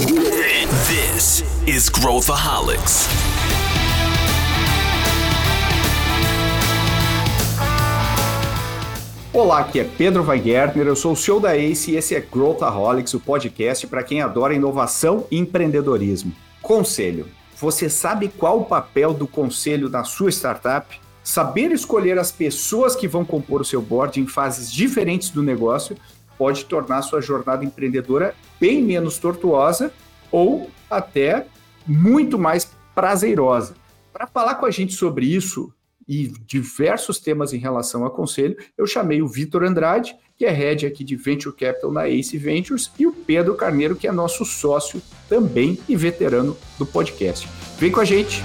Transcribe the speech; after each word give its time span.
This 0.00 1.44
is 1.66 1.90
Growthaholics. 1.90 3.06
Olá, 9.30 9.58
aqui 9.58 9.78
é 9.78 9.84
Pedro 9.84 10.22
Weigärtner, 10.24 10.86
eu 10.86 10.96
sou 10.96 11.12
o 11.12 11.16
CEO 11.16 11.38
da 11.38 11.54
ACE 11.54 11.90
e 11.90 11.96
esse 11.96 12.14
é 12.14 12.20
Growthaholics, 12.20 13.12
o 13.12 13.20
podcast 13.20 13.86
para 13.88 14.02
quem 14.02 14.22
adora 14.22 14.54
inovação 14.54 15.26
e 15.30 15.36
empreendedorismo. 15.36 16.32
Conselho: 16.62 17.28
você 17.58 17.90
sabe 17.90 18.28
qual 18.28 18.60
o 18.60 18.64
papel 18.64 19.12
do 19.12 19.26
conselho 19.26 19.90
na 19.90 20.02
sua 20.02 20.30
startup? 20.30 20.98
Saber 21.22 21.72
escolher 21.72 22.18
as 22.18 22.32
pessoas 22.32 22.96
que 22.96 23.06
vão 23.06 23.22
compor 23.22 23.60
o 23.60 23.66
seu 23.66 23.82
board 23.82 24.18
em 24.18 24.26
fases 24.26 24.72
diferentes 24.72 25.28
do 25.28 25.42
negócio 25.42 25.94
pode 26.40 26.64
tornar 26.64 27.02
sua 27.02 27.20
jornada 27.20 27.66
empreendedora 27.66 28.34
bem 28.58 28.82
menos 28.82 29.18
tortuosa 29.18 29.92
ou 30.32 30.70
até 30.88 31.46
muito 31.86 32.38
mais 32.38 32.64
prazerosa. 32.94 33.74
Para 34.10 34.26
falar 34.26 34.54
com 34.54 34.64
a 34.64 34.70
gente 34.70 34.94
sobre 34.94 35.26
isso 35.26 35.70
e 36.08 36.32
diversos 36.46 37.18
temas 37.18 37.52
em 37.52 37.58
relação 37.58 38.06
a 38.06 38.10
conselho, 38.10 38.56
eu 38.78 38.86
chamei 38.86 39.20
o 39.20 39.28
Vitor 39.28 39.64
Andrade, 39.64 40.16
que 40.34 40.46
é 40.46 40.50
head 40.50 40.86
aqui 40.86 41.04
de 41.04 41.14
Venture 41.14 41.54
Capital 41.54 41.92
na 41.92 42.08
Ace 42.08 42.38
Ventures, 42.38 42.90
e 42.98 43.06
o 43.06 43.12
Pedro 43.12 43.54
Carneiro, 43.54 43.94
que 43.94 44.08
é 44.08 44.12
nosso 44.12 44.46
sócio 44.46 45.02
também 45.28 45.78
e 45.86 45.94
veterano 45.94 46.56
do 46.78 46.86
podcast. 46.86 47.46
Vem 47.78 47.92
com 47.92 48.00
a 48.00 48.04
gente! 48.06 48.42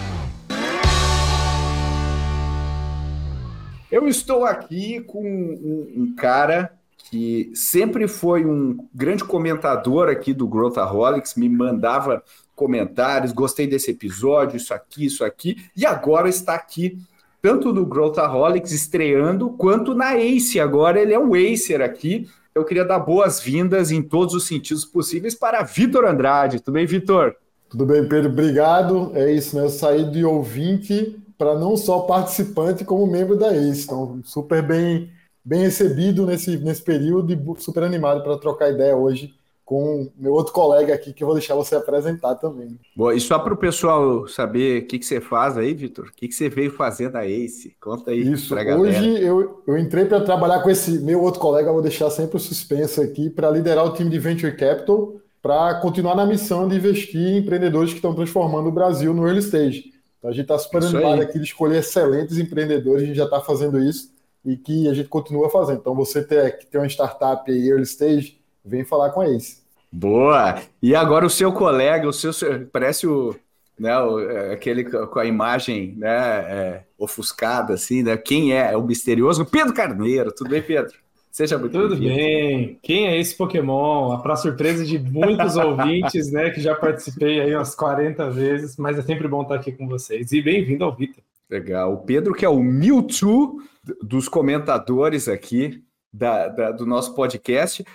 Eu 3.90 4.06
estou 4.06 4.44
aqui 4.44 5.00
com 5.00 5.24
um, 5.24 5.94
um 5.96 6.14
cara 6.14 6.78
que 7.10 7.52
sempre 7.54 8.08
foi 8.08 8.46
um 8.46 8.78
grande 8.94 9.24
comentador 9.24 10.10
aqui 10.10 10.34
do 10.34 10.48
Growthaholics, 10.48 11.36
me 11.36 11.48
mandava 11.48 12.24
comentários, 12.56 13.32
gostei 13.32 13.68
desse 13.68 13.92
episódio, 13.92 14.58
isso 14.58 14.74
aqui, 14.74 15.06
isso 15.06 15.24
aqui, 15.24 15.58
e 15.76 15.86
agora 15.86 16.30
está 16.30 16.56
aqui 16.56 16.98
tanto 17.42 17.72
no 17.72 17.86
Growthaholics 17.86 18.72
estreando, 18.72 19.52
quanto 19.52 19.94
na 19.94 20.18
Ace 20.18 20.60
agora, 20.60 21.00
ele 21.00 21.14
é 21.14 21.20
um 21.20 21.36
Acer 21.36 21.80
aqui. 21.80 22.28
Eu 22.56 22.66
queria 22.66 22.84
dar 22.84 22.98
boas-vindas 22.98 23.92
em 23.92 24.02
todos 24.02 24.34
os 24.34 24.48
sentidos 24.48 24.84
possíveis 24.84 25.36
para 25.36 25.62
Vitor 25.62 26.06
Andrade. 26.06 26.60
Tudo 26.60 26.74
bem, 26.74 26.88
Vitor? 26.88 27.36
Tudo 27.70 27.86
bem, 27.86 28.08
Pedro? 28.10 28.32
Obrigado. 28.32 29.12
É 29.14 29.32
isso, 29.32 29.56
né? 29.56 29.64
Eu 29.64 29.70
saí 29.70 30.10
de 30.10 30.26
ouvinte 30.26 31.20
para 31.38 31.54
não 31.54 31.78
só 31.78 32.00
participante, 32.00 32.84
como 32.84 33.06
membro 33.06 33.38
da 33.38 33.56
Ace. 33.56 33.84
Então, 33.84 34.22
super 34.24 34.64
bem 34.64 35.12
bem 35.46 35.62
recebido 35.62 36.26
nesse, 36.26 36.58
nesse 36.58 36.82
período 36.82 37.32
e 37.32 37.62
super 37.62 37.84
animado 37.84 38.24
para 38.24 38.38
trocar 38.38 38.72
ideia 38.72 38.98
hoje 38.98 39.36
com 39.66 40.12
meu 40.16 40.32
outro 40.34 40.54
colega 40.54 40.94
aqui, 40.94 41.12
que 41.12 41.24
eu 41.24 41.28
vou 41.28 41.36
deixar 41.36 41.56
você 41.56 41.76
apresentar 41.76 42.36
também. 42.36 42.80
Bom, 42.96 43.12
e 43.12 43.20
só 43.20 43.40
para 43.40 43.54
o 43.54 43.58
pessoal 43.58 44.28
saber 44.28 44.84
o 44.84 44.86
que, 44.86 45.00
que 45.00 45.06
você 45.06 45.20
faz 45.20 45.58
aí, 45.58 45.74
Vitor, 45.74 46.06
o 46.06 46.12
que, 46.16 46.28
que 46.28 46.36
você 46.36 46.48
veio 46.48 46.72
fazer 46.72 47.10
da 47.10 47.26
ACE? 47.26 47.76
Conta 47.82 48.12
aí 48.12 48.32
Isso, 48.32 48.54
hoje 48.56 49.24
eu, 49.24 49.64
eu 49.66 49.78
entrei 49.78 50.06
para 50.06 50.22
trabalhar 50.22 50.62
com 50.62 50.70
esse 50.70 51.00
meu 51.00 51.20
outro 51.22 51.40
colega, 51.40 51.72
vou 51.74 51.82
deixar 51.82 52.12
sempre 52.12 52.38
o 52.38 52.40
suspense 52.40 53.02
aqui, 53.02 53.28
para 53.28 53.50
liderar 53.50 53.86
o 53.86 53.94
time 53.94 54.10
de 54.10 54.20
Venture 54.20 54.56
Capital, 54.56 55.16
para 55.42 55.76
continuar 55.80 56.16
na 56.16 56.28
missão 56.28 56.68
de 56.68 56.76
investir 56.76 57.20
em 57.20 57.38
empreendedores 57.40 57.90
que 57.90 57.98
estão 57.98 58.14
transformando 58.14 58.70
o 58.70 58.72
Brasil 58.72 59.16
no 59.16 59.26
early 59.26 59.40
stage. 59.40 59.94
Então 60.20 60.30
a 60.30 60.34
gente 60.34 60.44
está 60.44 60.60
super 60.60 60.84
animado 60.84 61.24
aqui 61.24 61.40
de 61.40 61.46
escolher 61.46 61.80
excelentes 61.80 62.38
empreendedores, 62.38 63.02
a 63.02 63.06
gente 63.08 63.18
já 63.18 63.26
está 63.26 63.42
fazendo 63.42 63.80
isso, 63.80 64.12
e 64.46 64.56
que 64.56 64.88
a 64.88 64.94
gente 64.94 65.10
continua 65.10 65.50
fazendo. 65.50 65.80
Então, 65.80 65.96
você 65.96 66.24
ter, 66.24 66.58
que 66.58 66.68
tem 66.68 66.80
uma 66.80 66.88
startup 66.88 67.52
aí, 67.52 67.68
early 67.68 67.84
stage, 67.84 68.40
vem 68.64 68.86
falar 68.86 69.10
com 69.10 69.22
a 69.22 69.30
Ace. 69.30 69.64
Boa! 69.92 70.62
E 70.82 70.96
agora 70.96 71.26
o 71.26 71.30
seu 71.30 71.52
colega, 71.52 72.08
o 72.08 72.14
seu 72.14 72.32
parece 72.72 73.08
o, 73.08 73.36
né, 73.80 73.98
o, 73.98 74.20
é, 74.20 74.54
aquele 74.54 74.84
com 74.84 75.20
a 75.20 75.26
imagem 75.26 75.96
né, 75.98 76.10
é, 76.10 76.84
ofuscada, 76.98 77.74
assim, 77.74 78.04
né? 78.04 78.18
Quem 78.18 78.54
é? 78.54 78.74
É 78.74 78.78
o 78.78 78.84
misterioso 78.84 79.46
Pedro 79.46 79.74
Carneiro. 79.74 80.32
Tudo 80.32 80.50
bem, 80.50 80.62
Pedro? 80.62 80.94
Seja 81.32 81.58
muito 81.58 81.78
Tudo 81.78 81.98
bem. 81.98 82.80
Quem 82.82 83.08
é 83.08 83.20
esse 83.20 83.36
Pokémon? 83.36 84.18
Para 84.20 84.38
surpresa 84.38 84.86
de 84.86 84.98
muitos 84.98 85.56
ouvintes, 85.58 86.32
né, 86.32 86.50
que 86.50 86.62
já 86.62 86.74
participei 86.74 87.42
aí 87.42 87.54
umas 87.54 87.76
40 87.76 88.30
vezes, 88.32 88.78
mas 88.78 88.98
é 88.98 89.02
sempre 89.02 89.28
bom 89.28 89.42
estar 89.42 89.56
aqui 89.56 89.74
com 89.74 89.86
vocês. 89.86 90.32
E 90.32 90.42
bem-vindo 90.42 90.86
ao 90.86 90.96
Vitor. 90.96 91.25
Legal. 91.50 91.94
O 91.94 91.98
Pedro, 92.04 92.34
que 92.34 92.46
é 92.46 92.50
o 92.50 92.62
Mewtwo 92.62 93.62
dos 94.02 94.28
comentadores 94.28 95.28
aqui 95.28 95.84
da, 96.12 96.48
da, 96.48 96.72
do 96.72 96.86
nosso 96.86 97.14
podcast. 97.14 97.86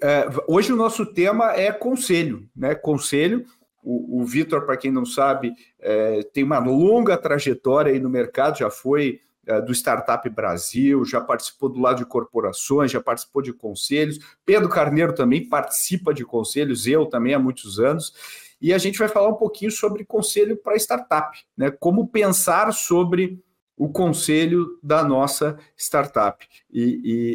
É, 0.00 0.26
hoje 0.46 0.72
o 0.72 0.76
nosso 0.76 1.04
tema 1.06 1.52
é 1.52 1.72
conselho, 1.72 2.48
né? 2.54 2.74
Conselho. 2.74 3.44
O, 3.82 4.20
o 4.20 4.24
Vitor, 4.24 4.66
para 4.66 4.76
quem 4.76 4.92
não 4.92 5.04
sabe, 5.04 5.52
é, 5.80 6.22
tem 6.32 6.44
uma 6.44 6.58
longa 6.58 7.16
trajetória 7.16 7.92
aí 7.92 7.98
no 7.98 8.10
mercado, 8.10 8.58
já 8.58 8.70
foi 8.70 9.20
é, 9.46 9.60
do 9.60 9.72
Startup 9.72 10.28
Brasil, 10.28 11.04
já 11.04 11.20
participou 11.20 11.70
do 11.70 11.80
lado 11.80 11.96
de 11.96 12.04
corporações, 12.04 12.90
já 12.90 13.00
participou 13.00 13.40
de 13.42 13.52
conselhos. 13.52 14.18
Pedro 14.44 14.68
Carneiro 14.68 15.14
também 15.14 15.48
participa 15.48 16.12
de 16.12 16.24
conselhos, 16.24 16.86
eu 16.86 17.06
também 17.06 17.34
há 17.34 17.38
muitos 17.38 17.80
anos. 17.80 18.12
E 18.60 18.72
a 18.72 18.78
gente 18.78 18.98
vai 18.98 19.08
falar 19.08 19.28
um 19.28 19.34
pouquinho 19.34 19.70
sobre 19.70 20.04
conselho 20.04 20.56
para 20.56 20.76
startup, 20.76 21.38
né? 21.56 21.70
Como 21.70 22.08
pensar 22.08 22.72
sobre 22.72 23.42
o 23.76 23.88
conselho 23.88 24.78
da 24.82 25.02
nossa 25.02 25.56
startup. 25.74 26.46
E, 26.70 26.82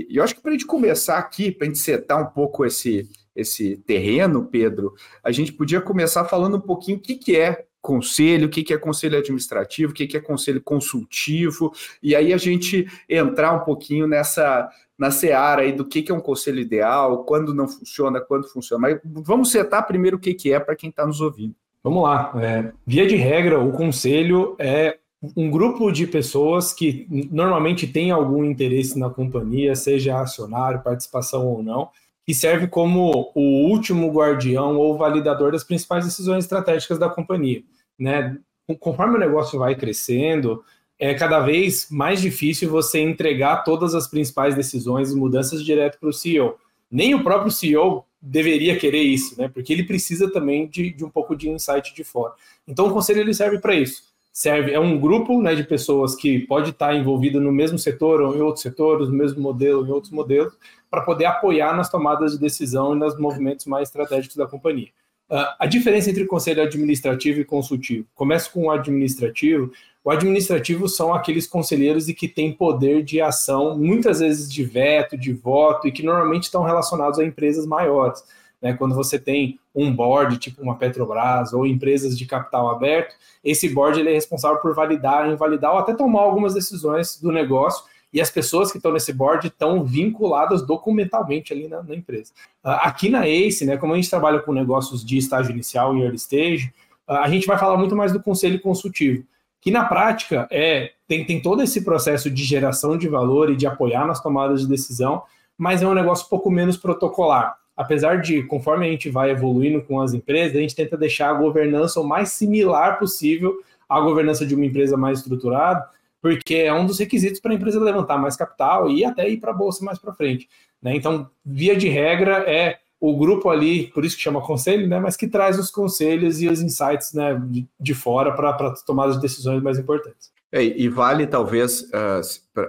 e, 0.08 0.13
e 0.13 0.18
eu 0.18 0.24
acho 0.24 0.36
que 0.36 0.41
para 0.41 0.52
a 0.52 0.53
gente 0.53 0.68
começar 0.68 1.18
aqui, 1.18 1.52
para 1.52 1.66
a 1.66 1.68
gente 1.68 1.80
setar 1.80 2.22
um 2.22 2.28
pouco 2.28 2.63
esse, 2.63 3.09
esse 3.36 3.78
terreno, 3.78 4.46
Pedro, 4.46 4.94
a 5.24 5.31
gente 5.31 5.52
podia 5.52 5.81
começar 5.81 6.24
falando 6.25 6.58
um 6.58 6.62
pouquinho 6.62 6.97
o 6.97 7.02
que, 7.02 7.16
que 7.16 7.36
é 7.36 7.66
conselho, 7.81 8.47
o 8.47 8.50
que, 8.50 8.63
que 8.63 8.74
é 8.74 8.78
conselho 8.78 9.18
administrativo, 9.18 9.92
o 9.92 9.96
que, 9.96 10.07
que 10.07 10.18
é 10.18 10.19
conselho 10.19 10.59
consultivo, 10.59 11.72
e 12.02 12.16
aí 12.16 12.34
a 12.34 12.38
gente 12.38 12.88
entrar 13.07 13.52
um 13.53 13.63
pouquinho 13.63 14.07
nessa 14.07 14.68
na 14.97 15.11
seara 15.11 15.61
aí 15.61 15.72
do 15.72 15.85
que, 15.85 16.01
que 16.01 16.11
é 16.11 16.16
um 16.16 16.19
conselho 16.19 16.59
ideal, 16.59 17.23
quando 17.25 17.53
não 17.53 17.67
funciona, 17.67 18.22
quando 18.22 18.47
funciona. 18.47 18.81
Mas 18.81 19.00
vamos 19.03 19.51
setar 19.51 19.85
primeiro 19.85 20.17
o 20.17 20.19
que, 20.19 20.33
que 20.33 20.53
é 20.53 20.59
para 20.59 20.75
quem 20.75 20.89
está 20.89 21.06
nos 21.06 21.22
ouvindo. 21.22 21.56
Vamos 21.83 22.03
lá. 22.03 22.31
É, 22.41 22.72
via 22.85 23.06
de 23.06 23.16
regra, 23.16 23.59
o 23.59 23.72
conselho 23.72 24.56
é 24.57 24.97
um 25.35 25.50
grupo 25.50 25.91
de 25.91 26.07
pessoas 26.07 26.73
que 26.73 27.07
normalmente 27.31 27.88
tem 27.88 28.11
algum 28.11 28.44
interesse 28.44 28.97
na 28.97 29.09
companhia, 29.09 29.75
seja 29.75 30.19
acionário, 30.19 30.81
participação 30.81 31.47
ou 31.47 31.63
não, 31.63 31.89
que 32.25 32.33
serve 32.33 32.67
como 32.67 33.31
o 33.35 33.69
último 33.69 34.12
guardião 34.12 34.77
ou 34.77 34.97
validador 34.97 35.51
das 35.51 35.63
principais 35.63 36.06
decisões 36.06 36.44
estratégicas 36.45 36.97
da 36.97 37.09
companhia. 37.09 37.63
Né? 38.00 38.38
Conforme 38.79 39.16
o 39.16 39.19
negócio 39.19 39.59
vai 39.59 39.75
crescendo, 39.75 40.63
é 41.00 41.13
cada 41.13 41.39
vez 41.39 41.88
mais 41.89 42.22
difícil 42.22 42.69
você 42.69 43.00
entregar 43.00 43.63
todas 43.63 43.94
as 43.94 44.07
principais 44.07 44.56
decisões 44.56 45.11
e 45.11 45.16
mudanças 45.16 45.63
direto 45.63 46.00
para 46.00 46.09
o 46.09 46.13
CEO. 46.13 46.57
Nem 46.89 47.13
o 47.13 47.23
próprio 47.23 47.51
CEO 47.51 48.06
deveria 48.22 48.78
querer 48.78 49.01
isso, 49.01 49.39
né? 49.39 49.47
Porque 49.47 49.73
ele 49.73 49.83
precisa 49.83 50.31
também 50.31 50.67
de, 50.67 50.91
de 50.91 51.03
um 51.03 51.09
pouco 51.09 51.35
de 51.35 51.50
insight 51.50 51.94
de 51.94 52.03
fora. 52.03 52.33
Então 52.67 52.88
o 52.88 52.94
conselho 52.94 53.19
ele 53.19 53.33
serve 53.33 53.59
para 53.59 53.75
isso 53.75 54.16
serve 54.35 54.73
é 54.73 54.79
um 54.79 55.00
grupo 55.00 55.41
né, 55.41 55.56
de 55.56 55.63
pessoas 55.63 56.13
que 56.13 56.39
pode 56.39 56.72
estar 56.72 56.94
envolvido 56.94 57.39
no 57.39 57.53
mesmo 57.53 57.79
setor 57.79 58.19
ou 58.19 58.35
em 58.35 58.41
outros 58.41 58.63
setores, 58.63 59.07
no 59.07 59.13
mesmo 59.13 59.41
modelo, 59.41 59.88
em 59.88 59.91
outros 59.91 60.12
modelos, 60.12 60.53
para 60.91 61.00
poder 61.03 61.23
apoiar 61.23 61.73
nas 61.73 61.89
tomadas 61.89 62.33
de 62.33 62.39
decisão 62.39 62.94
e 62.94 63.00
nos 63.00 63.17
movimentos 63.17 63.66
mais 63.66 63.88
estratégicos 63.88 64.35
da 64.35 64.45
companhia. 64.45 64.89
Uh, 65.30 65.56
a 65.59 65.66
diferença 65.66 66.09
entre 66.09 66.25
conselho 66.25 66.62
administrativo 66.62 67.40
e 67.40 67.46
consultivo. 67.46 68.08
Começo 68.13 68.52
com 68.52 68.66
o 68.66 68.72
administrativo. 68.72 69.72
O 70.03 70.12
administrativo 70.12 70.88
são 70.88 71.13
aqueles 71.13 71.47
conselheiros 71.47 72.08
e 72.08 72.13
que 72.13 72.28
têm 72.28 72.53
poder 72.53 73.03
de 73.03 73.19
ação, 73.19 73.75
muitas 73.78 74.19
vezes 74.19 74.52
de 74.52 74.63
veto, 74.63 75.18
de 75.18 75.34
voto, 75.34 75.88
e 75.88 75.91
que 75.91 76.03
normalmente 76.03 76.44
estão 76.44 76.63
relacionados 76.63 77.18
a 77.18 77.25
empresas 77.25 77.66
maiores 77.66 78.24
né, 78.66 78.74
quando 78.74 78.96
você 78.96 79.19
tem 79.19 79.59
um 79.75 79.94
board, 79.94 80.38
tipo 80.40 80.59
uma 80.59 80.75
Petrobras 80.75 81.54
ou 81.54 81.68
empresas 81.68 82.18
de 82.18 82.25
capital 82.25 82.69
aberto, 82.69 83.16
esse 83.44 83.69
board 83.69 84.00
ele 84.00 84.10
é 84.10 84.13
responsável 84.13 84.60
por 84.60 84.74
validar, 84.74 85.30
invalidar 85.30 85.74
ou 85.74 85.77
até 85.77 85.94
tomar 85.94 86.22
algumas 86.22 86.56
decisões 86.56 87.22
do 87.22 87.31
negócio 87.31 87.86
e 88.15 88.21
as 88.21 88.31
pessoas 88.31 88.71
que 88.71 88.77
estão 88.77 88.94
nesse 88.94 89.12
board 89.12 89.47
estão 89.47 89.83
vinculadas 89.83 90.65
documentalmente 90.65 91.51
ali 91.51 91.67
na, 91.67 91.83
na 91.83 91.94
empresa. 91.94 92.31
Uh, 92.63 92.69
aqui 92.81 93.09
na 93.09 93.27
ACE, 93.27 93.65
né, 93.65 93.75
como 93.75 93.91
a 93.91 93.97
gente 93.97 94.09
trabalha 94.09 94.39
com 94.39 94.53
negócios 94.53 95.06
de 95.06 95.17
estágio 95.17 95.51
inicial 95.51 95.95
e 95.95 96.01
early 96.01 96.15
stage, 96.15 96.73
uh, 97.07 97.15
a 97.15 97.29
gente 97.29 97.45
vai 97.45 97.59
falar 97.59 97.77
muito 97.77 97.94
mais 97.94 98.13
do 98.13 98.23
conselho 98.23 98.59
consultivo, 98.62 99.25
que 99.59 99.69
na 99.69 99.83
prática 99.83 100.47
é 100.50 100.94
tem, 101.06 101.25
tem 101.25 101.41
todo 101.41 101.62
esse 101.62 101.83
processo 101.83 102.31
de 102.31 102.44
geração 102.44 102.97
de 102.97 103.09
valor 103.09 103.51
e 103.51 103.56
de 103.56 103.67
apoiar 103.67 104.07
nas 104.07 104.21
tomadas 104.21 104.62
de 104.62 104.67
decisão, 104.67 105.21
mas 105.57 105.83
é 105.83 105.88
um 105.88 105.94
negócio 105.94 106.27
pouco 106.29 106.50
menos 106.50 106.77
protocolar 106.77 107.57
apesar 107.75 108.21
de, 108.21 108.41
conforme 108.44 108.88
a 108.88 108.89
gente 108.89 109.09
vai 109.09 109.31
evoluindo 109.31 109.81
com 109.81 110.00
as 110.00 110.13
empresas, 110.13 110.56
a 110.56 110.62
gente 110.62 110.75
tenta 110.75 110.97
deixar 110.97 111.29
a 111.29 111.33
governança 111.33 112.00
o 112.00 112.07
mais 112.07 112.29
similar 112.29 112.97
possível 112.97 113.53
à 113.89 114.00
governança 114.00 114.45
de 114.45 114.56
uma 114.56 114.65
empresa 114.65 114.95
mais 114.95 115.19
estruturada, 115.19 115.85
porque 116.25 116.56
é 116.56 116.74
um 116.74 116.88
dos 116.88 116.98
requisitos 116.98 117.39
para 117.39 117.51
a 117.51 117.54
empresa 117.54 117.80
levantar 117.80 118.18
mais 118.18 118.36
capital 118.36 118.89
e 118.89 119.06
até 119.06 119.30
ir 119.30 119.38
para 119.38 119.51
a 119.51 119.54
bolsa 119.54 119.86
mais 119.86 120.00
para 120.00 120.12
frente. 120.12 120.50
Né? 120.81 120.95
Então, 120.95 121.30
via 121.45 121.75
de 121.75 121.88
regra, 121.88 122.38
é 122.50 122.80
o 123.00 123.16
grupo 123.16 123.48
ali, 123.48 123.92
por 123.92 124.04
isso 124.04 124.18
que 124.18 124.24
chama 124.24 124.42
conselho, 124.42 124.88
né? 124.88 125.00
Mas 125.00 125.16
que 125.16 125.27
traz 125.27 125.60
os 125.60 125.69
conselhos 125.69 126.42
e 126.42 126.48
os 126.48 126.63
insights 126.63 127.13
né, 127.13 127.39
de, 127.45 127.68
de 127.80 127.94
fora 127.94 128.31
para 128.31 128.74
tomar 128.88 129.10
as 129.10 129.22
decisões 129.22 129.62
mais 129.62 129.77
importantes. 129.77 130.31
É, 130.51 130.63
e 130.63 130.89
vale 130.89 131.27
talvez 131.27 131.81
uh, 131.81 132.22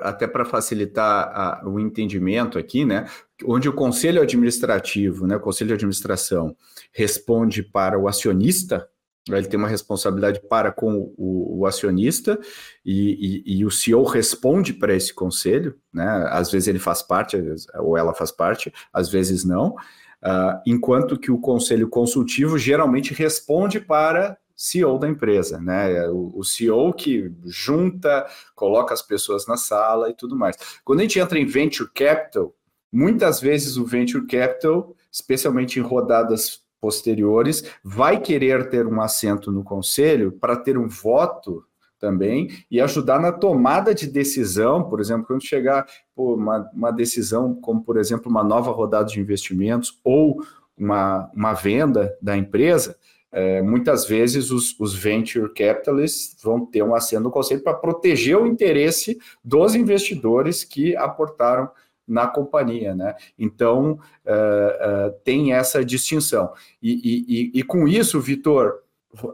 até 0.03 0.26
para 0.26 0.44
facilitar 0.44 1.64
uh, 1.64 1.70
o 1.70 1.81
entendimento 1.81 2.58
aqui, 2.58 2.85
né? 2.85 3.06
Onde 3.43 3.70
o 3.70 3.73
conselho 3.73 4.20
administrativo, 4.20 5.26
né, 5.26 5.37
o 5.37 5.41
conselho 5.41 5.69
de 5.69 5.75
administração 5.75 6.55
responde 6.93 7.62
para 7.62 7.99
o 7.99 8.06
acionista, 8.06 8.87
ele 9.28 9.46
tem 9.46 9.58
uma 9.58 9.69
responsabilidade 9.69 10.40
para 10.49 10.70
com 10.70 11.12
o, 11.17 11.61
o 11.61 11.67
acionista 11.67 12.38
e, 12.84 13.43
e, 13.46 13.58
e, 13.58 13.64
o 13.64 13.70
CEO 13.70 14.05
responde 14.05 14.73
para 14.73 14.94
esse 14.94 15.12
conselho, 15.12 15.76
né? 15.93 16.28
Às 16.31 16.50
vezes 16.50 16.69
ele 16.69 16.78
faz 16.78 17.02
parte, 17.02 17.37
ou 17.75 17.96
ela 17.96 18.14
faz 18.14 18.31
parte, 18.31 18.73
às 18.93 19.08
vezes 19.08 19.44
não. 19.44 19.75
Uh, 20.23 20.61
enquanto 20.64 21.19
que 21.19 21.31
o 21.31 21.38
conselho 21.38 21.88
consultivo 21.88 22.56
geralmente 22.56 23.12
responde 23.12 23.81
para 23.81 24.38
CEO 24.56 24.99
da 24.99 25.08
empresa, 25.08 25.61
né? 25.61 26.08
O, 26.08 26.38
o 26.38 26.44
CEO 26.44 26.93
que 26.93 27.32
junta, 27.44 28.26
coloca 28.55 28.94
as 28.94 29.02
pessoas 29.02 29.46
na 29.46 29.56
sala 29.56 30.08
e 30.08 30.14
tudo 30.14 30.37
mais. 30.37 30.56
Quando 30.84 31.00
a 31.00 31.02
gente 31.02 31.19
entra 31.19 31.38
em 31.38 31.46
venture 31.46 31.90
capital, 31.93 32.55
muitas 32.93 33.40
vezes 33.40 33.76
o 33.76 33.84
venture 33.84 34.26
capital, 34.26 34.94
especialmente 35.11 35.79
em 35.81 35.82
rodadas 35.82 36.64
posteriores, 36.87 37.65
vai 37.83 38.21
querer 38.21 38.69
ter 38.69 38.87
um 38.87 39.00
assento 39.00 39.50
no 39.50 39.65
conselho 39.65 40.31
para 40.31 40.55
ter 40.55 40.79
um 40.79 40.87
voto 40.87 41.65
também 41.99 42.49
e 42.71 42.81
ajudar 42.81 43.19
na 43.19 43.33
tomada 43.33 43.93
de 43.93 44.06
decisão, 44.06 44.85
por 44.85 45.00
exemplo, 45.00 45.27
quando 45.27 45.43
chegar 45.43 45.85
pô, 46.15 46.37
uma, 46.37 46.71
uma 46.73 46.93
decisão 46.93 47.56
como, 47.56 47.83
por 47.83 47.97
exemplo, 47.97 48.31
uma 48.31 48.44
nova 48.44 48.71
rodada 48.71 49.09
de 49.09 49.19
investimentos 49.19 49.99
ou 50.05 50.41
uma, 50.79 51.29
uma 51.35 51.55
venda 51.55 52.17
da 52.23 52.37
empresa, 52.37 52.97
é, 53.32 53.61
muitas 53.61 54.06
vezes 54.06 54.53
os, 54.53 54.79
os, 54.79 54.94
venture 54.94 55.53
capitalists 55.53 56.41
vão 56.41 56.65
ter 56.65 56.85
um 56.85 56.94
assento 56.94 57.25
no 57.25 57.32
conselho 57.32 57.65
para 57.65 57.75
proteger 57.75 58.37
o 58.37 58.47
interesse 58.47 59.19
dos 59.43 59.75
investidores 59.75 60.62
que 60.62 60.94
aportaram 60.94 61.69
na 62.06 62.26
companhia, 62.26 62.94
né? 62.94 63.14
Então 63.38 63.93
uh, 64.25 65.08
uh, 65.08 65.12
tem 65.25 65.53
essa 65.53 65.85
distinção. 65.85 66.53
E, 66.82 67.53
e, 67.55 67.61
e 67.61 67.62
com 67.62 67.88
isso, 67.88 68.20
Vitor, 68.20 68.81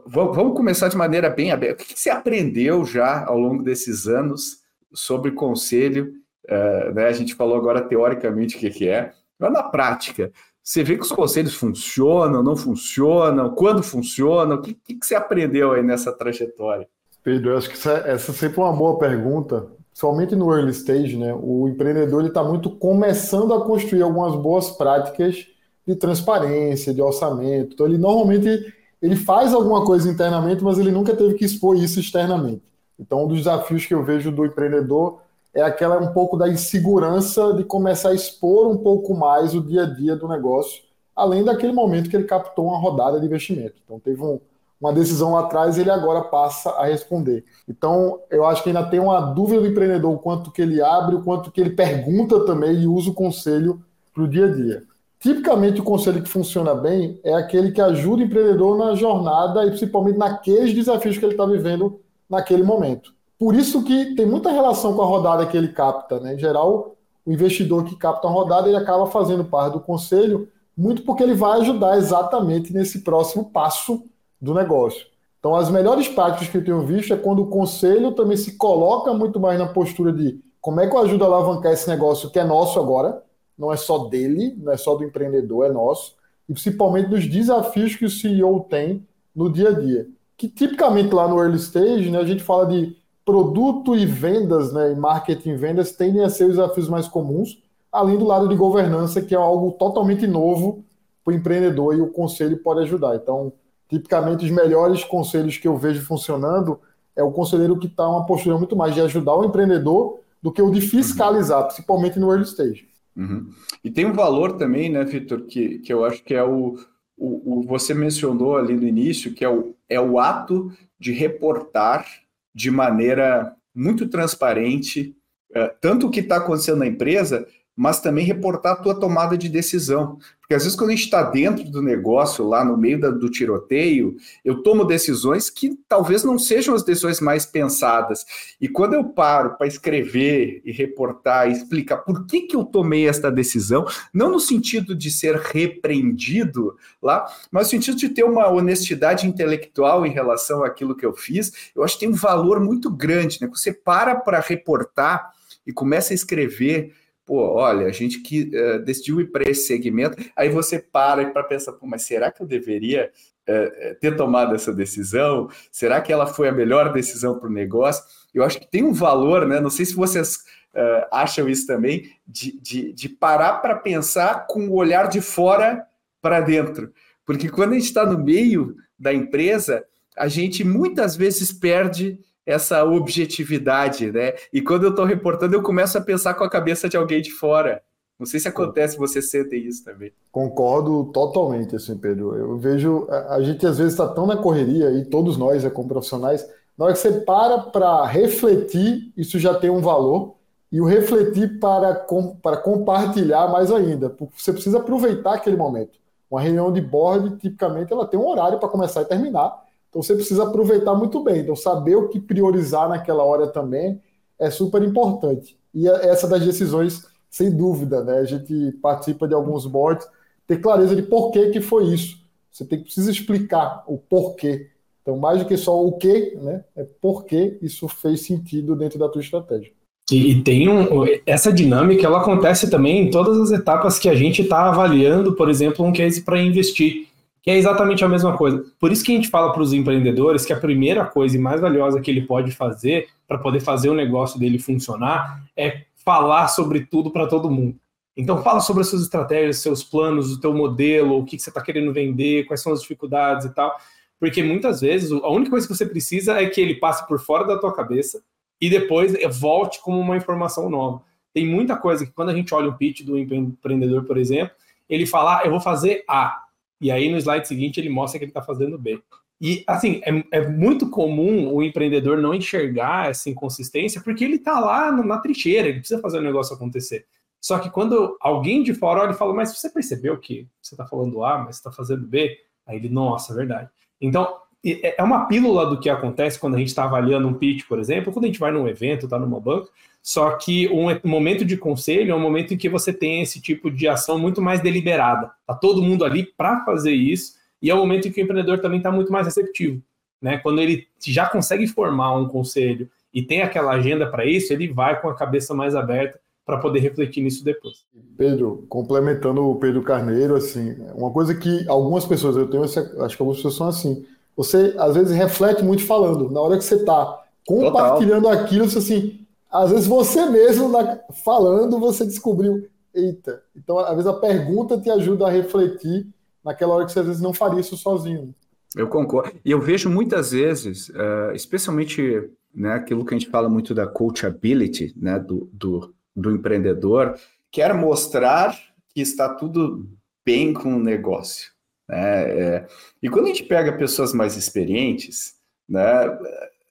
vamos 0.07 0.57
começar 0.57 0.89
de 0.89 0.97
maneira 0.97 1.29
bem 1.29 1.51
aberta. 1.51 1.83
O 1.83 1.87
que 1.87 1.99
você 1.99 2.11
aprendeu 2.11 2.85
já 2.85 3.25
ao 3.27 3.39
longo 3.39 3.63
desses 3.63 4.07
anos 4.07 4.63
sobre 4.93 5.33
conselho? 5.33 6.15
Uh, 6.45 6.95
né? 6.95 7.07
A 7.07 7.13
gente 7.13 7.35
falou 7.35 7.57
agora 7.57 7.83
teoricamente 7.83 8.57
o 8.57 8.59
que, 8.59 8.71
que 8.71 8.89
é, 8.89 9.13
mas 9.39 9.53
na 9.53 9.63
prática, 9.63 10.33
você 10.63 10.85
vê 10.85 10.97
que 10.97 11.03
os 11.03 11.11
conselhos 11.11 11.55
funcionam, 11.55 12.43
não 12.43 12.57
funcionam? 12.57 13.51
Quando 13.55 13.83
funcionam? 13.83 14.57
O 14.57 14.63
que, 14.63 14.75
que, 14.75 14.99
você 15.05 15.17
aprendeu 15.17 15.73
aí 15.73 15.83
nessa 15.83 16.13
trajetória? 16.13 16.89
Pedro, 17.25 17.51
eu 17.51 17.59
acho 17.59 17.69
que 17.69 17.75
essa 17.75 17.93
é 18.07 18.19
sempre 18.19 18.61
uma 18.61 18.73
boa 18.73 18.99
pergunta, 18.99 19.67
somente 19.93 20.35
no 20.35 20.53
early 20.53 20.71
stage, 20.73 21.17
né? 21.17 21.35
O 21.35 21.69
empreendedor 21.69 22.25
está 22.25 22.43
muito 22.43 22.71
começando 22.71 23.53
a 23.55 23.65
construir 23.65 24.03
algumas 24.03 24.35
boas 24.35 24.71
práticas 24.71 25.47
de 25.87 25.95
transparência, 25.97 26.95
de 26.95 27.03
orçamento. 27.03 27.75
Então, 27.75 27.87
ele 27.87 27.99
normalmente 27.99 28.73
ele 29.01 29.17
faz 29.17 29.53
alguma 29.53 29.85
coisa 29.85 30.09
internamente, 30.09 30.63
mas 30.63 30.79
ele 30.79 30.93
nunca 30.93 31.15
teve 31.15 31.35
que 31.35 31.45
expor 31.45 31.77
isso 31.77 31.99
externamente. 31.99 32.63
Então, 32.99 33.25
um 33.25 33.29
dos 33.29 33.39
desafios 33.39 33.85
que 33.85 33.93
eu 33.93 34.05
vejo 34.05 34.31
do 34.31 34.47
empreendedor 34.47 35.21
é 35.53 35.61
aquela 35.61 35.99
um 35.99 36.13
pouco 36.13 36.37
da 36.37 36.49
insegurança 36.49 37.53
de 37.55 37.65
começar 37.65 38.11
a 38.11 38.15
expor 38.15 38.71
um 38.71 38.79
pouco 38.79 39.15
mais 39.15 39.55
o 39.55 39.61
dia 39.61 39.83
a 39.83 39.87
dia 39.87 40.17
do 40.17 40.29
negócio, 40.29 40.83
além 41.15 41.45
daquele 41.45 41.73
momento 41.73 42.09
que 42.09 42.17
ele 42.17 42.25
captou 42.25 42.67
uma 42.67 42.79
rodada 42.79 43.19
de 43.21 43.27
investimento. 43.27 43.75
Então 43.85 43.99
teve 43.99 44.23
um, 44.23 44.41
uma 44.83 44.93
decisão 44.93 45.33
lá 45.33 45.41
atrás, 45.41 45.79
ele 45.79 45.91
agora 45.91 46.23
passa 46.23 46.71
a 46.71 46.87
responder. 46.87 47.45
Então 47.69 48.19
eu 48.29 48.45
acho 48.45 48.65
que 48.65 48.69
ainda 48.69 48.85
tem 48.85 48.99
uma 48.99 49.21
dúvida 49.21 49.61
do 49.61 49.69
empreendedor 49.69 50.13
o 50.13 50.19
quanto 50.19 50.51
que 50.51 50.61
ele 50.61 50.83
abre, 50.83 51.15
o 51.15 51.23
quanto 51.23 51.53
que 51.53 51.61
ele 51.61 51.71
pergunta 51.71 52.45
também 52.45 52.83
e 52.83 52.87
usa 52.87 53.11
o 53.11 53.15
conselho 53.15 53.81
para 54.13 54.25
o 54.25 54.29
dia 54.29 54.47
a 54.47 54.53
dia. 54.53 54.83
Tipicamente 55.21 55.81
o 55.81 55.85
conselho 55.85 56.21
que 56.21 56.29
funciona 56.29 56.75
bem 56.75 57.21
é 57.23 57.33
aquele 57.33 57.71
que 57.71 57.81
ajuda 57.81 58.23
o 58.23 58.27
empreendedor 58.27 58.77
na 58.77 58.97
jornada 58.97 59.65
e 59.65 59.69
principalmente 59.69 60.19
naqueles 60.19 60.75
desafios 60.75 61.17
que 61.17 61.25
ele 61.25 61.35
está 61.35 61.47
vivendo 61.47 62.01
naquele 62.29 62.65
momento. 62.65 63.15
Por 63.39 63.55
isso 63.55 63.85
que 63.85 64.17
tem 64.17 64.27
muita 64.27 64.51
relação 64.51 64.95
com 64.95 65.03
a 65.03 65.07
rodada 65.07 65.47
que 65.47 65.57
ele 65.57 65.69
capta. 65.69 66.19
Né? 66.19 66.35
Em 66.35 66.39
geral, 66.41 66.97
o 67.25 67.33
investidor 67.33 67.85
que 67.85 67.95
capta 67.95 68.27
uma 68.27 68.35
rodada 68.35 68.67
ele 68.67 68.77
acaba 68.77 69.07
fazendo 69.07 69.45
parte 69.45 69.75
do 69.75 69.81
conselho, 69.81 70.49
muito 70.77 71.03
porque 71.03 71.23
ele 71.23 71.35
vai 71.35 71.61
ajudar 71.61 71.97
exatamente 71.97 72.73
nesse 72.73 73.03
próximo 73.03 73.45
passo 73.45 74.03
do 74.43 74.53
negócio. 74.53 75.07
Então, 75.39 75.55
as 75.55 75.71
melhores 75.71 76.09
práticas 76.09 76.49
que 76.49 76.59
eu 76.59 76.65
tenho 76.65 76.85
visto 76.85 77.15
é 77.15 77.17
quando 77.17 77.43
o 77.43 77.47
conselho 77.47 78.13
também 78.13 78.37
se 78.37 78.57
coloca 78.57 79.15
muito 79.15 79.39
mais 79.39 79.59
na 79.59 79.67
postura 79.67 80.13
de 80.13 80.41
como 80.61 80.81
é 80.81 80.89
que 80.89 80.95
eu 80.95 81.01
ajudo 81.01 81.25
a 81.25 81.27
alavancar 81.29 81.73
esse 81.73 81.89
negócio 81.89 82.31
que 82.31 82.39
é 82.39 82.45
nosso 82.45 82.79
agora, 82.79 83.23
não 83.57 83.73
é 83.73 83.77
só 83.77 84.09
dele, 84.09 84.57
não 84.59 84.73
é 84.73 84.77
só 84.77 84.97
do 84.97 85.05
empreendedor, 85.05 85.67
é 85.67 85.73
nosso, 85.73 86.15
e 86.49 86.53
principalmente 86.53 87.09
dos 87.09 87.27
desafios 87.27 87.95
que 87.95 88.05
o 88.05 88.11
CEO 88.11 88.61
tem 88.69 89.07
no 89.35 89.51
dia 89.51 89.71
a 89.71 89.73
dia. 89.73 90.09
Que 90.37 90.49
tipicamente 90.49 91.15
lá 91.15 91.29
no 91.29 91.39
early 91.39 91.57
stage, 91.57 92.11
né, 92.11 92.19
a 92.19 92.25
gente 92.25 92.43
fala 92.43 92.67
de 92.67 92.97
produto 93.25 93.97
e 93.97 94.05
vendas, 94.05 94.73
né, 94.73 94.93
e 94.93 94.97
marketing 94.97 95.51
e 95.51 95.57
vendas 95.57 95.93
tendem 95.93 96.23
a 96.23 96.31
ser 96.31 96.45
os 96.45 96.57
desafios 96.57 96.89
mais 96.89 97.07
comuns, 97.07 97.63
além 97.91 98.17
do 98.17 98.25
lado 98.25 98.49
de 98.49 98.57
governança, 98.57 99.23
que 99.23 99.35
é 99.35 99.39
algo 99.39 99.73
totalmente 99.73 100.27
novo 100.27 100.85
para 101.25 101.33
o 101.33 101.37
empreendedor 101.37 101.97
e 101.97 102.01
o 102.01 102.11
conselho 102.11 102.59
pode 102.59 102.81
ajudar. 102.81 103.15
Então, 103.15 103.53
tipicamente, 103.93 104.45
os 104.45 104.51
melhores 104.51 105.05
conselhos 105.05 105.59
que 105.59 105.69
eu 105.69 105.77
vejo 105.77 106.01
funcionando 106.03 106.81
é 107.15 107.23
o 107.23 107.31
conselheiro 107.31 107.79
que 107.79 107.87
está 107.87 108.09
uma 108.09 108.25
postura 108.25 108.57
muito 108.57 108.75
mais 108.75 108.95
de 108.95 109.03
ajudar 109.03 109.37
o 109.37 109.45
empreendedor 109.45 110.21
do 110.41 110.51
que 110.51 110.63
o 110.63 110.71
de 110.71 110.81
fiscalizar, 110.81 111.61
uhum. 111.61 111.67
principalmente 111.67 112.19
no 112.19 112.31
early 112.31 112.45
stage. 112.45 112.89
Uhum. 113.15 113.51
E 113.85 113.91
tem 113.91 114.07
um 114.07 114.15
valor 114.15 114.57
também, 114.57 114.89
né, 114.89 115.05
Vitor, 115.05 115.43
que, 115.43 115.79
que 115.81 115.93
eu 115.93 116.05
acho 116.05 116.25
que 116.25 116.35
é 116.35 116.43
o, 116.43 116.79
o, 117.17 117.61
o, 117.61 117.63
você 117.63 117.93
mencionou 117.93 118.57
ali 118.57 118.75
no 118.75 118.89
início, 118.89 119.35
que 119.35 119.45
é 119.45 119.49
o, 119.49 119.75
é 119.89 120.01
o 120.01 120.19
ato 120.19 120.73
de 120.99 121.13
reportar 121.13 122.07
de 122.55 122.71
maneira 122.71 123.55
muito 123.75 124.09
transparente, 124.09 125.15
eh, 125.55 125.75
tanto 125.81 126.07
o 126.07 126.11
que 126.11 126.21
está 126.21 126.37
acontecendo 126.37 126.79
na 126.79 126.87
empresa, 126.87 127.47
mas 127.77 128.01
também 128.01 128.25
reportar 128.25 128.73
a 128.73 128.77
tua 128.77 128.95
tomada 128.95 129.37
de 129.37 129.49
decisão. 129.49 130.19
Porque 130.41 130.55
às 130.55 130.65
vezes, 130.65 130.77
quando 130.77 130.91
a 130.91 130.95
gente 130.95 131.05
está 131.05 131.23
dentro 131.23 131.65
do 131.71 131.81
negócio, 131.81 132.47
lá 132.47 132.63
no 132.63 132.77
meio 132.77 133.01
da, 133.01 133.11
do 133.11 133.31
tiroteio, 133.31 134.17
eu 134.45 134.63
tomo 134.63 134.85
decisões 134.85 135.49
que 135.49 135.79
talvez 135.89 136.23
não 136.25 136.39
sejam 136.39 136.75
as 136.75 136.83
decisões 136.83 137.21
mais 137.21 137.47
pensadas. 137.47 138.27
E 138.61 138.69
quando 138.69 138.95
eu 138.95 139.05
paro 139.05 139.57
para 139.57 139.67
escrever 139.67 140.61
e 140.65 140.71
reportar 140.71 141.49
e 141.49 141.53
explicar 141.53 141.99
por 141.99 142.27
que, 142.27 142.43
que 142.43 142.55
eu 142.55 142.65
tomei 142.65 143.09
esta 143.09 143.31
decisão, 143.31 143.87
não 144.13 144.31
no 144.31 144.41
sentido 144.41 144.95
de 144.95 145.11
ser 145.11 145.37
repreendido 145.37 146.77
lá, 147.01 147.25
mas 147.51 147.69
no 147.69 147.71
sentido 147.71 147.97
de 147.97 148.11
ter 148.11 148.25
uma 148.25 148.49
honestidade 148.49 149.27
intelectual 149.27 150.05
em 150.05 150.13
relação 150.13 150.63
àquilo 150.63 150.97
que 150.97 151.07
eu 151.07 151.15
fiz, 151.15 151.71
eu 151.75 151.83
acho 151.83 151.95
que 151.95 152.01
tem 152.01 152.11
um 152.11 152.19
valor 152.19 152.61
muito 152.61 152.91
grande. 152.91 153.39
Né? 153.41 153.49
Você 153.49 153.73
para 153.73 154.17
para 154.17 154.41
reportar 154.41 155.31
e 155.67 155.73
começa 155.73 156.13
a 156.13 156.15
escrever 156.15 156.93
pô, 157.25 157.55
olha, 157.55 157.87
a 157.87 157.93
gente 157.93 158.21
que 158.21 158.51
uh, 158.55 158.79
decidiu 158.85 159.21
ir 159.21 159.31
para 159.31 159.49
esse 159.49 159.67
segmento, 159.67 160.17
aí 160.37 160.49
você 160.49 160.79
para 160.79 161.31
para 161.31 161.45
pensar, 161.45 161.73
pô, 161.73 161.87
mas 161.87 162.03
será 162.03 162.31
que 162.31 162.43
eu 162.43 162.47
deveria 162.47 163.11
uh, 163.49 163.95
ter 164.01 164.17
tomado 164.17 164.55
essa 164.55 164.73
decisão? 164.73 165.49
Será 165.71 166.01
que 166.01 166.13
ela 166.13 166.27
foi 166.27 166.49
a 166.49 166.53
melhor 166.53 166.93
decisão 166.93 167.39
para 167.39 167.49
o 167.49 167.53
negócio? 167.53 168.05
Eu 168.35 168.45
acho 168.45 168.59
que 168.59 168.71
tem 168.71 168.83
um 168.83 168.93
valor, 168.93 169.47
né? 169.47 169.61
Não 169.61 169.71
sei 169.71 169.85
se 169.87 169.95
vocês 169.95 170.37
uh, 170.75 171.07
acham 171.13 171.49
isso 171.49 171.67
também, 171.67 172.11
de, 172.27 172.59
de, 172.61 172.93
de 172.93 173.09
parar 173.09 173.55
para 173.55 173.77
pensar 173.77 174.47
com 174.47 174.69
o 174.69 174.75
olhar 174.75 175.09
de 175.09 175.21
fora 175.21 175.87
para 176.21 176.41
dentro. 176.41 176.93
Porque 177.25 177.49
quando 177.49 177.73
a 177.73 177.75
gente 177.75 177.87
está 177.87 178.05
no 178.05 178.19
meio 178.19 178.77
da 178.99 179.13
empresa, 179.13 179.85
a 180.17 180.29
gente 180.29 180.65
muitas 180.65 181.17
vezes 181.17 181.53
perde 181.53 182.19
essa 182.45 182.85
objetividade, 182.85 184.11
né? 184.11 184.35
E 184.53 184.61
quando 184.61 184.85
eu 184.85 184.91
estou 184.91 185.05
reportando, 185.05 185.55
eu 185.55 185.63
começo 185.63 185.97
a 185.97 186.01
pensar 186.01 186.35
com 186.35 186.45
a 186.45 186.51
cabeça 186.51 186.89
de 186.89 186.97
alguém 186.97 187.23
de 187.23 187.31
fora. 187.31 187.83
Não 188.19 188.27
sei 188.27 188.39
se 188.39 188.47
acontece, 188.47 188.97
você 188.97 189.21
sente 189.21 189.57
isso 189.57 189.85
também. 189.85 190.13
Concordo 190.31 191.07
totalmente, 191.13 191.75
assim, 191.75 191.97
Pedro. 191.97 192.37
Eu 192.37 192.57
vejo, 192.57 193.09
a, 193.11 193.43
gente 193.43 193.67
às 193.67 193.79
vezes 193.79 193.95
está 193.95 194.07
tão 194.07 194.27
na 194.27 194.37
correria, 194.37 194.91
e 194.93 195.05
todos 195.05 195.37
nós, 195.37 195.65
é, 195.65 195.71
como 195.71 195.89
profissionais, 195.89 196.49
na 196.79 196.85
hora 196.85 196.95
que 196.95 197.01
você 197.01 197.13
para 197.13 197.59
para 197.59 198.07
refletir, 198.07 199.13
isso 199.17 199.39
já 199.39 199.55
tem 199.55 199.71
um 199.71 199.81
valor, 199.81 200.37
e 200.71 200.81
o 200.81 200.87
refletir 200.87 201.59
para, 201.59 201.95
com, 201.95 202.37
para 202.37 202.57
compartilhar 202.57 203.49
mais 203.49 203.71
ainda, 203.71 204.09
porque 204.09 204.35
você 204.37 204.53
precisa 204.53 204.79
aproveitar 204.79 205.35
aquele 205.35 205.57
momento. 205.57 205.99
Uma 206.31 206.41
reunião 206.41 206.73
de 206.73 206.81
board, 206.81 207.37
tipicamente, 207.37 207.93
ela 207.93 208.07
tem 208.07 208.19
um 208.19 208.27
horário 208.27 208.59
para 208.59 208.69
começar 208.69 209.03
e 209.03 209.05
terminar, 209.05 209.65
então 209.93 210.03
você 210.03 210.15
precisa 210.15 210.45
aproveitar 210.45 210.95
muito 210.95 211.23
bem. 211.23 211.41
Então, 211.41 211.55
saber 211.55 211.97
o 211.97 212.09
que 212.09 212.19
priorizar 212.19 212.89
naquela 212.89 213.23
hora 213.23 213.47
também 213.47 214.01
é 214.39 214.51
super 214.51 214.83
importante. 214.83 215.55
E 215.75 215.87
é 215.87 216.09
essa 216.09 216.27
das 216.27 216.43
decisões, 216.43 217.07
sem 217.29 217.51
dúvida, 217.51 218.03
né? 218.03 218.19
A 218.19 218.25
gente 218.25 218.73
participa 218.81 219.29
de 219.29 219.35
alguns 219.35 219.67
boards, 219.67 220.07
ter 220.47 220.63
clareza 220.63 220.97
de 220.97 221.03
por 221.03 221.31
que, 221.31 221.51
que 221.51 221.61
foi 221.61 221.93
isso. 221.93 222.17
Você 222.51 222.65
tem 222.65 222.79
que 222.79 222.85
precisa 222.87 223.11
explicar 223.11 223.85
o 223.87 223.99
porquê. 223.99 224.71
Então, 225.03 225.19
mais 225.19 225.41
do 225.41 225.45
que 225.45 225.59
só 225.59 225.85
o 225.85 225.93
que, 225.99 226.37
né? 226.37 226.65
É 226.75 226.85
por 226.85 227.27
que 227.27 227.59
isso 227.61 227.87
fez 227.87 228.23
sentido 228.23 228.75
dentro 228.75 228.99
da 228.99 229.11
tua 229.11 229.21
estratégia. 229.21 229.73
E, 230.11 230.33
e, 230.33 230.43
tem 230.43 230.71
um, 230.71 230.89
essa 231.27 231.53
dinâmica, 231.53 232.07
ela 232.07 232.21
acontece 232.21 232.71
também 232.71 233.03
em 233.03 233.11
todas 233.11 233.39
as 233.39 233.51
etapas 233.51 233.99
que 233.99 234.09
a 234.09 234.15
gente 234.15 234.41
está 234.41 234.69
avaliando, 234.69 235.35
por 235.35 235.51
exemplo, 235.51 235.85
um 235.85 235.93
case 235.93 236.23
para 236.23 236.43
investir, 236.43 237.09
que 237.43 237.51
é 237.51 237.57
exatamente 237.57 238.05
a 238.05 238.09
mesma 238.09 238.37
coisa. 238.37 238.65
Por 238.79 238.93
isso 238.93 239.05
que 239.05 239.13
a 239.13 239.17
gente 239.17 239.29
fala 239.29 239.53
para 239.53 239.63
os 239.63 239.73
empreendedores 239.73 240.45
que 240.45 240.53
a 240.53 240.61
primeira 240.61 241.05
coisa 241.05 241.37
e 241.37 241.41
mais 241.41 241.61
valiosa 241.61 242.01
que 242.01 242.11
ele 242.11 242.23
pode 242.23 242.53
fazer 242.53 243.09
para 243.27 243.37
poder 243.37 243.61
fazer 243.61 243.91
o 243.91 243.95
negócio 243.95 244.39
dele 244.39 244.59
funcionar 244.59 245.43
é 245.57 245.83
falar 246.05 246.49
sobre 246.49 246.87
tudo 246.87 247.11
para 247.11 247.27
todo 247.27 247.51
mundo. 247.51 247.77
Então 248.17 248.43
fala 248.43 248.61
sobre 248.61 248.83
as 248.83 248.89
suas 248.89 249.03
estratégias, 249.03 249.59
seus 249.59 249.83
planos, 249.83 250.33
o 250.33 250.41
teu 250.41 250.55
modelo, 250.55 251.19
o 251.19 251.25
que, 251.25 251.37
que 251.37 251.43
você 251.43 251.51
está 251.51 251.61
querendo 251.61 251.93
vender, 251.93 252.45
quais 252.45 252.63
são 252.63 252.73
as 252.73 252.83
dificuldades 252.83 253.47
e 253.47 253.55
tal. 253.55 253.75
Porque 254.21 254.43
muitas 254.43 254.81
vezes 254.81 255.11
a 255.11 255.29
única 255.29 255.51
coisa 255.51 255.67
que 255.67 255.75
você 255.75 255.85
precisa 255.85 256.41
é 256.41 256.47
que 256.47 256.61
ele 256.61 256.77
passe 256.77 257.07
por 257.09 257.19
fora 257.19 257.45
da 257.45 257.59
tua 257.59 257.75
cabeça 257.75 258.23
e 258.61 258.71
depois 258.71 259.15
volte 259.41 259.81
como 259.81 259.99
uma 259.99 260.17
informação 260.17 260.71
nova. 260.71 261.03
Tem 261.35 261.45
muita 261.45 261.77
coisa 261.77 262.07
que 262.07 262.13
quando 262.13 262.29
a 262.29 262.35
gente 262.35 262.55
olha 262.55 262.69
o 262.69 262.77
pitch 262.77 263.03
do 263.03 263.19
empreendedor, 263.19 264.05
por 264.05 264.17
exemplo, 264.17 264.55
ele 264.89 265.07
fala, 265.07 265.39
ah, 265.39 265.45
eu 265.45 265.51
vou 265.51 265.61
fazer 265.61 266.05
A. 266.07 266.42
E 266.83 266.91
aí 266.91 267.11
no 267.11 267.17
slide 267.17 267.47
seguinte 267.47 267.79
ele 267.79 267.89
mostra 267.89 268.19
que 268.19 268.25
ele 268.25 268.31
está 268.31 268.43
fazendo 268.43 268.77
B. 268.77 269.01
E 269.41 269.65
assim, 269.67 270.01
é, 270.05 270.39
é, 270.39 270.49
muito 270.49 270.91
comum 270.91 271.53
o 271.53 271.63
empreendedor 271.63 272.19
não 272.19 272.35
enxergar 272.35 273.09
essa 273.09 273.31
inconsistência 273.31 274.01
porque 274.01 274.25
ele 274.25 274.37
está 274.37 274.61
lá 274.61 274.93
na 274.93 275.19
trincheira, 275.19 275.69
ele 275.69 275.79
precisa 275.79 276.01
fazer 276.01 276.19
o 276.19 276.23
negócio 276.23 276.55
acontecer. 276.55 277.07
Só 277.41 277.59
que 277.59 277.71
quando 277.71 278.17
alguém 278.21 278.63
de 278.63 278.75
fora 278.75 279.01
olha 279.01 279.13
e 279.13 279.17
fala, 279.17 279.35
mas 279.35 279.57
você 279.57 279.69
percebeu 279.69 280.17
que 280.19 280.47
você 280.61 280.75
está 280.75 280.87
falando 280.87 281.25
A, 281.25 281.39
mas 281.39 281.57
está 281.57 281.73
fazendo 281.73 282.07
B? 282.07 282.37
Aí 282.67 282.77
ele, 282.77 282.89
nossa, 282.89 283.33
é 283.33 283.37
verdade. 283.37 283.69
Então, 284.01 284.37
é, 284.65 285.01
é 285.01 285.03
uma 285.03 285.27
pílula 285.27 285.67
do 285.67 285.81
que 285.81 285.91
acontece 285.91 286.39
quando 286.39 286.55
a 286.55 286.59
gente 286.59 286.69
está 286.69 286.85
avaliando 286.85 287.27
um 287.27 287.35
pitch, 287.35 287.67
por 287.67 287.81
exemplo, 287.81 288.13
quando 288.13 288.27
a 288.27 288.29
gente 288.29 288.39
vai 288.39 288.53
num 288.53 288.69
evento, 288.69 289.07
está 289.07 289.19
numa 289.19 289.41
banca, 289.41 289.69
só 290.03 290.33
que 290.33 290.69
um 290.69 290.89
momento 291.09 291.45
de 291.45 291.57
conselho 291.57 292.11
é 292.11 292.15
um 292.15 292.21
momento 292.21 292.53
em 292.53 292.57
que 292.57 292.69
você 292.69 292.93
tem 292.93 293.23
esse 293.23 293.41
tipo 293.41 293.71
de 293.71 293.87
ação 293.87 294.19
muito 294.19 294.43
mais 294.43 294.61
deliberada. 294.61 295.31
Está 295.41 295.55
todo 295.55 295.83
mundo 295.83 296.05
ali 296.05 296.25
para 296.37 296.65
fazer 296.65 296.93
isso, 296.93 297.35
e 297.63 297.71
é 297.71 297.75
o 297.75 297.79
momento 297.79 298.09
em 298.09 298.13
que 298.13 298.21
o 298.21 298.25
empreendedor 298.25 298.59
também 298.59 298.79
está 298.79 298.91
muito 298.91 299.13
mais 299.13 299.27
receptivo. 299.27 299.81
Né? 300.21 300.39
Quando 300.39 300.61
ele 300.61 300.89
já 301.01 301.27
consegue 301.27 301.69
formar 301.69 302.17
um 302.17 302.27
conselho 302.27 302.91
e 303.15 303.23
tem 303.23 303.43
aquela 303.43 303.73
agenda 303.73 304.05
para 304.11 304.27
isso, 304.27 304.53
ele 304.53 304.67
vai 304.67 305.01
com 305.01 305.09
a 305.09 305.15
cabeça 305.15 305.55
mais 305.55 305.77
aberta 305.77 306.19
para 306.45 306.59
poder 306.59 306.81
refletir 306.81 307.23
nisso 307.23 307.45
depois. 307.45 307.85
Pedro, 308.17 308.67
complementando 308.69 309.49
o 309.49 309.55
Pedro 309.57 309.83
Carneiro, 309.83 310.35
assim, 310.35 310.77
uma 310.95 311.13
coisa 311.13 311.35
que 311.35 311.69
algumas 311.69 312.05
pessoas, 312.05 312.37
eu 312.37 312.49
tenho 312.49 312.65
essa, 312.65 312.81
acho 313.05 313.17
que 313.17 313.23
algumas 313.23 313.37
pessoas 313.37 313.55
são 313.55 313.69
assim, 313.69 314.05
você 314.37 314.75
às 314.77 314.95
vezes 314.95 315.17
reflete 315.17 315.63
muito 315.63 315.87
falando, 315.87 316.31
na 316.31 316.41
hora 316.41 316.59
que 316.59 316.65
você 316.65 316.77
está 316.77 317.23
compartilhando 317.47 318.25
Total. 318.25 318.41
aquilo, 318.41 318.69
você 318.69 318.79
assim, 318.79 319.22
às 319.53 319.71
vezes 319.71 319.87
você 319.87 320.25
mesmo 320.27 320.69
na, 320.69 320.99
falando, 321.25 321.79
você 321.79 322.05
descobriu, 322.05 322.69
eita, 322.95 323.43
então 323.55 323.79
às 323.79 323.91
vezes 323.91 324.07
a 324.07 324.15
pergunta 324.15 324.81
te 324.81 324.91
ajuda 324.91 325.27
a 325.27 325.31
refletir 325.31 326.07
naquela 326.45 326.75
hora 326.75 326.87
que 326.87 326.93
você 326.93 327.01
às 327.01 327.07
vezes 327.07 327.23
não 327.23 327.35
faria 327.35 327.61
isso 327.61 327.77
sozinho. 327.77 328.35
Eu 328.75 328.89
concordo. 328.89 329.33
E 329.45 329.51
eu 329.51 329.61
vejo 329.61 329.91
muitas 329.91 330.33
vezes, 330.33 330.89
uh, 330.89 331.33
especialmente 331.35 332.31
né, 332.55 332.73
aquilo 332.73 333.05
que 333.05 333.15
a 333.15 333.19
gente 333.19 333.31
fala 333.31 333.49
muito 333.49 333.75
da 333.75 333.87
coachability, 333.87 334.95
né, 334.97 335.19
do, 335.19 335.49
do 335.53 335.95
do 336.15 336.31
empreendedor 336.31 337.19
quer 337.51 337.75
mostrar 337.75 338.57
que 338.95 339.01
está 339.01 339.35
tudo 339.35 339.89
bem 340.25 340.53
com 340.53 340.77
o 340.77 340.81
negócio. 340.81 341.51
Né? 341.89 342.23
É, 342.23 342.67
e 343.03 343.09
quando 343.09 343.27
a 343.27 343.29
gente 343.29 343.45
pega 343.45 343.77
pessoas 343.77 344.13
mais 344.13 344.37
experientes, 344.37 345.35
né, 345.69 345.83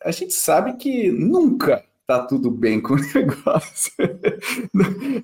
a 0.04 0.12
gente 0.12 0.34
sabe 0.34 0.74
que 0.78 1.12
nunca 1.12 1.84
está 2.12 2.26
tudo 2.26 2.52
bem 2.52 2.82
com 2.82 2.94
o 2.94 2.98
negócio. 3.16 3.92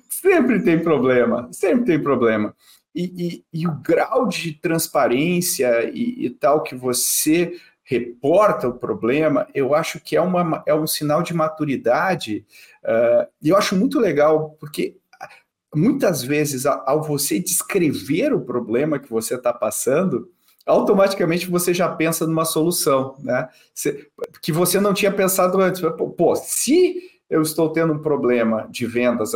sempre 0.08 0.62
tem 0.62 0.82
problema, 0.82 1.48
sempre 1.52 1.84
tem 1.84 2.02
problema. 2.02 2.54
E, 2.94 3.44
e, 3.52 3.60
e 3.60 3.66
o 3.68 3.74
grau 3.80 4.26
de 4.26 4.52
transparência 4.54 5.90
e, 5.92 6.26
e, 6.26 6.30
tal 6.30 6.62
que 6.62 6.74
você 6.74 7.52
reporta 7.84 8.68
o 8.68 8.78
problema, 8.78 9.46
eu 9.54 9.74
acho 9.74 10.00
que 10.00 10.16
é, 10.16 10.20
uma, 10.20 10.62
é 10.66 10.74
um 10.74 10.86
sinal 10.86 11.22
de 11.22 11.32
maturidade 11.32 12.44
Uh, 12.88 13.28
e 13.42 13.50
eu 13.50 13.56
acho 13.56 13.76
muito 13.76 13.98
legal, 13.98 14.56
porque 14.58 14.96
muitas 15.74 16.22
vezes, 16.22 16.64
ao 16.64 17.02
você 17.02 17.38
descrever 17.38 18.32
o 18.32 18.40
problema 18.40 18.98
que 18.98 19.10
você 19.10 19.34
está 19.34 19.52
passando, 19.52 20.30
automaticamente 20.68 21.50
você 21.50 21.72
já 21.72 21.88
pensa 21.88 22.26
numa 22.26 22.44
solução, 22.44 23.16
né? 23.18 23.48
que 24.42 24.52
você 24.52 24.78
não 24.78 24.92
tinha 24.92 25.10
pensado 25.10 25.60
antes. 25.60 25.80
Pô, 26.16 26.36
se 26.36 27.18
eu 27.30 27.42
estou 27.42 27.70
tendo 27.70 27.92
um 27.92 27.98
problema 27.98 28.66
de 28.70 28.86
vendas, 28.86 29.32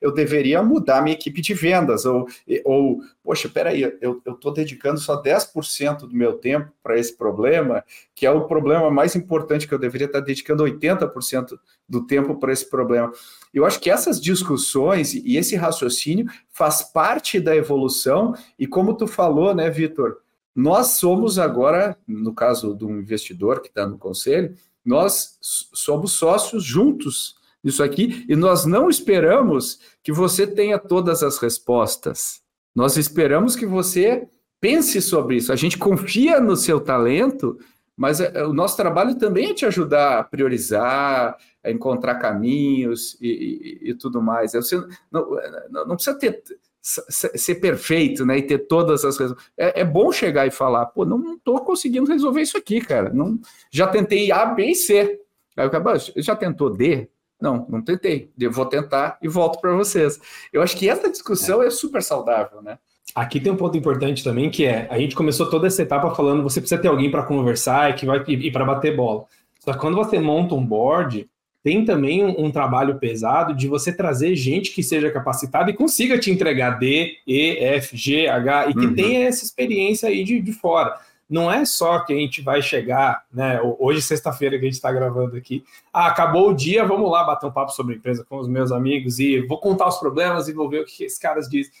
eu 0.00 0.12
deveria 0.12 0.62
mudar 0.62 1.02
minha 1.02 1.14
equipe 1.14 1.40
de 1.40 1.54
vendas, 1.54 2.04
ou, 2.04 2.26
ou 2.64 3.00
poxa, 3.22 3.48
peraí, 3.48 3.82
eu 4.00 4.22
estou 4.26 4.52
dedicando 4.52 5.00
só 5.00 5.20
10% 5.20 6.00
do 6.00 6.14
meu 6.14 6.34
tempo 6.34 6.70
para 6.82 6.98
esse 6.98 7.16
problema, 7.16 7.84
que 8.14 8.26
é 8.26 8.30
o 8.30 8.46
problema 8.46 8.90
mais 8.90 9.16
importante 9.16 9.66
que 9.66 9.74
eu 9.74 9.78
deveria 9.78 10.06
estar 10.06 10.20
dedicando 10.20 10.64
80% 10.64 11.58
do 11.88 12.06
tempo 12.06 12.36
para 12.38 12.52
esse 12.52 12.68
problema. 12.68 13.10
Eu 13.52 13.64
acho 13.64 13.80
que 13.80 13.90
essas 13.90 14.20
discussões 14.20 15.12
e 15.12 15.36
esse 15.36 15.56
raciocínio 15.56 16.26
faz 16.48 16.82
parte 16.82 17.40
da 17.40 17.56
evolução, 17.56 18.34
e 18.56 18.68
como 18.68 18.96
tu 18.96 19.08
falou, 19.08 19.52
né, 19.52 19.68
Vitor, 19.68 20.18
nós 20.54 20.98
somos 20.98 21.38
agora, 21.38 21.96
no 22.06 22.34
caso 22.34 22.74
do 22.74 22.90
investidor 22.90 23.60
que 23.60 23.68
está 23.68 23.86
no 23.86 23.98
conselho, 23.98 24.54
nós 24.84 25.38
somos 25.40 26.12
sócios 26.12 26.64
juntos 26.64 27.36
nisso 27.62 27.82
aqui 27.82 28.24
e 28.28 28.34
nós 28.34 28.64
não 28.64 28.88
esperamos 28.88 29.78
que 30.02 30.12
você 30.12 30.46
tenha 30.46 30.78
todas 30.78 31.22
as 31.22 31.38
respostas. 31.38 32.40
Nós 32.74 32.96
esperamos 32.96 33.54
que 33.54 33.66
você 33.66 34.28
pense 34.60 35.00
sobre 35.00 35.36
isso. 35.36 35.52
A 35.52 35.56
gente 35.56 35.78
confia 35.78 36.40
no 36.40 36.56
seu 36.56 36.80
talento, 36.80 37.58
mas 37.96 38.20
é, 38.20 38.44
o 38.44 38.52
nosso 38.52 38.76
trabalho 38.76 39.16
também 39.16 39.50
é 39.50 39.54
te 39.54 39.66
ajudar 39.66 40.18
a 40.18 40.24
priorizar, 40.24 41.36
a 41.62 41.70
encontrar 41.70 42.16
caminhos 42.16 43.16
e, 43.20 43.80
e, 43.82 43.90
e 43.90 43.94
tudo 43.94 44.22
mais. 44.22 44.52
Você 44.52 44.82
não, 45.10 45.36
não 45.70 45.96
precisa 45.96 46.18
ter 46.18 46.42
ser 46.82 47.56
perfeito, 47.56 48.24
né, 48.24 48.38
e 48.38 48.42
ter 48.42 48.58
todas 48.60 49.04
as 49.04 49.18
respostas. 49.18 49.46
É, 49.56 49.80
é, 49.80 49.84
bom 49.84 50.10
chegar 50.10 50.46
e 50.46 50.50
falar, 50.50 50.86
pô, 50.86 51.04
não 51.04 51.34
estou 51.34 51.60
conseguindo 51.60 52.10
resolver 52.10 52.40
isso 52.40 52.56
aqui, 52.56 52.80
cara. 52.80 53.12
Não, 53.12 53.38
já 53.70 53.86
tentei 53.86 54.32
A, 54.32 54.46
B 54.46 54.66
e 54.66 54.74
C. 54.74 55.20
Aí 55.56 55.64
eu 55.64 55.68
acabo, 55.68 55.90
já 56.16 56.34
tentou 56.34 56.70
D? 56.70 57.08
Não, 57.40 57.66
não 57.68 57.82
tentei. 57.82 58.30
Eu 58.38 58.50
vou 58.50 58.66
tentar 58.66 59.18
e 59.22 59.28
volto 59.28 59.60
para 59.60 59.74
vocês. 59.74 60.20
Eu 60.52 60.62
acho 60.62 60.76
que 60.76 60.88
essa 60.88 61.10
discussão 61.10 61.62
é. 61.62 61.66
é 61.66 61.70
super 61.70 62.02
saudável, 62.02 62.60
né? 62.62 62.78
Aqui 63.14 63.40
tem 63.40 63.52
um 63.52 63.56
ponto 63.56 63.76
importante 63.76 64.22
também 64.22 64.50
que 64.50 64.64
é 64.64 64.86
a 64.90 64.98
gente 64.98 65.16
começou 65.16 65.48
toda 65.50 65.66
essa 65.66 65.82
etapa 65.82 66.14
falando 66.14 66.42
você 66.42 66.60
precisa 66.60 66.80
ter 66.80 66.88
alguém 66.88 67.10
para 67.10 67.24
conversar 67.24 67.90
e 67.90 67.94
que 67.94 68.06
vai 68.06 68.22
ir 68.26 68.52
para 68.52 68.64
bater 68.64 68.94
bola. 68.94 69.24
Só 69.58 69.72
que 69.72 69.78
quando 69.78 69.96
você 69.96 70.18
monta 70.18 70.54
um 70.54 70.64
board, 70.64 71.28
tem 71.62 71.84
também 71.84 72.24
um, 72.24 72.46
um, 72.46 72.50
trabalho 72.50 72.98
pesado 72.98 73.54
de 73.54 73.68
você 73.68 73.92
trazer 73.92 74.34
gente 74.34 74.72
que 74.72 74.82
seja 74.82 75.10
capacitada 75.10 75.70
e 75.70 75.74
consiga 75.74 76.18
te 76.18 76.30
entregar 76.30 76.78
D, 76.78 77.18
E, 77.26 77.58
F, 77.58 77.96
G, 77.96 78.28
H 78.28 78.70
e 78.70 78.74
que 78.74 78.86
uhum. 78.86 78.94
tenha 78.94 79.28
essa 79.28 79.44
experiência 79.44 80.08
aí 80.08 80.24
de, 80.24 80.40
de 80.40 80.52
fora. 80.52 80.98
Não 81.28 81.48
é 81.48 81.64
só 81.64 82.00
que 82.00 82.12
a 82.12 82.16
gente 82.16 82.42
vai 82.42 82.60
chegar, 82.60 83.24
né? 83.32 83.60
Hoje, 83.78 84.02
sexta-feira, 84.02 84.58
que 84.58 84.64
a 84.64 84.66
gente 84.66 84.74
está 84.74 84.90
gravando 84.90 85.36
aqui. 85.36 85.62
Ah, 85.92 86.08
acabou 86.08 86.50
o 86.50 86.54
dia, 86.54 86.84
vamos 86.84 87.08
lá 87.08 87.22
bater 87.22 87.46
um 87.46 87.52
papo 87.52 87.70
sobre 87.70 87.94
a 87.94 87.96
empresa 87.98 88.26
com 88.28 88.38
os 88.38 88.48
meus 88.48 88.72
amigos 88.72 89.20
e 89.20 89.40
vou 89.46 89.60
contar 89.60 89.86
os 89.86 89.98
problemas 89.98 90.48
e 90.48 90.52
vou 90.52 90.68
ver 90.68 90.80
o 90.80 90.84
que 90.84 91.04
esses 91.04 91.20
caras 91.20 91.48
dizem. 91.48 91.72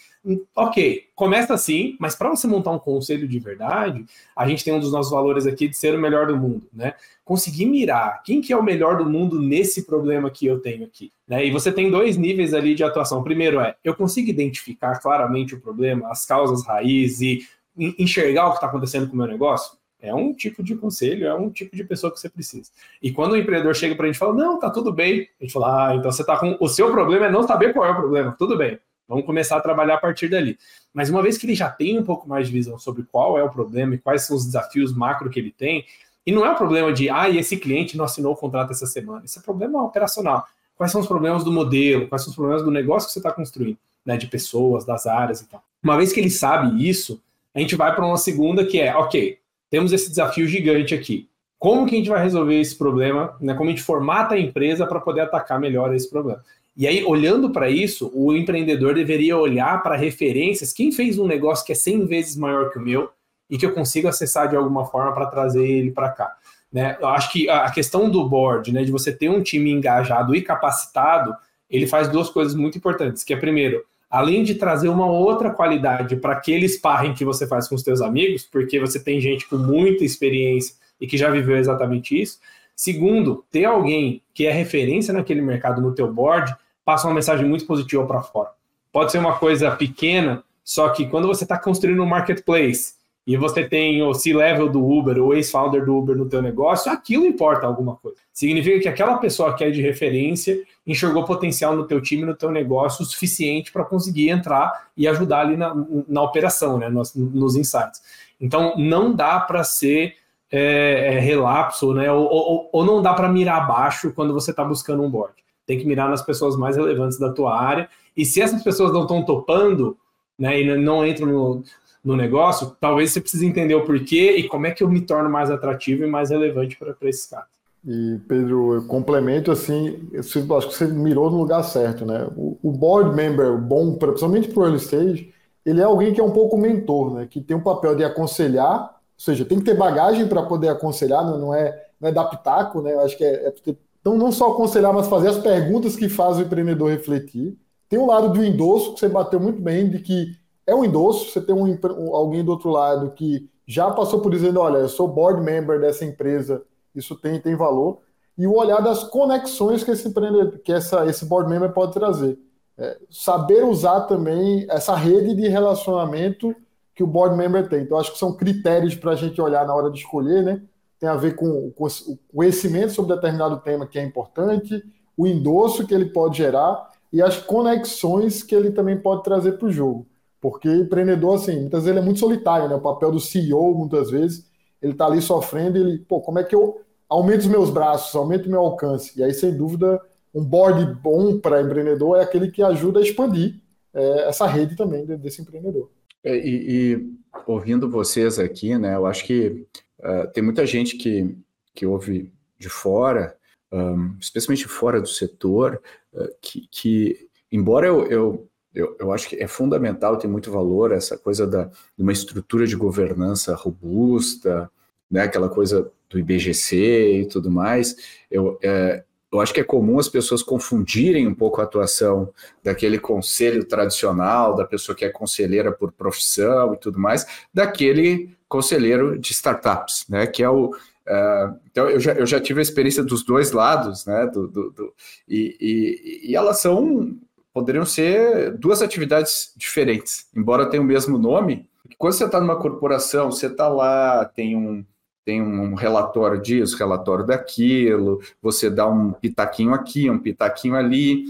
Ok, 0.54 1.04
começa 1.14 1.54
assim, 1.54 1.96
mas 1.98 2.14
para 2.14 2.28
você 2.28 2.46
montar 2.46 2.72
um 2.72 2.78
conselho 2.78 3.26
de 3.26 3.38
verdade, 3.38 4.04
a 4.36 4.46
gente 4.46 4.62
tem 4.62 4.74
um 4.74 4.78
dos 4.78 4.92
nossos 4.92 5.10
valores 5.10 5.46
aqui 5.46 5.66
de 5.66 5.74
ser 5.74 5.94
o 5.94 5.98
melhor 5.98 6.26
do 6.26 6.36
mundo, 6.36 6.66
né? 6.74 6.92
Conseguir 7.24 7.64
mirar 7.64 8.22
quem 8.22 8.42
que 8.42 8.52
é 8.52 8.56
o 8.56 8.62
melhor 8.62 8.98
do 8.98 9.08
mundo 9.08 9.40
nesse 9.40 9.86
problema 9.86 10.30
que 10.30 10.44
eu 10.44 10.60
tenho 10.60 10.84
aqui, 10.84 11.10
né? 11.26 11.46
E 11.46 11.50
você 11.50 11.72
tem 11.72 11.90
dois 11.90 12.18
níveis 12.18 12.52
ali 12.52 12.74
de 12.74 12.84
atuação. 12.84 13.22
Primeiro 13.22 13.60
é, 13.60 13.74
eu 13.82 13.94
consigo 13.94 14.28
identificar 14.28 15.00
claramente 15.00 15.54
o 15.54 15.60
problema, 15.60 16.10
as 16.10 16.26
causas 16.26 16.66
raiz 16.66 17.22
e 17.22 17.46
enxergar 17.78 18.48
o 18.48 18.50
que 18.50 18.56
está 18.56 18.66
acontecendo 18.66 19.06
com 19.06 19.14
o 19.14 19.16
meu 19.16 19.26
negócio? 19.26 19.78
É 20.02 20.14
um 20.14 20.34
tipo 20.34 20.62
de 20.62 20.76
conselho, 20.76 21.26
é 21.26 21.34
um 21.34 21.48
tipo 21.48 21.74
de 21.74 21.84
pessoa 21.84 22.12
que 22.12 22.20
você 22.20 22.28
precisa. 22.28 22.70
E 23.02 23.10
quando 23.10 23.32
o 23.32 23.36
empreendedor 23.38 23.74
chega 23.74 23.94
para 23.94 24.04
a 24.04 24.08
gente 24.08 24.16
e 24.16 24.18
fala, 24.18 24.34
não, 24.34 24.58
tá 24.58 24.68
tudo 24.68 24.92
bem, 24.92 25.28
a 25.40 25.44
gente 25.44 25.52
fala, 25.52 25.88
ah, 25.88 25.96
então 25.96 26.12
você 26.12 26.24
tá 26.24 26.38
com. 26.38 26.58
O 26.60 26.68
seu 26.68 26.90
problema 26.90 27.26
é 27.26 27.30
não 27.30 27.42
saber 27.42 27.72
qual 27.72 27.86
é 27.86 27.90
o 27.90 27.96
problema, 27.96 28.34
tudo 28.38 28.56
bem 28.56 28.78
Vamos 29.10 29.26
começar 29.26 29.56
a 29.56 29.60
trabalhar 29.60 29.94
a 29.94 29.98
partir 29.98 30.28
dali. 30.28 30.56
Mas 30.94 31.10
uma 31.10 31.20
vez 31.20 31.36
que 31.36 31.44
ele 31.44 31.56
já 31.56 31.68
tem 31.68 31.98
um 31.98 32.04
pouco 32.04 32.28
mais 32.28 32.46
de 32.46 32.52
visão 32.52 32.78
sobre 32.78 33.02
qual 33.02 33.36
é 33.36 33.42
o 33.42 33.50
problema 33.50 33.96
e 33.96 33.98
quais 33.98 34.22
são 34.22 34.36
os 34.36 34.46
desafios 34.46 34.94
macro 34.94 35.28
que 35.28 35.40
ele 35.40 35.50
tem, 35.50 35.84
e 36.24 36.30
não 36.30 36.46
é 36.46 36.50
um 36.52 36.54
problema 36.54 36.92
de, 36.92 37.10
ah, 37.10 37.28
esse 37.28 37.56
cliente 37.56 37.96
não 37.96 38.04
assinou 38.04 38.34
o 38.34 38.36
contrato 38.36 38.70
essa 38.70 38.86
semana. 38.86 39.24
Esse 39.24 39.40
é 39.40 39.42
problema 39.42 39.82
operacional. 39.82 40.46
Quais 40.76 40.92
são 40.92 41.00
os 41.00 41.08
problemas 41.08 41.42
do 41.42 41.50
modelo? 41.50 42.06
Quais 42.06 42.22
são 42.22 42.30
os 42.30 42.36
problemas 42.36 42.62
do 42.62 42.70
negócio 42.70 43.08
que 43.08 43.12
você 43.12 43.18
está 43.18 43.32
construindo? 43.32 43.78
Né, 44.06 44.16
de 44.16 44.28
pessoas, 44.28 44.84
das 44.84 45.06
áreas 45.06 45.40
e 45.40 45.48
tal. 45.48 45.62
Uma 45.82 45.96
vez 45.96 46.12
que 46.12 46.20
ele 46.20 46.30
sabe 46.30 46.88
isso, 46.88 47.20
a 47.52 47.58
gente 47.58 47.74
vai 47.74 47.94
para 47.94 48.06
uma 48.06 48.16
segunda 48.16 48.64
que 48.64 48.80
é, 48.80 48.94
ok, 48.94 49.38
temos 49.68 49.92
esse 49.92 50.08
desafio 50.08 50.46
gigante 50.46 50.94
aqui. 50.94 51.28
Como 51.58 51.86
que 51.86 51.94
a 51.94 51.98
gente 51.98 52.08
vai 52.08 52.22
resolver 52.22 52.58
esse 52.58 52.76
problema? 52.76 53.36
Né? 53.40 53.54
Como 53.54 53.68
a 53.68 53.72
gente 53.72 53.82
formata 53.82 54.34
a 54.34 54.38
empresa 54.38 54.86
para 54.86 55.00
poder 55.00 55.22
atacar 55.22 55.60
melhor 55.60 55.94
esse 55.94 56.08
problema? 56.08 56.42
E 56.80 56.88
aí, 56.88 57.04
olhando 57.04 57.50
para 57.50 57.68
isso, 57.68 58.10
o 58.14 58.34
empreendedor 58.34 58.94
deveria 58.94 59.36
olhar 59.36 59.82
para 59.82 59.96
referências. 59.96 60.72
Quem 60.72 60.90
fez 60.90 61.18
um 61.18 61.26
negócio 61.26 61.66
que 61.66 61.72
é 61.72 61.74
100 61.74 62.06
vezes 62.06 62.36
maior 62.36 62.70
que 62.70 62.78
o 62.78 62.80
meu 62.80 63.10
e 63.50 63.58
que 63.58 63.66
eu 63.66 63.72
consigo 63.72 64.08
acessar 64.08 64.48
de 64.48 64.56
alguma 64.56 64.86
forma 64.86 65.12
para 65.12 65.26
trazer 65.26 65.62
ele 65.62 65.90
para 65.90 66.08
cá? 66.08 66.34
Né? 66.72 66.96
Eu 66.98 67.08
acho 67.08 67.30
que 67.30 67.50
a 67.50 67.70
questão 67.70 68.08
do 68.08 68.26
board, 68.26 68.72
né, 68.72 68.82
de 68.82 68.90
você 68.90 69.12
ter 69.12 69.28
um 69.28 69.42
time 69.42 69.70
engajado 69.70 70.34
e 70.34 70.40
capacitado, 70.40 71.34
ele 71.68 71.86
faz 71.86 72.08
duas 72.08 72.30
coisas 72.30 72.54
muito 72.54 72.78
importantes, 72.78 73.24
que 73.24 73.34
é 73.34 73.36
primeiro, 73.36 73.84
além 74.08 74.42
de 74.42 74.54
trazer 74.54 74.88
uma 74.88 75.04
outra 75.04 75.50
qualidade 75.50 76.16
para 76.16 76.32
aquele 76.32 76.66
sparring 76.66 77.12
que 77.12 77.26
você 77.26 77.46
faz 77.46 77.68
com 77.68 77.74
os 77.74 77.82
seus 77.82 78.00
amigos, 78.00 78.48
porque 78.50 78.80
você 78.80 78.98
tem 78.98 79.20
gente 79.20 79.46
com 79.46 79.58
muita 79.58 80.02
experiência 80.02 80.76
e 80.98 81.06
que 81.06 81.18
já 81.18 81.28
viveu 81.28 81.58
exatamente 81.58 82.18
isso. 82.18 82.38
Segundo, 82.74 83.44
ter 83.50 83.66
alguém 83.66 84.22
que 84.32 84.46
é 84.46 84.50
referência 84.50 85.12
naquele 85.12 85.42
mercado 85.42 85.82
no 85.82 85.94
teu 85.94 86.10
board 86.10 86.56
passa 86.90 87.06
uma 87.06 87.14
mensagem 87.14 87.46
muito 87.46 87.64
positiva 87.66 88.04
para 88.04 88.20
fora. 88.20 88.50
Pode 88.90 89.12
ser 89.12 89.18
uma 89.18 89.38
coisa 89.38 89.70
pequena, 89.70 90.42
só 90.64 90.88
que 90.88 91.06
quando 91.06 91.28
você 91.28 91.44
está 91.44 91.56
construindo 91.56 92.02
um 92.02 92.06
marketplace 92.06 92.94
e 93.24 93.36
você 93.36 93.62
tem 93.62 94.02
o 94.02 94.12
C-level 94.12 94.68
do 94.68 94.84
Uber, 94.84 95.16
o 95.22 95.32
ex-founder 95.32 95.84
do 95.84 95.96
Uber 95.96 96.16
no 96.16 96.28
teu 96.28 96.42
negócio, 96.42 96.90
aquilo 96.90 97.24
importa 97.24 97.64
alguma 97.64 97.94
coisa. 97.94 98.16
Significa 98.32 98.80
que 98.80 98.88
aquela 98.88 99.18
pessoa 99.18 99.54
que 99.54 99.62
é 99.62 99.70
de 99.70 99.80
referência 99.80 100.60
enxergou 100.84 101.24
potencial 101.24 101.76
no 101.76 101.86
teu 101.86 102.00
time, 102.00 102.24
no 102.24 102.34
teu 102.34 102.50
negócio, 102.50 103.04
o 103.04 103.06
suficiente 103.06 103.70
para 103.70 103.84
conseguir 103.84 104.28
entrar 104.28 104.88
e 104.96 105.06
ajudar 105.06 105.42
ali 105.42 105.56
na, 105.56 105.72
na 106.08 106.22
operação, 106.22 106.76
né, 106.76 106.88
nos, 106.88 107.14
nos 107.14 107.54
insights. 107.54 108.02
Então, 108.40 108.74
não 108.76 109.14
dá 109.14 109.38
para 109.38 109.62
ser 109.62 110.16
é, 110.50 111.14
é, 111.14 111.20
relapso, 111.20 111.94
né, 111.94 112.10
ou, 112.10 112.24
ou, 112.24 112.70
ou 112.72 112.84
não 112.84 113.00
dá 113.00 113.14
para 113.14 113.28
mirar 113.28 113.68
baixo 113.68 114.12
quando 114.12 114.34
você 114.34 114.50
está 114.50 114.64
buscando 114.64 115.04
um 115.04 115.08
board. 115.08 115.39
Tem 115.70 115.78
que 115.78 115.86
mirar 115.86 116.10
nas 116.10 116.20
pessoas 116.20 116.56
mais 116.56 116.76
relevantes 116.76 117.16
da 117.16 117.32
tua 117.32 117.56
área. 117.56 117.88
E 118.16 118.24
se 118.24 118.42
essas 118.42 118.60
pessoas 118.60 118.92
não 118.92 119.02
estão 119.02 119.24
topando, 119.24 119.96
né, 120.36 120.60
e 120.60 120.76
não 120.76 121.06
entram 121.06 121.28
no, 121.28 121.62
no 122.04 122.16
negócio, 122.16 122.76
talvez 122.80 123.12
você 123.12 123.20
precise 123.20 123.46
entender 123.46 123.76
o 123.76 123.84
porquê 123.84 124.32
e 124.32 124.48
como 124.48 124.66
é 124.66 124.72
que 124.72 124.82
eu 124.82 124.88
me 124.88 125.00
torno 125.00 125.30
mais 125.30 125.48
atrativo 125.48 126.02
e 126.02 126.08
mais 126.08 126.30
relevante 126.30 126.76
para 126.76 127.08
esses 127.08 127.26
caras. 127.26 127.46
E, 127.86 128.18
Pedro, 128.26 128.74
eu 128.74 128.84
complemento 128.88 129.52
assim, 129.52 130.10
eu 130.12 130.56
acho 130.56 130.68
que 130.70 130.74
você 130.74 130.88
mirou 130.88 131.30
no 131.30 131.38
lugar 131.38 131.62
certo, 131.62 132.04
né? 132.04 132.26
O, 132.36 132.58
o 132.64 132.72
board 132.72 133.14
member 133.14 133.56
bom, 133.56 133.94
principalmente 133.94 134.48
para 134.48 134.60
o 134.60 134.64
early 134.64 134.78
stage, 134.78 135.32
ele 135.64 135.80
é 135.80 135.84
alguém 135.84 136.12
que 136.12 136.20
é 136.20 136.24
um 136.24 136.32
pouco 136.32 136.58
mentor, 136.58 137.14
né? 137.14 137.28
Que 137.30 137.40
tem 137.40 137.56
o 137.56 137.62
papel 137.62 137.94
de 137.94 138.02
aconselhar, 138.02 138.80
ou 138.80 138.90
seja, 139.16 139.44
tem 139.44 139.60
que 139.60 139.64
ter 139.64 139.76
bagagem 139.76 140.26
para 140.26 140.42
poder 140.42 140.68
aconselhar, 140.68 141.24
não, 141.24 141.38
não, 141.38 141.54
é, 141.54 141.86
não 142.00 142.08
é 142.08 142.12
dar 142.12 142.24
pitaco, 142.24 142.82
né? 142.82 142.92
Eu 142.92 143.00
acho 143.02 143.16
que 143.16 143.24
é, 143.24 143.46
é 143.46 143.50
ter, 143.50 143.78
então 144.00 144.16
não 144.16 144.32
só 144.32 144.52
aconselhar, 144.52 144.92
mas 144.92 145.08
fazer 145.08 145.28
as 145.28 145.38
perguntas 145.38 145.96
que 145.96 146.08
fazem 146.08 146.42
o 146.42 146.46
empreendedor 146.46 146.90
refletir. 146.90 147.56
Tem 147.88 147.98
o 147.98 148.04
um 148.04 148.06
lado 148.06 148.32
do 148.32 148.44
endosso, 148.44 148.94
que 148.94 149.00
você 149.00 149.08
bateu 149.08 149.38
muito 149.38 149.60
bem, 149.60 149.88
de 149.88 149.98
que 149.98 150.32
é 150.66 150.74
um 150.74 150.84
endosso, 150.84 151.30
você 151.30 151.40
tem 151.40 151.54
um, 151.54 152.14
alguém 152.14 152.44
do 152.44 152.52
outro 152.52 152.70
lado 152.70 153.10
que 153.10 153.48
já 153.66 153.90
passou 153.90 154.20
por 154.20 154.30
dizendo, 154.30 154.60
olha, 154.60 154.78
eu 154.78 154.88
sou 154.88 155.08
board 155.08 155.42
member 155.42 155.80
dessa 155.80 156.04
empresa, 156.04 156.62
isso 156.94 157.14
tem, 157.16 157.40
tem 157.40 157.56
valor, 157.56 157.98
e 158.38 158.46
o 158.46 158.54
olhar 158.56 158.80
das 158.80 159.04
conexões 159.04 159.84
que 159.84 159.90
esse 159.90 160.08
empreendedor, 160.08 160.58
que 160.60 160.72
essa, 160.72 161.04
esse 161.06 161.24
board 161.26 161.50
member 161.50 161.72
pode 161.72 161.92
trazer. 161.92 162.38
É, 162.78 162.98
saber 163.10 163.64
usar 163.64 164.02
também 164.02 164.66
essa 164.70 164.94
rede 164.94 165.34
de 165.34 165.46
relacionamento 165.46 166.54
que 166.94 167.02
o 167.02 167.06
board 167.06 167.36
member 167.36 167.68
tem. 167.68 167.82
Então, 167.82 167.98
acho 167.98 168.12
que 168.12 168.18
são 168.18 168.34
critérios 168.34 168.94
para 168.94 169.12
a 169.12 169.16
gente 169.16 169.40
olhar 169.40 169.66
na 169.66 169.74
hora 169.74 169.90
de 169.90 169.98
escolher, 169.98 170.42
né? 170.42 170.62
Tem 171.00 171.08
a 171.08 171.16
ver 171.16 171.34
com, 171.34 171.72
o 171.76 172.18
conhecimento 172.32 172.92
sobre 172.92 173.14
determinado 173.14 173.58
tema 173.60 173.86
que 173.86 173.98
é 173.98 174.04
importante, 174.04 174.84
o 175.16 175.26
endosso 175.26 175.86
que 175.86 175.94
ele 175.94 176.06
pode 176.06 176.38
gerar 176.38 176.90
e 177.12 177.20
as 177.20 177.38
conexões 177.38 178.42
que 178.42 178.54
ele 178.54 178.70
também 178.70 178.96
pode 178.96 179.24
trazer 179.24 179.52
para 179.52 179.66
o 179.66 179.72
jogo. 179.72 180.06
Porque 180.40 180.68
empreendedor, 180.68 181.34
assim, 181.34 181.58
muitas 181.60 181.80
vezes 181.84 181.88
ele 181.88 181.98
é 181.98 182.02
muito 182.02 182.20
solitário, 182.20 182.68
né? 182.68 182.74
O 182.74 182.80
papel 182.80 183.10
do 183.10 183.18
CEO, 183.18 183.74
muitas 183.74 184.10
vezes, 184.10 184.46
ele 184.80 184.92
está 184.92 185.06
ali 185.06 185.20
sofrendo 185.20 185.76
e 185.76 185.80
ele, 185.80 185.98
pô, 185.98 186.20
como 186.20 186.38
é 186.38 186.44
que 186.44 186.54
eu 186.54 186.80
aumento 187.08 187.40
os 187.40 187.46
meus 187.46 187.70
braços, 187.70 188.14
aumento 188.14 188.46
o 188.46 188.50
meu 188.50 188.60
alcance? 188.60 189.18
E 189.18 189.22
aí, 189.22 189.34
sem 189.34 189.54
dúvida, 189.54 190.00
um 190.34 190.44
board 190.44 190.94
bom 191.02 191.38
para 191.38 191.60
empreendedor 191.60 192.18
é 192.18 192.22
aquele 192.22 192.50
que 192.50 192.62
ajuda 192.62 193.00
a 193.00 193.02
expandir 193.02 193.60
é, 193.92 194.28
essa 194.28 194.46
rede 194.46 194.76
também 194.76 195.04
desse 195.04 195.42
empreendedor. 195.42 195.90
É, 196.22 196.36
e, 196.36 196.94
e, 196.94 197.12
ouvindo 197.46 197.90
vocês 197.90 198.38
aqui, 198.38 198.78
né, 198.78 198.94
eu 198.94 199.06
acho 199.06 199.24
que 199.24 199.66
uh, 200.00 200.32
tem 200.32 200.42
muita 200.42 200.66
gente 200.66 200.96
que, 200.96 201.36
que 201.74 201.86
ouve 201.86 202.32
de 202.58 202.68
fora, 202.68 203.36
um, 203.72 204.16
especialmente 204.20 204.66
fora 204.66 205.00
do 205.00 205.08
setor, 205.08 205.80
uh, 206.12 206.28
que, 206.40 206.66
que, 206.70 207.28
embora 207.50 207.86
eu, 207.86 208.06
eu 208.06 208.50
eu, 208.74 208.96
eu 209.00 209.12
acho 209.12 209.28
que 209.28 209.36
é 209.36 209.48
fundamental, 209.48 210.16
tem 210.16 210.30
muito 210.30 210.50
valor 210.50 210.92
essa 210.92 211.18
coisa 211.18 211.46
da, 211.46 211.64
de 211.64 212.02
uma 212.02 212.12
estrutura 212.12 212.66
de 212.66 212.76
governança 212.76 213.54
robusta, 213.54 214.70
né, 215.10 215.22
aquela 215.22 215.48
coisa 215.48 215.90
do 216.08 216.18
IBGC 216.18 217.22
e 217.22 217.26
tudo 217.26 217.50
mais. 217.50 217.96
Eu, 218.30 218.58
é, 218.62 219.02
eu 219.32 219.40
acho 219.40 219.52
que 219.52 219.60
é 219.60 219.64
comum 219.64 219.98
as 219.98 220.08
pessoas 220.08 220.42
confundirem 220.42 221.26
um 221.26 221.34
pouco 221.34 221.60
a 221.60 221.64
atuação 221.64 222.32
daquele 222.62 222.98
conselho 222.98 223.64
tradicional, 223.64 224.54
da 224.54 224.64
pessoa 224.64 224.94
que 224.94 225.04
é 225.04 225.08
conselheira 225.08 225.72
por 225.72 225.92
profissão 225.92 226.74
e 226.74 226.76
tudo 226.76 226.98
mais, 226.98 227.26
daquele 227.52 228.36
conselheiro 228.50 229.18
de 229.18 229.32
startups, 229.32 230.04
né, 230.10 230.26
que 230.26 230.42
é 230.42 230.50
o, 230.50 230.74
Uh, 231.10 231.58
então 231.68 231.90
eu 231.90 231.98
já, 231.98 232.12
eu 232.12 232.24
já 232.24 232.38
tive 232.38 232.60
a 232.60 232.62
experiência 232.62 233.02
dos 233.02 233.24
dois 233.24 233.50
lados, 233.50 234.06
né? 234.06 234.26
Do, 234.26 234.46
do, 234.46 234.70
do 234.70 234.94
e, 235.26 235.56
e, 235.60 236.30
e, 236.30 236.36
elas 236.36 236.60
são 236.60 237.18
poderiam 237.52 237.84
ser 237.84 238.52
duas 238.56 238.80
atividades 238.80 239.52
diferentes, 239.56 240.28
embora 240.36 240.70
tenham 240.70 240.84
o 240.84 240.86
mesmo 240.86 241.18
nome. 241.18 241.68
Quando 241.98 242.12
você 242.12 242.26
está 242.26 242.40
numa 242.40 242.60
corporação, 242.60 243.32
você 243.32 243.46
está 243.46 243.66
lá, 243.66 244.24
tem 244.24 244.54
um, 244.54 244.84
tem 245.24 245.42
um 245.42 245.74
relatório 245.74 246.40
disso, 246.40 246.78
relatório 246.78 247.26
daquilo, 247.26 248.20
você 248.40 248.70
dá 248.70 248.86
um 248.86 249.12
pitaquinho 249.12 249.74
aqui, 249.74 250.08
um 250.08 250.18
pitaquinho 250.18 250.76
ali, 250.76 251.24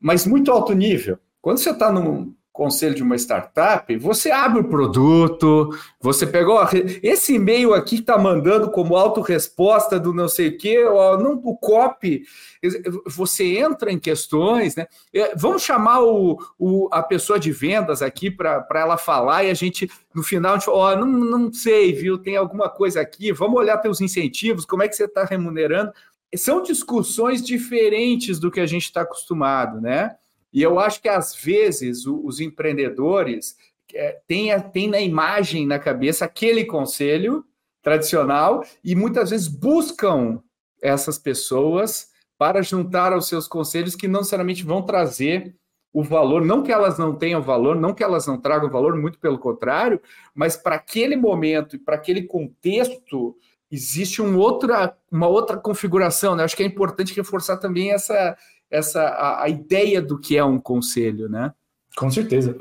mas 0.00 0.26
muito 0.26 0.52
alto 0.52 0.72
nível. 0.74 1.18
Quando 1.42 1.58
você 1.58 1.70
está 1.70 1.90
num, 1.90 2.32
conselho 2.54 2.94
de 2.94 3.02
uma 3.02 3.16
startup, 3.16 3.96
você 3.96 4.30
abre 4.30 4.60
o 4.60 4.68
produto, 4.68 5.76
você 6.00 6.24
pegou 6.24 6.56
esse 7.02 7.34
e-mail 7.34 7.74
aqui 7.74 7.96
que 7.96 8.02
está 8.02 8.16
mandando 8.16 8.70
como 8.70 8.94
autorresposta 8.94 9.98
do 9.98 10.14
não 10.14 10.28
sei 10.28 10.48
o 10.50 10.56
quê, 10.56 10.84
ó, 10.84 11.18
não 11.18 11.32
o 11.32 11.56
copy, 11.56 12.22
você 13.06 13.58
entra 13.58 13.90
em 13.90 13.98
questões, 13.98 14.76
né? 14.76 14.86
É, 15.12 15.34
vamos 15.34 15.62
chamar 15.62 16.04
o, 16.04 16.38
o 16.56 16.88
a 16.92 17.02
pessoa 17.02 17.40
de 17.40 17.50
vendas 17.50 18.00
aqui 18.00 18.30
para 18.30 18.64
ela 18.72 18.96
falar 18.96 19.42
e 19.42 19.50
a 19.50 19.54
gente, 19.54 19.90
no 20.14 20.22
final, 20.22 20.52
a 20.52 20.54
gente 20.54 20.66
fala, 20.66 20.78
ó, 20.78 20.96
não, 20.96 21.06
não 21.06 21.52
sei, 21.52 21.92
viu? 21.92 22.16
Tem 22.18 22.36
alguma 22.36 22.68
coisa 22.68 23.00
aqui, 23.00 23.32
vamos 23.32 23.58
olhar 23.58 23.78
teus 23.78 24.00
incentivos, 24.00 24.64
como 24.64 24.84
é 24.84 24.88
que 24.88 24.94
você 24.94 25.06
está 25.06 25.24
remunerando. 25.24 25.92
São 26.36 26.62
discussões 26.62 27.44
diferentes 27.44 28.38
do 28.38 28.48
que 28.48 28.60
a 28.60 28.66
gente 28.66 28.84
está 28.84 29.00
acostumado, 29.00 29.80
né? 29.80 30.14
E 30.54 30.62
eu 30.62 30.78
acho 30.78 31.02
que, 31.02 31.08
às 31.08 31.34
vezes, 31.34 32.06
os 32.06 32.38
empreendedores 32.38 33.56
é, 33.92 34.20
têm, 34.26 34.48
têm 34.70 34.88
na 34.88 35.00
imagem, 35.00 35.66
na 35.66 35.80
cabeça, 35.80 36.24
aquele 36.24 36.64
conselho 36.64 37.44
tradicional 37.82 38.64
e 38.82 38.94
muitas 38.94 39.30
vezes 39.30 39.48
buscam 39.48 40.40
essas 40.80 41.18
pessoas 41.18 42.08
para 42.38 42.62
juntar 42.62 43.12
aos 43.12 43.26
seus 43.26 43.48
conselhos 43.48 43.96
que 43.96 44.06
não 44.06 44.20
necessariamente 44.20 44.62
vão 44.62 44.80
trazer 44.80 45.56
o 45.92 46.02
valor, 46.02 46.44
não 46.44 46.62
que 46.62 46.72
elas 46.72 46.98
não 46.98 47.14
tenham 47.14 47.42
valor, 47.42 47.76
não 47.76 47.94
que 47.94 48.02
elas 48.02 48.26
não 48.26 48.40
tragam 48.40 48.70
valor, 48.70 48.96
muito 48.96 49.18
pelo 49.18 49.38
contrário, 49.38 50.00
mas 50.34 50.56
para 50.56 50.76
aquele 50.76 51.16
momento 51.16 51.76
e 51.76 51.78
para 51.78 51.94
aquele 51.94 52.22
contexto 52.22 53.36
existe 53.70 54.22
um 54.22 54.36
outra, 54.36 54.96
uma 55.10 55.26
outra 55.26 55.56
configuração. 55.56 56.34
Né? 56.34 56.44
Acho 56.44 56.56
que 56.56 56.62
é 56.62 56.66
importante 56.66 57.14
reforçar 57.14 57.56
também 57.58 57.92
essa, 57.92 58.36
essa 58.74 59.02
a, 59.02 59.44
a 59.44 59.48
ideia 59.48 60.02
do 60.02 60.18
que 60.18 60.36
é 60.36 60.44
um 60.44 60.58
conselho, 60.58 61.28
né? 61.28 61.52
Com 61.96 62.10
certeza. 62.10 62.56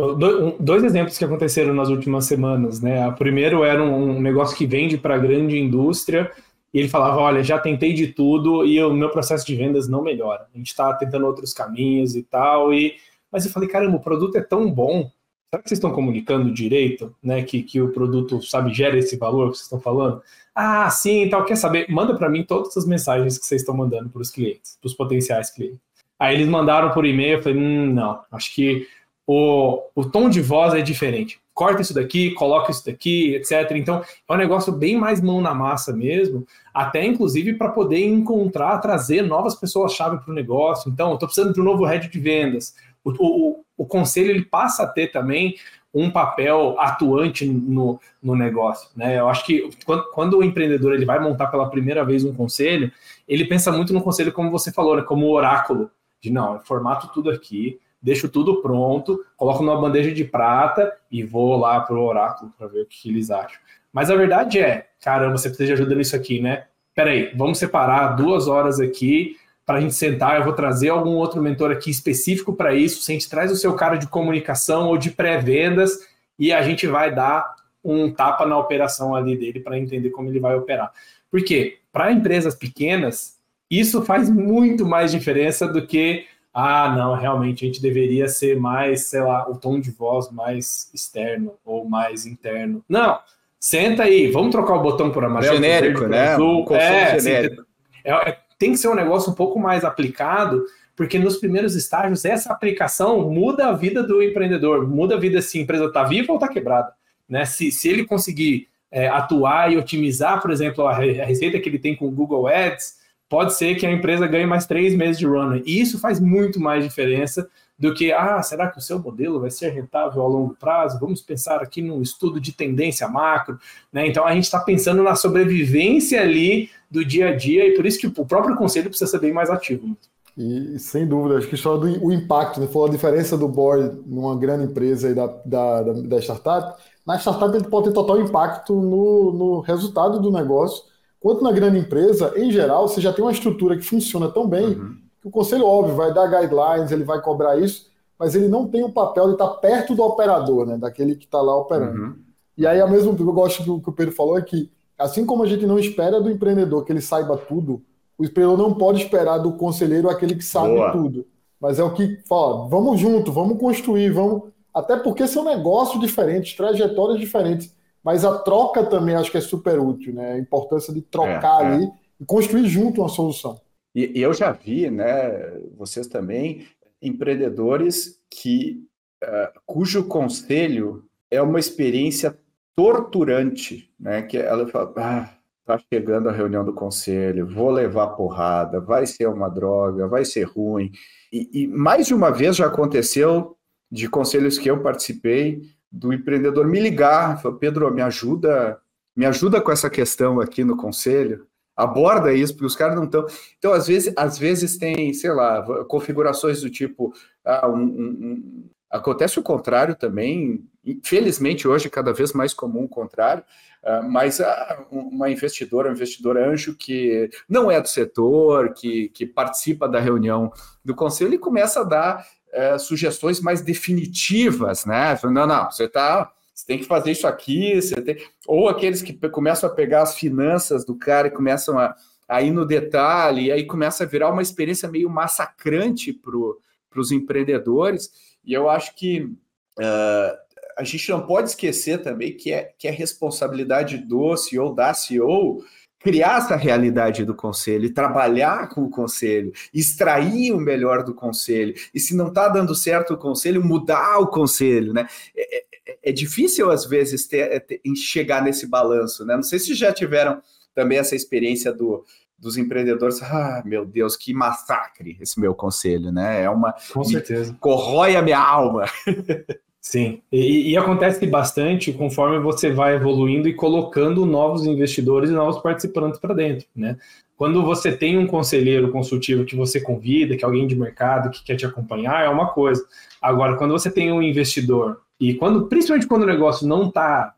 Dois 0.60 0.84
exemplos 0.84 1.17
que 1.17 1.26
aconteceram 1.26 1.73
nas 1.73 1.89
últimas 1.89 2.26
semanas, 2.26 2.80
né? 2.80 3.08
O 3.08 3.13
primeiro 3.13 3.63
era 3.63 3.84
um 3.84 4.21
negócio 4.21 4.56
que 4.56 4.67
vende 4.67 4.95
para 4.97 5.17
grande 5.17 5.58
indústria 5.58 6.32
e 6.71 6.80
ele 6.80 6.88
falava: 6.88 7.19
Olha, 7.19 7.43
já 7.43 7.58
tentei 7.58 7.93
de 7.93 8.08
tudo 8.08 8.63
e 8.63 8.82
o 8.84 8.93
meu 8.93 9.10
processo 9.10 9.45
de 9.45 9.56
vendas 9.56 9.88
não 9.88 10.04
melhora. 10.04 10.47
A 10.54 10.58
gente 10.58 10.67
está 10.67 10.93
tentando 10.93 11.26
outros 11.26 11.52
caminhos 11.52 12.15
e 12.15 12.21
tal. 12.21 12.73
E... 12.73 12.95
Mas 13.32 13.45
eu 13.45 13.52
falei: 13.52 13.67
Caramba, 13.67 13.97
o 13.97 14.02
produto 14.02 14.38
é 14.38 14.41
tão 14.41 14.71
bom. 14.71 15.10
Será 15.49 15.62
que 15.62 15.69
vocês 15.69 15.78
estão 15.78 15.91
comunicando 15.91 16.52
direito, 16.52 17.15
né? 17.21 17.43
Que, 17.43 17.63
que 17.63 17.82
o 17.82 17.91
produto, 17.91 18.41
sabe, 18.43 18.73
gera 18.73 18.97
esse 18.97 19.17
valor 19.17 19.52
que 19.52 19.58
vocês 19.58 19.65
estão 19.65 19.80
falando? 19.80 20.21
Ah, 20.54 20.89
sim, 20.91 21.28
tal. 21.28 21.43
Quer 21.43 21.56
saber? 21.56 21.88
Manda 21.89 22.15
para 22.15 22.30
mim 22.30 22.43
todas 22.43 22.78
as 22.78 22.86
mensagens 22.86 23.39
que 23.39 23.45
vocês 23.45 23.62
estão 23.62 23.76
mandando 23.76 24.10
para 24.10 24.21
os 24.21 24.30
clientes, 24.30 24.78
para 24.80 24.88
os 24.88 24.93
potenciais 24.93 25.49
clientes. 25.52 25.92
Aí 26.23 26.36
eles 26.36 26.47
mandaram 26.47 26.89
por 26.91 27.05
e-mail, 27.05 27.33
eu 27.33 27.43
falei, 27.43 27.57
hum, 27.57 27.93
não, 27.93 28.21
acho 28.31 28.55
que 28.55 28.88
o, 29.27 29.83
o 29.93 30.05
tom 30.05 30.29
de 30.29 30.39
voz 30.39 30.73
é 30.73 30.79
diferente. 30.81 31.38
Corta 31.53 31.81
isso 31.81 31.93
daqui, 31.93 32.31
coloca 32.31 32.71
isso 32.71 32.86
daqui, 32.86 33.36
etc. 33.36 33.71
Então, 33.71 34.01
é 34.29 34.33
um 34.33 34.38
negócio 34.38 34.71
bem 34.71 34.97
mais 34.97 35.19
mão 35.19 35.41
na 35.41 35.53
massa 35.53 35.91
mesmo, 35.91 36.47
até 36.73 37.05
inclusive 37.05 37.55
para 37.55 37.71
poder 37.71 38.07
encontrar, 38.07 38.77
trazer 38.77 39.21
novas 39.21 39.53
pessoas-chave 39.53 40.17
para 40.19 40.31
o 40.31 40.33
negócio. 40.33 40.89
Então, 40.89 41.09
eu 41.09 41.15
estou 41.15 41.27
precisando 41.27 41.53
de 41.53 41.59
um 41.59 41.65
novo 41.65 41.83
head 41.83 42.07
de 42.07 42.19
vendas. 42.21 42.73
O, 43.03 43.12
o, 43.12 43.65
o 43.79 43.86
conselho 43.86 44.29
ele 44.29 44.45
passa 44.45 44.83
a 44.83 44.88
ter 44.88 45.12
também 45.12 45.55
um 45.93 46.09
papel 46.09 46.79
atuante 46.79 47.45
no, 47.45 47.99
no 48.23 48.33
negócio. 48.33 48.88
Né? 48.95 49.19
Eu 49.19 49.27
acho 49.27 49.45
que 49.45 49.69
quando, 49.86 50.09
quando, 50.12 50.38
o 50.38 50.43
empreendedor 50.43 50.93
ele 50.93 51.05
vai 51.05 51.19
montar 51.19 51.47
pela 51.47 51.69
primeira 51.69 52.05
vez 52.05 52.23
um 52.23 52.33
conselho, 52.33 52.89
ele 53.27 53.43
pensa 53.43 53.73
muito 53.73 53.91
no 53.91 54.01
conselho, 54.01 54.31
como 54.31 54.49
você 54.49 54.71
falou, 54.71 54.95
né? 54.95 55.01
como 55.01 55.29
oráculo, 55.29 55.91
de 56.23 56.31
não, 56.31 56.53
eu 56.53 56.59
formato 56.62 57.09
tudo 57.13 57.29
aqui, 57.29 57.81
deixo 58.01 58.29
tudo 58.29 58.62
pronto, 58.62 59.25
coloco 59.36 59.62
numa 59.62 59.79
bandeja 59.79 60.09
de 60.09 60.23
prata 60.23 60.93
e 61.12 61.21
vou 61.21 61.57
lá 61.57 61.81
para 61.81 61.95
o 61.95 62.01
oráculo 62.01 62.53
para 62.57 62.67
ver 62.67 62.83
o 62.83 62.86
que, 62.86 63.09
eles 63.09 63.29
acham. 63.29 63.59
Mas 63.91 64.09
a 64.09 64.15
verdade 64.15 64.57
é, 64.57 64.88
caramba, 65.01 65.38
você 65.38 65.49
precisa 65.49 65.67
de 65.67 65.73
ajuda 65.73 65.95
nisso 65.95 66.15
aqui, 66.15 66.39
né? 66.39 66.63
Peraí, 66.95 67.33
vamos 67.36 67.57
separar 67.57 68.15
duas 68.15 68.47
horas 68.47 68.79
aqui 68.79 69.36
para 69.65 69.79
a 69.79 69.81
gente 69.81 69.95
sentar. 69.95 70.38
Eu 70.38 70.45
vou 70.45 70.53
trazer 70.53 70.89
algum 70.89 71.12
outro 71.12 71.41
mentor 71.41 71.71
aqui 71.71 71.89
específico 71.89 72.53
para 72.53 72.73
isso. 72.73 73.03
A 73.09 73.13
gente 73.13 73.29
traz 73.29 73.51
o 73.51 73.55
seu 73.57 73.75
cara 73.75 73.97
de 73.97 74.07
comunicação 74.07 74.88
ou 74.88 74.97
de 74.97 75.12
pré-vendas 75.12 75.91
e 76.39 76.53
a 76.53 76.62
gente 76.62 76.88
vai 76.88 77.13
dar 77.13 77.53
um 77.83 78.12
tapa 78.13 78.45
na 78.45 78.57
operação 78.57 79.13
ali 79.13 79.38
dele 79.38 79.59
para 79.59 79.77
entender 79.77 80.09
como 80.12 80.29
ele 80.29 80.39
vai 80.39 80.55
operar. 80.55 80.91
Por 81.29 81.43
quê? 81.43 81.79
Para 81.91 82.12
empresas 82.12 82.55
pequenas, 82.55 83.33
isso 83.79 84.03
faz 84.03 84.29
muito 84.29 84.86
mais 84.86 85.12
diferença 85.12 85.67
do 85.67 85.86
que 85.86 86.25
ah, 86.53 86.93
não, 86.95 87.15
realmente 87.15 87.65
a 87.65 87.67
gente 87.67 87.81
deveria 87.81 88.27
ser 88.27 88.59
mais, 88.59 89.05
sei 89.05 89.21
lá, 89.21 89.49
o 89.49 89.57
tom 89.57 89.79
de 89.79 89.89
voz 89.89 90.31
mais 90.31 90.91
externo 90.93 91.55
ou 91.65 91.89
mais 91.89 92.27
interno. 92.27 92.83
Não, 92.88 93.19
senta 93.59 94.03
aí, 94.03 94.29
vamos 94.29 94.51
trocar 94.51 94.75
o 94.75 94.83
botão 94.83 95.09
por 95.09 95.25
amarelo. 95.25 95.55
Genérico, 95.55 96.05
né? 96.05 96.29
Azul. 96.29 96.67
É, 96.75 97.19
genérico. 97.19 97.65
é, 98.03 98.12
é, 98.12 98.38
tem 98.59 98.71
que 98.71 98.77
ser 98.77 98.88
um 98.88 98.95
negócio 98.95 99.31
um 99.31 99.36
pouco 99.36 99.59
mais 99.59 99.83
aplicado, 99.83 100.63
porque 100.95 101.17
nos 101.17 101.38
primeiros 101.38 101.75
estágios 101.75 102.23
essa 102.23 102.53
aplicação 102.53 103.31
muda 103.31 103.69
a 103.69 103.73
vida 103.73 104.03
do 104.03 104.21
empreendedor, 104.21 104.88
muda 104.88 105.15
a 105.15 105.19
vida 105.19 105.41
se 105.41 105.57
a 105.57 105.62
empresa 105.63 105.86
está 105.86 106.03
viva 106.03 106.31
ou 106.31 106.38
está 106.38 106.47
quebrada. 106.47 106.93
Né? 107.27 107.45
Se, 107.45 107.71
se 107.71 107.89
ele 107.89 108.05
conseguir 108.05 108.67
é, 108.91 109.07
atuar 109.07 109.73
e 109.73 109.77
otimizar, 109.77 110.39
por 110.39 110.51
exemplo, 110.51 110.86
a, 110.86 110.91
a, 110.91 111.25
receita 111.25 111.59
que 111.59 111.67
ele 111.67 111.79
tem 111.79 111.95
com 111.95 112.05
o 112.05 112.12
Google 112.12 112.45
Ads, 112.47 113.01
pode 113.34 113.56
ser 113.56 113.74
que 113.74 113.84
a 113.88 113.91
empresa 113.91 114.28
ganhe 114.28 114.46
mais 114.46 114.67
três 114.67 114.96
meses 114.96 115.17
de 115.17 115.26
run. 115.26 115.60
E 115.65 115.82
isso 115.82 115.98
faz 115.98 116.19
muito 116.19 116.60
mais 116.60 116.84
diferença 116.84 117.50
do 117.80 117.91
que, 117.91 118.12
ah, 118.12 118.43
será 118.43 118.67
que 118.67 118.78
o 118.78 118.82
seu 118.82 119.00
modelo 119.00 119.39
vai 119.39 119.50
ser 119.50 119.69
rentável 119.69 120.22
ao 120.22 120.30
longo 120.30 120.54
prazo? 120.54 121.00
Vamos 121.00 121.19
pensar 121.19 121.60
aqui 121.60 121.82
num 121.82 122.00
estudo 122.00 122.39
de 122.39 122.52
tendência 122.52 123.08
macro, 123.08 123.58
né? 123.91 124.06
Então 124.08 124.24
a 124.24 124.36
gente 124.36 124.43
está 124.43 124.60
pensando 124.60 125.02
na 125.02 125.15
sobrevivência 125.15 126.22
ali 126.22 126.69
do 126.91 127.04
dia 127.04 127.30
a 127.30 127.36
dia, 127.36 127.67
e 127.67 127.72
por 127.72 127.88
isso 127.88 127.98
que 127.98 128.06
o 128.06 128.24
próprio 128.24 128.56
conselho 128.56 128.89
precisa 128.89 129.10
ser 129.10 129.19
bem 129.19 129.34
mais 129.34 129.50
ativo. 129.50 129.98
E 130.38 130.78
sem 130.78 131.08
dúvida, 131.08 131.39
acho 131.39 131.48
que 131.48 131.58
só 131.58 131.76
do 131.76 131.88
o 132.06 132.13
impacto, 132.13 132.60
né? 132.60 132.67
Falou 132.67 132.88
a 132.88 132.91
diferença 132.91 133.36
do 133.36 133.48
board 133.48 134.00
numa 134.06 134.38
grande 134.38 134.65
empresa 134.65 135.10
e 135.10 135.15
da, 135.15 135.26
da, 135.43 135.82
da, 135.82 135.93
da 135.93 136.19
startup. 136.19 136.80
Na 137.04 137.17
startup 137.17 137.56
ele 137.58 137.67
pode 137.67 137.88
ter 137.88 137.93
total 137.96 138.22
impacto 138.22 138.76
no, 138.76 139.34
no 139.34 139.60
resultado 139.62 140.19
do 140.19 140.32
negócio, 140.32 140.92
quanto 141.23 141.43
na 141.43 141.51
grande 141.51 141.79
empresa, 141.79 142.33
em 142.36 142.51
geral, 142.51 142.88
você 142.88 143.01
já 143.01 143.12
tem 143.12 143.25
uma 143.25 143.31
estrutura 143.31 143.75
que 143.75 143.83
funciona 143.83 144.29
tão 144.29 144.47
bem 144.47 144.75
uhum 144.75 145.03
que 145.23 145.27
o 145.29 145.31
conselho, 145.31 145.65
óbvio, 145.65 145.95
vai 145.95 146.13
dar 146.13 146.27
guidelines, 146.27 146.91
ele 146.91 147.05
vai 147.05 147.21
cobrar 147.21 147.57
isso, 147.57 147.89
mas 148.19 148.36
ele 148.36 148.49
não 148.49 148.67
tem 148.67 148.83
o 148.83 148.91
papel 148.91 149.27
de 149.27 149.33
estar 149.33 149.47
perto 149.47 149.95
do 149.95 150.03
operador, 150.03 150.65
né? 150.65 150.77
Daquele 150.77 151.15
que 151.15 151.23
está 151.23 151.41
lá 151.41 151.55
operando. 151.57 151.97
Uhum. 151.97 152.15
E 152.57 152.67
aí, 152.67 152.81
ao 152.81 152.89
mesmo 152.89 153.15
tempo, 153.15 153.29
eu 153.29 153.33
gosto 153.33 153.63
do 153.63 153.79
que 153.79 153.89
o 153.89 153.93
Pedro 153.93 154.13
falou, 154.13 154.38
é 154.38 154.41
que, 154.41 154.69
assim 154.99 155.25
como 155.25 155.41
a 155.41 155.47
gente 155.47 155.65
não 155.65 155.79
espera 155.79 156.19
do 156.19 156.29
empreendedor 156.29 156.83
que 156.83 156.91
ele 156.91 156.99
saiba 156.99 157.38
tudo, 157.38 157.81
o 158.17 158.25
empreendedor 158.25 158.57
não 158.57 158.73
pode 158.73 159.01
esperar 159.01 159.38
do 159.38 159.53
conselheiro 159.53 160.09
aquele 160.09 160.36
que 160.36 160.43
sabe 160.43 160.75
Boa. 160.75 160.91
tudo. 160.91 161.25
Mas 161.57 161.79
é 161.79 161.83
o 161.83 161.93
que 161.93 162.19
fala, 162.27 162.67
vamos 162.67 162.99
junto, 162.99 163.31
vamos 163.31 163.57
construir, 163.57 164.09
vamos. 164.09 164.43
Até 164.73 164.97
porque 164.97 165.25
são 165.25 165.45
negócios 165.45 166.01
diferentes, 166.01 166.53
trajetórias 166.53 167.17
diferentes. 167.17 167.73
Mas 168.03 168.25
a 168.25 168.37
troca 168.39 168.85
também 168.85 169.15
acho 169.15 169.31
que 169.31 169.37
é 169.37 169.41
super 169.41 169.79
útil, 169.79 170.13
né? 170.13 170.33
A 170.33 170.37
importância 170.37 170.93
de 170.93 171.01
trocar 171.01 171.63
é, 171.63 171.65
ali 171.65 171.85
é. 171.85 171.91
e 172.19 172.25
construir 172.25 172.67
junto 172.67 173.01
uma 173.01 173.09
solução. 173.09 173.59
E, 173.95 174.19
e, 174.19 174.21
eu 174.21 174.33
já 174.33 174.51
vi, 174.51 174.89
né, 174.89 175.59
vocês 175.77 176.07
também, 176.07 176.65
empreendedores 177.01 178.19
que 178.29 178.83
uh, 179.23 179.59
cujo 179.65 180.05
conselho 180.05 181.05
é 181.29 181.41
uma 181.41 181.59
experiência 181.59 182.37
torturante, 182.75 183.89
né? 183.99 184.21
Que 184.23 184.37
ela 184.37 184.67
fala, 184.67 184.93
ah, 184.97 185.29
tá 185.65 185.79
chegando 185.93 186.27
a 186.27 186.33
reunião 186.33 186.65
do 186.65 186.73
conselho, 186.73 187.47
vou 187.47 187.71
levar 187.71 188.07
porrada, 188.07 188.81
vai 188.81 189.05
ser 189.05 189.27
uma 189.27 189.47
droga, 189.47 190.07
vai 190.07 190.25
ser 190.25 190.43
ruim. 190.43 190.91
E, 191.31 191.63
e 191.63 191.67
mais 191.67 192.07
de 192.07 192.13
uma 192.13 192.31
vez 192.31 192.55
já 192.55 192.65
aconteceu 192.65 193.55
de 193.91 194.09
conselhos 194.09 194.57
que 194.57 194.69
eu 194.69 194.81
participei 194.81 195.61
do 195.93 196.12
empreendedor 196.12 196.67
me 196.67 196.79
ligar, 196.79 197.41
falar, 197.41 197.56
Pedro, 197.58 197.93
me 197.93 198.01
ajuda, 198.01 198.79
me 199.15 199.25
ajuda 199.25 199.62
com 199.62 199.71
essa 199.71 199.89
questão 199.89 200.41
aqui 200.41 200.63
no 200.63 200.75
conselho 200.75 201.47
aborda 201.75 202.34
isso, 202.34 202.53
porque 202.53 202.65
os 202.65 202.75
caras 202.75 202.95
não 202.95 203.06
estão. 203.06 203.25
Então, 203.58 203.73
às 203.73 203.88
vezes, 203.88 204.13
às 204.15 204.38
vezes 204.38 204.77
tem, 204.77 205.13
sei 205.13 205.32
lá, 205.32 205.63
configurações 205.86 206.62
do 206.62 206.69
tipo. 206.69 207.13
Ah, 207.43 207.67
um, 207.67 207.84
um. 207.84 208.69
Acontece 208.89 209.39
o 209.39 209.43
contrário 209.43 209.95
também. 209.95 210.63
Infelizmente, 210.86 211.67
hoje, 211.67 211.89
cada 211.89 212.13
vez 212.13 212.32
mais 212.34 212.53
comum 212.53 212.84
o 212.84 212.89
contrário. 212.89 213.43
Uh, 213.84 214.10
mas 214.10 214.39
ah, 214.39 214.86
uma 214.89 215.29
investidora, 215.29 215.89
um 215.89 215.93
investidor 215.93 216.38
anjo 216.38 216.75
que 216.75 217.29
não 217.49 217.69
é 217.69 217.82
do 217.82 217.89
setor, 217.89 218.73
que, 218.73 219.10
que 219.10 219.25
participa 219.25 219.89
da 219.89 219.99
reunião 219.99 220.53
do 220.86 220.95
conselho, 220.95 221.29
ele 221.29 221.38
começa 221.38 221.82
a 221.82 221.84
dar 221.84 222.25
uh, 222.53 222.79
sugestões 222.79 223.39
mais 223.39 223.61
definitivas, 223.61 224.85
né? 224.85 225.17
Não, 225.23 225.47
não, 225.47 225.71
você 225.71 225.85
está 225.85 226.31
você 226.53 226.67
tem 226.67 226.77
que 226.77 226.85
fazer 226.85 227.11
isso 227.11 227.25
aqui, 227.25 227.81
você 227.81 227.99
tem... 227.99 228.17
ou 228.45 228.69
aqueles 228.69 229.01
que 229.01 229.13
começam 229.29 229.67
a 229.67 229.73
pegar 229.73 230.03
as 230.03 230.15
finanças 230.15 230.85
do 230.85 230.95
cara 230.95 231.27
e 231.27 231.31
começam 231.31 231.79
a, 231.79 231.95
a 232.27 232.41
ir 232.43 232.51
no 232.51 232.65
detalhe, 232.65 233.45
e 233.45 233.51
aí 233.51 233.65
começa 233.65 234.03
a 234.03 234.07
virar 234.07 234.31
uma 234.31 234.41
experiência 234.41 234.87
meio 234.87 235.09
massacrante 235.09 236.13
para 236.13 236.99
os 236.99 237.11
empreendedores, 237.11 238.11
e 238.45 238.53
eu 238.53 238.69
acho 238.69 238.95
que 238.95 239.21
uh, 239.21 240.37
a 240.77 240.83
gente 240.83 241.09
não 241.09 241.25
pode 241.25 241.49
esquecer 241.49 242.01
também 242.01 242.35
que 242.35 242.51
é, 242.51 242.71
que 242.77 242.87
é 242.87 242.91
responsabilidade 242.91 243.97
do 243.97 244.35
CEO, 244.37 244.75
da 244.75 244.93
CEO, 244.93 245.63
criar 246.03 246.39
essa 246.39 246.55
realidade 246.55 247.25
do 247.25 247.33
conselho 247.33 247.85
e 247.85 247.93
trabalhar 247.93 248.69
com 248.69 248.83
o 248.83 248.89
conselho, 248.89 249.51
extrair 249.73 250.51
o 250.51 250.59
melhor 250.59 251.03
do 251.03 251.15
conselho. 251.15 251.73
E 251.93 251.99
se 251.99 252.15
não 252.15 252.27
está 252.27 252.49
dando 252.49 252.75
certo 252.75 253.13
o 253.13 253.17
conselho, 253.17 253.63
mudar 253.63 254.19
o 254.19 254.27
conselho, 254.27 254.93
né? 254.93 255.07
É, 255.35 255.59
é 255.59 255.63
é 256.01 256.11
difícil, 256.11 256.69
às 256.71 256.85
vezes, 256.85 257.27
ter, 257.27 257.51
é, 257.51 257.59
ter, 257.59 257.81
chegar 257.95 258.41
nesse 258.41 258.67
balanço, 258.67 259.25
né? 259.25 259.35
Não 259.35 259.43
sei 259.43 259.59
se 259.59 259.73
já 259.73 259.91
tiveram 259.91 260.41
também 260.73 260.97
essa 260.97 261.15
experiência 261.15 261.73
do, 261.73 262.05
dos 262.37 262.57
empreendedores. 262.57 263.21
Ah, 263.21 263.61
meu 263.65 263.85
Deus, 263.85 264.15
que 264.17 264.33
massacre 264.33 265.17
esse 265.21 265.39
meu 265.39 265.53
conselho, 265.55 266.11
né? 266.11 266.43
É 266.43 266.49
uma. 266.49 266.73
Com 266.93 267.03
certeza. 267.03 267.55
Corrói 267.59 268.15
a 268.15 268.21
minha 268.21 268.39
alma. 268.39 268.85
Sim, 269.86 270.22
e, 270.32 270.72
e, 270.72 270.78
acontece 270.78 271.28
bastante 271.28 271.91
conforme 271.91 272.39
você 272.39 272.72
vai 272.72 272.96
evoluindo 272.96 273.50
e 273.50 273.54
colocando 273.54 274.26
novos 274.26 274.65
investidores 274.65 275.30
e 275.30 275.34
novos 275.34 275.62
participantes 275.62 276.22
para 276.22 276.34
dentro, 276.34 276.65
né? 276.74 276.98
Quando 277.36 277.62
você 277.62 277.91
tem 277.91 278.17
um 278.17 278.26
conselheiro 278.26 278.89
consultivo 278.93 279.43
que 279.43 279.58
você 279.58 279.82
convida, 279.82 280.38
que 280.38 280.46
é 280.46 280.48
alguém 280.48 280.65
de 280.65 280.74
mercado 280.74 281.30
que 281.30 281.43
quer 281.43 281.58
te 281.58 281.65
acompanhar, 281.65 282.24
é 282.24 282.30
uma 282.30 282.48
coisa. 282.48 282.82
Agora, 283.22 283.58
quando 283.58 283.72
você 283.72 283.91
tem 283.91 284.10
um 284.10 284.22
investidor 284.22 285.02
e 285.19 285.34
quando, 285.34 285.67
principalmente 285.67 286.08
quando 286.08 286.24
o 286.24 286.28
negócio 286.28 286.65
não 286.65 286.88
está 286.88 287.36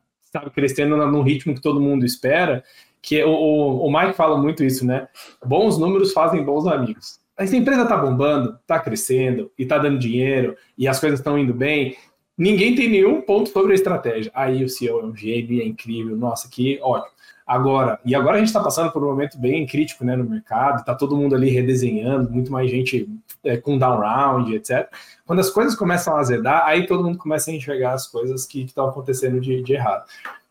crescendo 0.53 0.95
no 0.97 1.23
ritmo 1.23 1.55
que 1.55 1.61
todo 1.61 1.81
mundo 1.81 2.05
espera, 2.05 2.63
que 3.01 3.23
o, 3.23 3.29
o, 3.31 3.87
o 3.87 3.91
Mike 3.91 4.13
fala 4.13 4.37
muito 4.37 4.63
isso, 4.63 4.85
né? 4.85 5.07
Bons 5.43 5.79
números 5.79 6.13
fazem 6.13 6.43
bons 6.43 6.67
amigos. 6.67 7.19
Aí 7.35 7.47
se 7.47 7.55
a 7.55 7.59
empresa 7.59 7.81
está 7.81 7.97
bombando, 7.97 8.55
está 8.61 8.79
crescendo 8.79 9.51
e 9.57 9.63
está 9.63 9.79
dando 9.79 9.97
dinheiro 9.97 10.55
e 10.77 10.87
as 10.87 10.99
coisas 10.99 11.19
estão 11.19 11.39
indo 11.39 11.53
bem, 11.53 11.95
ninguém 12.37 12.75
tem 12.75 12.89
nenhum 12.89 13.21
ponto 13.21 13.49
sobre 13.49 13.71
a 13.71 13.75
estratégia. 13.75 14.31
Aí 14.33 14.63
o 14.63 14.69
CEO 14.69 14.99
é 14.99 15.05
um 15.05 15.15
gênio, 15.15 15.61
é 15.61 15.65
incrível, 15.65 16.15
nossa, 16.15 16.49
que 16.49 16.79
ótimo. 16.81 17.15
Agora, 17.45 17.99
e 18.03 18.15
agora 18.15 18.37
a 18.37 18.39
gente 18.39 18.47
está 18.47 18.59
passando 18.59 18.91
por 18.91 19.03
um 19.03 19.07
momento 19.07 19.37
bem 19.37 19.67
crítico 19.67 20.03
né, 20.03 20.15
no 20.15 20.23
mercado, 20.23 20.79
está 20.79 20.95
todo 20.95 21.15
mundo 21.15 21.35
ali 21.35 21.49
redesenhando, 21.49 22.31
muito 22.31 22.51
mais 22.51 22.71
gente 22.71 23.07
é, 23.43 23.55
com 23.55 23.77
down 23.77 23.99
round, 23.99 24.55
etc. 24.55 24.89
Quando 25.27 25.39
as 25.39 25.51
coisas 25.51 25.75
começam 25.75 26.15
a 26.15 26.19
azedar, 26.19 26.65
aí 26.65 26.87
todo 26.87 27.03
mundo 27.03 27.19
começa 27.19 27.51
a 27.51 27.53
enxergar 27.53 27.93
as 27.93 28.07
coisas 28.07 28.47
que 28.47 28.63
estão 28.63 28.89
acontecendo 28.89 29.39
de, 29.39 29.61
de, 29.61 29.73
errado. 29.73 30.05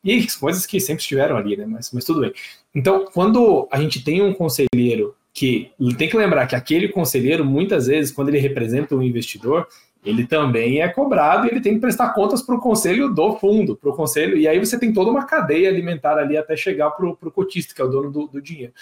E 0.05 0.25
coisas 0.39 0.67
que 0.67 0.79
sempre 0.79 1.03
estiveram 1.03 1.37
ali, 1.37 1.57
né? 1.57 1.67
Mas, 1.67 1.91
mas 1.93 2.05
tudo 2.05 2.21
bem. 2.21 2.33
Então, 2.73 3.07
quando 3.13 3.67
a 3.73 3.81
gente 3.81 4.05
tem 4.05 4.23
um 4.23 4.33
conselheiro 4.33 5.17
que 5.33 5.73
tem 5.99 6.09
que 6.09 6.17
lembrar 6.17 6.47
que 6.47 6.55
aquele 6.55 6.89
conselheiro, 6.89 7.45
muitas 7.45 7.89
vezes, 7.89 8.13
quando 8.13 8.29
ele 8.29 8.39
representa 8.39 8.95
um 8.95 9.03
investidor, 9.03 9.67
ele 10.05 10.27
também 10.27 10.83
é 10.83 10.89
cobrado 10.89 11.47
e 11.47 11.51
ele 11.51 11.61
tem 11.61 11.75
que 11.75 11.81
prestar 11.81 12.11
contas 12.11 12.43
para 12.43 12.55
o 12.55 12.61
conselho 12.61 13.09
do 13.09 13.37
fundo, 13.37 13.75
para 13.75 13.91
o 13.91 13.97
conselho, 13.97 14.37
e 14.37 14.47
aí 14.47 14.59
você 14.59 14.79
tem 14.79 14.93
toda 14.93 15.11
uma 15.11 15.25
cadeia 15.25 15.69
alimentar 15.69 16.19
ali 16.19 16.37
até 16.37 16.57
chegar 16.57 16.91
para 16.91 17.07
o 17.07 17.17
cotista, 17.31 17.75
que 17.75 17.81
é 17.81 17.85
o 17.85 17.89
dono 17.89 18.11
do, 18.11 18.27
do 18.27 18.43
dinheiro. 18.43 18.73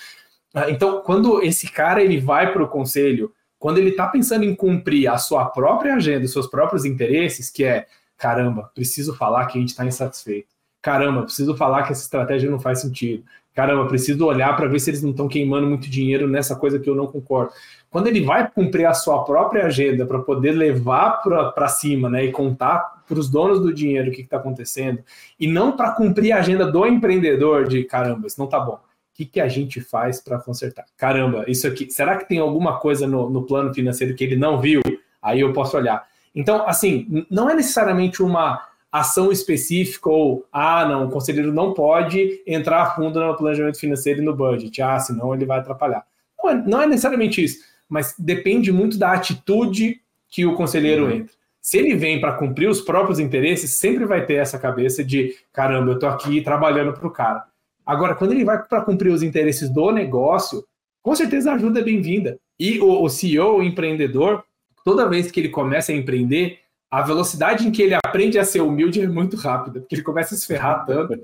Ah, 0.53 0.69
então, 0.69 1.01
quando 1.01 1.43
esse 1.43 1.71
cara 1.71 2.03
ele 2.03 2.19
vai 2.19 2.53
para 2.53 2.63
o 2.63 2.69
conselho, 2.69 3.33
quando 3.59 3.79
ele 3.79 3.91
está 3.91 4.09
pensando 4.09 4.45
em 4.45 4.55
cumprir 4.55 5.09
a 5.09 5.17
sua 5.17 5.47
própria 5.47 5.95
agenda, 5.95 6.25
os 6.25 6.33
seus 6.33 6.49
próprios 6.49 6.85
interesses, 6.85 7.49
que 7.49 7.65
é 7.65 7.87
caramba, 8.19 8.71
preciso 8.75 9.15
falar 9.15 9.47
que 9.47 9.59
a 9.59 9.61
gente 9.61 9.71
está 9.71 9.85
insatisfeito. 9.87 10.49
Caramba, 10.81 11.23
preciso 11.23 11.57
falar 11.57 11.85
que 11.85 11.93
essa 11.93 12.03
estratégia 12.03 12.51
não 12.51 12.59
faz 12.59 12.81
sentido. 12.81 13.25
Caramba, 13.55 13.87
preciso 13.87 14.25
olhar 14.25 14.57
para 14.57 14.67
ver 14.67 14.81
se 14.81 14.91
eles 14.91 15.03
não 15.03 15.11
estão 15.11 15.29
queimando 15.29 15.67
muito 15.67 15.91
dinheiro 15.91 16.27
nessa 16.27 16.57
coisa 16.57 16.79
que 16.79 16.89
eu 16.89 16.95
não 16.95 17.07
concordo. 17.07 17.53
Quando 17.91 18.07
ele 18.07 18.23
vai 18.23 18.51
cumprir 18.51 18.87
a 18.87 18.95
sua 18.95 19.25
própria 19.25 19.67
agenda 19.67 20.07
para 20.07 20.19
poder 20.21 20.53
levar 20.53 21.23
para 21.55 21.69
cima 21.69 22.09
né, 22.09 22.25
e 22.25 22.33
contar 22.33 23.03
para 23.07 23.19
os 23.19 23.29
donos 23.29 23.61
do 23.61 23.73
dinheiro 23.73 24.11
o 24.11 24.13
que 24.13 24.23
está 24.23 24.39
acontecendo, 24.39 25.01
e 25.39 25.47
não 25.47 25.77
para 25.77 25.91
cumprir 25.93 26.33
a 26.33 26.39
agenda 26.39 26.65
do 26.71 26.87
empreendedor 26.87 27.69
de 27.69 27.85
caramba, 27.85 28.27
isso 28.27 28.39
não 28.39 28.47
está 28.47 28.59
bom 28.59 28.81
o 29.13 29.15
que, 29.15 29.27
que 29.27 29.41
a 29.41 29.49
gente 29.49 29.79
faz 29.81 30.21
para 30.21 30.39
consertar? 30.39 30.87
Caramba, 30.97 31.45
isso 31.47 31.67
aqui, 31.67 31.91
será 31.91 32.17
que 32.17 32.27
tem 32.27 32.39
alguma 32.39 32.79
coisa 32.79 33.07
no, 33.07 33.29
no 33.29 33.43
plano 33.43 33.73
financeiro 33.73 34.15
que 34.15 34.25
ele 34.25 34.37
não 34.37 34.59
viu? 34.59 34.81
Aí 35.21 35.41
eu 35.41 35.53
posso 35.53 35.77
olhar. 35.77 36.03
Então, 36.35 36.67
assim, 36.67 37.27
não 37.31 37.49
é 37.49 37.55
necessariamente 37.55 38.23
uma 38.23 38.67
ação 38.93 39.33
específica 39.33 40.11
ou, 40.11 40.47
ah, 40.53 40.87
não, 40.87 41.07
o 41.07 41.11
conselheiro 41.11 41.51
não 41.51 41.73
pode 41.73 42.43
entrar 42.47 42.83
a 42.83 42.91
fundo 42.95 43.19
no 43.19 43.35
planejamento 43.35 43.81
financeiro 43.81 44.21
e 44.21 44.25
no 44.25 44.37
budget, 44.37 44.83
ah, 44.83 44.99
senão 44.99 45.35
ele 45.35 45.47
vai 45.47 45.61
atrapalhar. 45.61 46.05
Não 46.39 46.51
é, 46.51 46.55
não 46.55 46.83
é 46.83 46.87
necessariamente 46.87 47.43
isso, 47.43 47.65
mas 47.89 48.15
depende 48.19 48.71
muito 48.71 48.99
da 48.99 49.13
atitude 49.13 50.01
que 50.29 50.45
o 50.45 50.55
conselheiro 50.55 51.05
uhum. 51.05 51.11
entra. 51.13 51.33
Se 51.61 51.79
ele 51.79 51.95
vem 51.95 52.21
para 52.21 52.35
cumprir 52.35 52.69
os 52.69 52.81
próprios 52.81 53.19
interesses, 53.19 53.71
sempre 53.71 54.05
vai 54.05 54.27
ter 54.27 54.35
essa 54.35 54.59
cabeça 54.59 55.03
de, 55.03 55.37
caramba, 55.53 55.93
eu 55.93 55.95
estou 55.95 56.09
aqui 56.09 56.43
trabalhando 56.43 56.93
para 56.93 57.07
o 57.07 57.11
cara. 57.11 57.45
Agora, 57.87 58.15
quando 58.15 58.33
ele 58.33 58.45
vai 58.45 58.63
para 58.63 58.83
cumprir 58.83 59.13
os 59.13 59.23
interesses 59.23 59.71
do 59.71 59.91
negócio, 59.91 60.65
com 61.01 61.15
certeza 61.15 61.53
a 61.53 61.55
ajuda 61.55 61.81
é 61.81 61.85
bem-vinda. 61.85 62.39
E 62.59 62.81
o, 62.81 63.03
o 63.03 63.09
CEO, 63.09 63.59
o 63.59 63.63
empreendedor, 63.63 64.45
toda 64.85 65.09
vez 65.09 65.31
que 65.31 65.41
ele 65.41 65.49
começa 65.49 65.93
a 65.93 65.95
empreender, 65.95 66.59
a 66.93 67.01
velocidade 67.01 67.67
em 67.67 67.73
que 67.73 67.81
ele 67.81 67.95
aprende 67.95 68.39
a 68.39 68.45
ser 68.45 68.61
humilde 68.61 69.01
é 69.01 69.09
muito 69.09 69.35
rápida, 69.35 69.81
porque 69.81 69.95
ele 69.95 70.03
começa 70.03 70.35
a 70.35 70.39
se 70.39 70.47
ferrar 70.47 70.85
tanto 70.85 71.19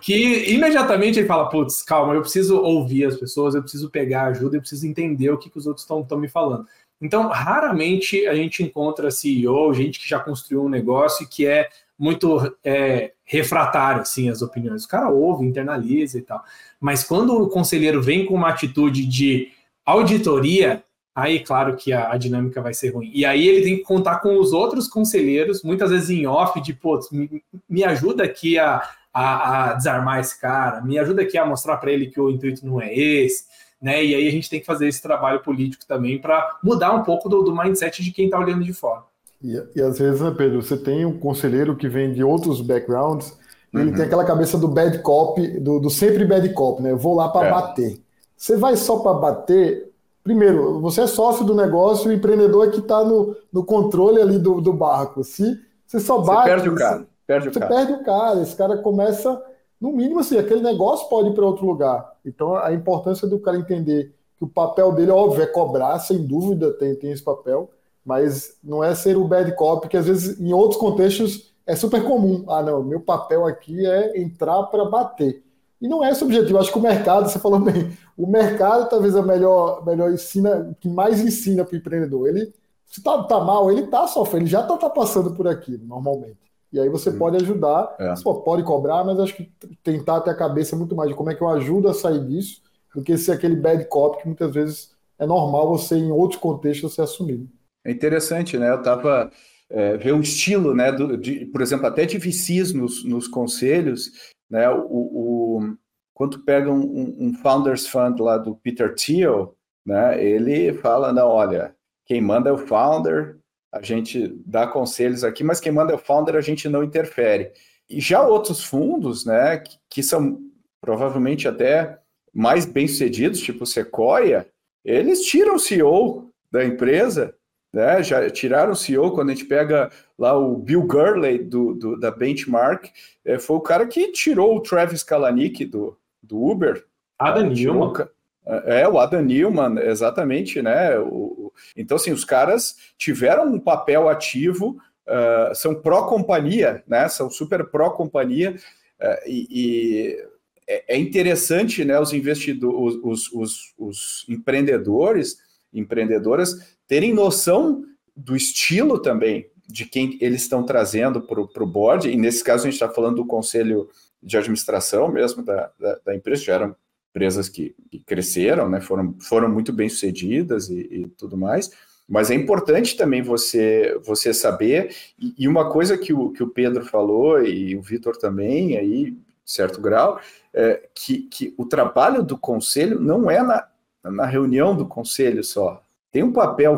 que 0.00 0.52
imediatamente 0.52 1.20
ele 1.20 1.28
fala: 1.28 1.48
Putz, 1.48 1.82
calma, 1.82 2.14
eu 2.14 2.20
preciso 2.20 2.60
ouvir 2.60 3.04
as 3.04 3.16
pessoas, 3.16 3.54
eu 3.54 3.62
preciso 3.62 3.88
pegar 3.88 4.24
ajuda, 4.24 4.56
eu 4.56 4.60
preciso 4.60 4.88
entender 4.88 5.30
o 5.30 5.38
que, 5.38 5.48
que 5.48 5.56
os 5.56 5.68
outros 5.68 5.86
estão 5.88 6.18
me 6.18 6.26
falando. 6.26 6.66
Então, 7.00 7.28
raramente 7.28 8.26
a 8.26 8.34
gente 8.34 8.64
encontra 8.64 9.10
CEO, 9.10 9.72
gente 9.72 10.00
que 10.00 10.08
já 10.08 10.18
construiu 10.18 10.64
um 10.64 10.68
negócio 10.68 11.28
que 11.28 11.46
é 11.46 11.68
muito 11.96 12.52
é, 12.64 13.12
refratário 13.24 14.02
assim 14.02 14.28
as 14.28 14.42
opiniões. 14.42 14.84
O 14.84 14.88
cara 14.88 15.10
ouve, 15.10 15.46
internaliza 15.46 16.18
e 16.18 16.22
tal. 16.22 16.42
Mas 16.80 17.04
quando 17.04 17.40
o 17.40 17.48
conselheiro 17.48 18.02
vem 18.02 18.26
com 18.26 18.34
uma 18.34 18.48
atitude 18.48 19.06
de 19.06 19.52
auditoria, 19.86 20.82
aí 21.14 21.40
claro 21.40 21.76
que 21.76 21.92
a, 21.92 22.12
a, 22.12 22.16
dinâmica 22.16 22.60
vai 22.60 22.74
ser 22.74 22.90
ruim. 22.90 23.10
E 23.14 23.24
aí 23.24 23.46
ele 23.46 23.62
tem 23.62 23.76
que 23.76 23.82
contar 23.82 24.20
com 24.20 24.38
os 24.38 24.52
outros 24.52 24.88
conselheiros, 24.88 25.62
muitas 25.62 25.90
vezes 25.90 26.10
em 26.10 26.26
off, 26.26 26.60
de 26.60 26.74
pô, 26.74 26.98
me, 27.12 27.42
me 27.68 27.84
ajuda 27.84 28.24
aqui 28.24 28.58
a, 28.58 28.82
a, 29.12 29.70
a, 29.70 29.74
desarmar 29.74 30.18
esse 30.18 30.40
cara, 30.40 30.80
me 30.80 30.98
ajuda 30.98 31.22
aqui 31.22 31.38
a 31.38 31.46
mostrar 31.46 31.76
para 31.76 31.92
ele 31.92 32.06
que 32.06 32.20
o 32.20 32.30
intuito 32.30 32.66
não 32.66 32.80
é 32.80 32.92
esse. 32.92 33.44
Né? 33.80 34.04
E 34.04 34.14
aí 34.14 34.26
a 34.26 34.30
gente 34.30 34.48
tem 34.48 34.60
que 34.60 34.66
fazer 34.66 34.88
esse 34.88 35.02
trabalho 35.02 35.40
político 35.40 35.84
também 35.86 36.18
para 36.18 36.58
mudar 36.62 36.92
um 36.94 37.02
pouco 37.02 37.28
do, 37.28 37.42
do 37.42 37.54
mindset 37.54 38.02
de 38.02 38.10
quem 38.12 38.24
está 38.26 38.38
olhando 38.38 38.64
de 38.64 38.72
fora. 38.72 39.02
E, 39.42 39.62
e, 39.76 39.82
às 39.82 39.98
vezes, 39.98 40.22
né, 40.22 40.34
Pedro, 40.36 40.62
você 40.62 40.74
tem 40.74 41.04
um 41.04 41.18
conselheiro 41.18 41.76
que 41.76 41.86
vem 41.86 42.10
de 42.10 42.24
outros 42.24 42.62
backgrounds, 42.62 43.36
uhum. 43.72 43.80
ele 43.80 43.92
tem 43.92 44.06
aquela 44.06 44.24
cabeça 44.24 44.56
do 44.56 44.66
bad 44.66 44.98
cop, 45.00 45.38
do, 45.60 45.78
do 45.78 45.90
sempre 45.90 46.24
bad 46.24 46.48
cop, 46.54 46.82
né? 46.82 46.92
Eu 46.92 46.96
vou 46.96 47.14
lá 47.14 47.28
para 47.28 47.46
é. 47.46 47.50
bater. 47.50 48.00
Você 48.34 48.56
vai 48.56 48.74
só 48.74 49.00
para 49.00 49.12
bater. 49.12 49.92
Primeiro, 50.24 50.80
você 50.80 51.02
é 51.02 51.06
sócio 51.06 51.44
do 51.44 51.54
negócio, 51.54 52.10
o 52.10 52.12
empreendedor 52.12 52.66
é 52.66 52.70
que 52.70 52.80
está 52.80 53.04
no, 53.04 53.36
no 53.52 53.64
controle 53.64 54.20
ali 54.20 54.38
do, 54.38 54.60
do 54.60 54.72
barco. 54.72 55.22
Se 55.22 55.60
você 55.86 56.00
só 56.00 56.18
bate. 56.18 56.48
Você 56.48 56.54
perde 56.56 56.68
o 56.70 56.74
cara. 56.74 57.06
Perde 57.26 57.48
você 57.50 57.58
o 57.58 57.60
cara. 57.60 57.74
perde 57.74 57.92
o 57.92 58.04
cara. 58.04 58.40
Esse 58.42 58.56
cara 58.56 58.78
começa, 58.78 59.40
no 59.80 59.92
mínimo, 59.92 60.20
assim, 60.20 60.38
aquele 60.38 60.62
negócio 60.62 61.08
pode 61.08 61.28
ir 61.28 61.34
para 61.34 61.44
outro 61.44 61.66
lugar. 61.66 62.14
Então, 62.24 62.56
a 62.56 62.72
importância 62.72 63.28
do 63.28 63.38
cara 63.38 63.58
entender 63.58 64.14
que 64.36 64.44
o 64.44 64.48
papel 64.48 64.92
dele, 64.92 65.12
óbvio, 65.12 65.44
é 65.44 65.46
cobrar, 65.46 65.98
sem 66.00 66.26
dúvida, 66.26 66.72
tem, 66.72 66.94
tem 66.96 67.12
esse 67.12 67.22
papel 67.22 67.70
mas 68.04 68.58
não 68.62 68.84
é 68.84 68.94
ser 68.94 69.16
o 69.16 69.26
bad 69.26 69.50
cop, 69.56 69.88
que 69.88 69.96
às 69.96 70.06
vezes 70.06 70.38
em 70.38 70.52
outros 70.52 70.78
contextos 70.78 71.54
é 71.66 71.74
super 71.74 72.04
comum. 72.04 72.44
Ah, 72.48 72.62
não, 72.62 72.82
meu 72.82 73.00
papel 73.00 73.46
aqui 73.46 73.86
é 73.86 74.20
entrar 74.20 74.64
para 74.64 74.84
bater. 74.84 75.42
E 75.80 75.88
não 75.88 76.04
é 76.04 76.10
esse 76.10 76.22
o 76.22 76.26
objetivo. 76.26 76.58
Acho 76.58 76.72
que 76.72 76.78
o 76.78 76.82
mercado, 76.82 77.28
você 77.28 77.38
falou 77.38 77.60
bem, 77.60 77.96
o 78.16 78.26
mercado 78.26 78.88
talvez 78.88 79.14
é 79.14 79.20
o 79.20 79.26
melhor, 79.26 79.84
melhor 79.84 80.12
ensina, 80.12 80.74
que 80.80 80.88
mais 80.88 81.20
ensina 81.20 81.64
para 81.64 81.74
o 81.74 81.78
empreendedor. 81.78 82.28
Ele, 82.28 82.52
se 82.86 83.02
tá, 83.02 83.22
tá 83.24 83.40
mal, 83.40 83.70
ele 83.70 83.86
tá 83.86 84.06
sofrendo, 84.06 84.44
ele 84.44 84.50
já 84.50 84.62
tá, 84.62 84.76
tá 84.76 84.88
passando 84.88 85.34
por 85.34 85.46
aquilo, 85.46 85.84
normalmente. 85.84 86.38
E 86.72 86.80
aí 86.80 86.88
você 86.88 87.12
pode 87.12 87.36
ajudar, 87.36 87.94
é. 88.00 88.16
você 88.16 88.24
pode 88.24 88.64
cobrar, 88.64 89.04
mas 89.04 89.20
acho 89.20 89.36
que 89.36 89.48
tentar 89.82 90.20
ter 90.22 90.30
a 90.30 90.36
cabeça 90.36 90.74
muito 90.74 90.96
mais 90.96 91.08
de 91.08 91.14
como 91.14 91.30
é 91.30 91.34
que 91.34 91.40
eu 91.40 91.48
ajudo 91.48 91.88
a 91.88 91.94
sair 91.94 92.24
disso, 92.24 92.62
do 92.92 93.02
que 93.02 93.16
ser 93.16 93.30
aquele 93.30 93.54
bad 93.54 93.84
cop 93.84 94.18
que 94.18 94.26
muitas 94.26 94.52
vezes 94.52 94.90
é 95.16 95.24
normal 95.24 95.68
você, 95.68 95.96
em 95.96 96.10
outros 96.10 96.40
contextos, 96.40 96.92
você 96.92 97.02
assumir. 97.02 97.46
É 97.84 97.92
interessante, 97.92 98.58
né? 98.58 98.70
Eu 98.70 98.78
estava 98.78 99.30
é, 99.70 99.96
ver 99.96 100.14
o 100.14 100.20
estilo, 100.20 100.74
né? 100.74 100.90
Do, 100.90 101.16
de, 101.16 101.46
por 101.46 101.60
exemplo, 101.60 101.86
até 101.86 102.04
de 102.06 102.18
VCs 102.18 102.72
nos, 102.72 103.04
nos 103.04 103.28
conselhos, 103.28 104.10
né? 104.50 104.68
O, 104.68 104.86
o 104.88 105.76
quando 106.12 106.44
pega 106.44 106.70
um, 106.70 107.16
um, 107.18 107.34
Founders 107.34 107.88
Fund 107.88 108.20
lá 108.20 108.38
do 108.38 108.54
Peter 108.54 108.94
Thiel, 108.94 109.56
né? 109.84 110.22
Ele 110.24 110.72
fala, 110.74 111.12
não, 111.12 111.28
olha, 111.28 111.74
quem 112.06 112.20
manda 112.20 112.50
é 112.50 112.52
o 112.52 112.58
founder, 112.58 113.38
a 113.72 113.82
gente 113.82 114.28
dá 114.46 114.66
conselhos 114.66 115.24
aqui, 115.24 115.42
mas 115.42 115.58
quem 115.58 115.72
manda 115.72 115.92
é 115.92 115.96
o 115.96 115.98
founder, 115.98 116.36
a 116.36 116.40
gente 116.40 116.68
não 116.68 116.84
interfere. 116.84 117.50
E 117.90 118.00
já 118.00 118.26
outros 118.26 118.62
fundos, 118.62 119.24
né? 119.24 119.58
Que, 119.58 119.76
que 119.90 120.02
são 120.02 120.40
provavelmente 120.80 121.48
até 121.48 121.98
mais 122.32 122.66
bem-sucedidos, 122.66 123.40
tipo 123.40 123.64
Sequoia, 123.64 124.46
eles 124.84 125.22
tiram 125.22 125.54
o 125.54 125.58
CEO 125.58 126.30
da 126.50 126.64
empresa 126.64 127.34
né? 127.74 128.02
Já 128.04 128.30
tiraram 128.30 128.72
o 128.72 128.76
CEO 128.76 129.10
quando 129.10 129.30
a 129.30 129.34
gente 129.34 129.46
pega 129.46 129.90
lá 130.16 130.38
o 130.38 130.56
Bill 130.56 130.84
Gurley 130.84 131.38
do, 131.38 131.74
do 131.74 131.98
da 131.98 132.10
Benchmark, 132.10 132.86
é, 133.24 133.36
foi 133.36 133.56
o 133.56 133.60
cara 133.60 133.84
que 133.84 134.12
tirou 134.12 134.56
o 134.56 134.60
Travis 134.60 135.02
Kalanick 135.02 135.64
do, 135.64 135.98
do 136.22 136.40
Uber. 136.40 136.86
Adam? 137.18 137.48
Newman. 137.48 138.08
É, 138.46 138.82
é, 138.82 138.88
o 138.88 138.98
Adam 138.98 139.22
Newman, 139.22 139.78
exatamente, 139.80 140.62
né? 140.62 140.96
O, 141.00 141.52
então, 141.76 141.96
assim, 141.96 142.12
os 142.12 142.24
caras 142.24 142.76
tiveram 142.96 143.52
um 143.52 143.58
papel 143.58 144.08
ativo, 144.08 144.78
uh, 145.08 145.54
são 145.54 145.74
pró-companhia, 145.74 146.84
né? 146.86 147.08
São 147.08 147.28
super 147.28 147.64
pró-companhia, 147.64 148.54
uh, 149.00 149.28
e, 149.28 149.48
e 149.50 150.26
é, 150.68 150.94
é 150.94 150.96
interessante, 150.96 151.84
né? 151.84 151.98
Os 151.98 152.12
investidores, 152.12 153.00
os, 153.02 153.32
os, 153.32 153.74
os 153.76 154.26
empreendedores, 154.28 155.38
empreendedoras 155.74 156.76
terem 156.86 157.12
noção 157.12 157.84
do 158.16 158.36
estilo 158.36 158.98
também 158.98 159.50
de 159.68 159.86
quem 159.86 160.18
eles 160.20 160.42
estão 160.42 160.62
trazendo 160.62 161.22
para 161.22 161.40
o 161.40 161.66
board, 161.66 162.08
e 162.08 162.16
nesse 162.16 162.44
caso 162.44 162.62
a 162.62 162.70
gente 162.70 162.74
está 162.74 162.88
falando 162.88 163.16
do 163.16 163.26
conselho 163.26 163.88
de 164.22 164.36
administração 164.36 165.08
mesmo 165.08 165.42
da, 165.42 165.70
da, 165.78 165.98
da 166.04 166.14
empresa, 166.14 166.44
já 166.44 166.54
eram 166.54 166.76
empresas 167.10 167.48
que, 167.48 167.74
que, 167.90 168.00
cresceram, 168.00 168.68
né, 168.68 168.80
foram, 168.80 169.14
foram 169.20 169.48
muito 169.48 169.72
bem 169.72 169.88
sucedidas 169.88 170.68
e, 170.68 170.80
e, 170.90 171.06
tudo 171.16 171.36
mais, 171.36 171.70
mas 172.08 172.30
é 172.30 172.34
importante 172.34 172.96
também 172.96 173.22
você 173.22 173.98
você 174.04 174.34
saber, 174.34 174.94
e, 175.18 175.34
e, 175.38 175.48
uma 175.48 175.70
coisa 175.70 175.96
que 175.96 176.12
o, 176.12 176.30
que 176.30 176.42
o 176.42 176.48
Pedro 176.48 176.84
falou, 176.84 177.42
e 177.42 177.76
o 177.76 177.82
Vitor 177.82 178.16
também, 178.16 178.76
aí, 178.76 179.12
de 179.12 179.16
certo 179.44 179.80
grau, 179.80 180.20
é 180.52 180.88
que, 180.94 181.22
que 181.22 181.54
o 181.56 181.64
trabalho 181.64 182.22
do 182.22 182.36
conselho 182.36 183.00
não 183.00 183.30
é 183.30 183.42
na, 183.42 183.66
na 184.04 184.26
reunião 184.26 184.76
do 184.76 184.86
conselho 184.86 185.42
só, 185.42 185.82
tem 186.10 186.22
um 186.22 186.32
papel 186.32 186.76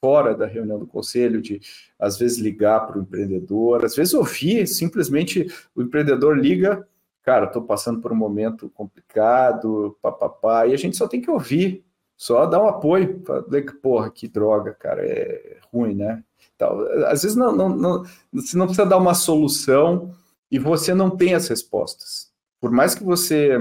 fora 0.00 0.34
da 0.34 0.46
reunião 0.46 0.78
do 0.78 0.86
conselho 0.86 1.42
de 1.42 1.60
às 1.98 2.18
vezes 2.18 2.38
ligar 2.38 2.86
para 2.86 2.98
o 2.98 3.02
empreendedor, 3.02 3.84
às 3.84 3.94
vezes 3.94 4.14
ouvir, 4.14 4.66
simplesmente 4.66 5.46
o 5.74 5.82
empreendedor 5.82 6.38
liga, 6.38 6.86
cara, 7.22 7.46
estou 7.46 7.62
passando 7.62 8.00
por 8.00 8.12
um 8.12 8.16
momento 8.16 8.70
complicado, 8.70 9.96
papapá, 10.00 10.66
e 10.66 10.72
a 10.72 10.76
gente 10.76 10.96
só 10.96 11.06
tem 11.06 11.20
que 11.20 11.30
ouvir, 11.30 11.84
só 12.16 12.46
dar 12.46 12.62
um 12.62 12.68
apoio, 12.68 13.22
falar 13.24 13.42
que 13.42 13.74
porra, 13.74 14.10
que 14.10 14.26
droga, 14.26 14.72
cara, 14.72 15.04
é 15.04 15.58
ruim, 15.72 15.94
né? 15.94 16.22
Então, 16.54 16.80
às 17.06 17.22
vezes 17.22 17.36
não, 17.36 17.54
não, 17.54 17.68
não, 17.68 18.04
você 18.32 18.56
não 18.56 18.66
precisa 18.66 18.86
dar 18.86 18.98
uma 18.98 19.14
solução 19.14 20.14
e 20.50 20.58
você 20.58 20.92
não 20.94 21.10
tem 21.10 21.34
as 21.34 21.48
respostas. 21.48 22.30
Por 22.60 22.70
mais 22.70 22.94
que 22.94 23.02
você 23.02 23.58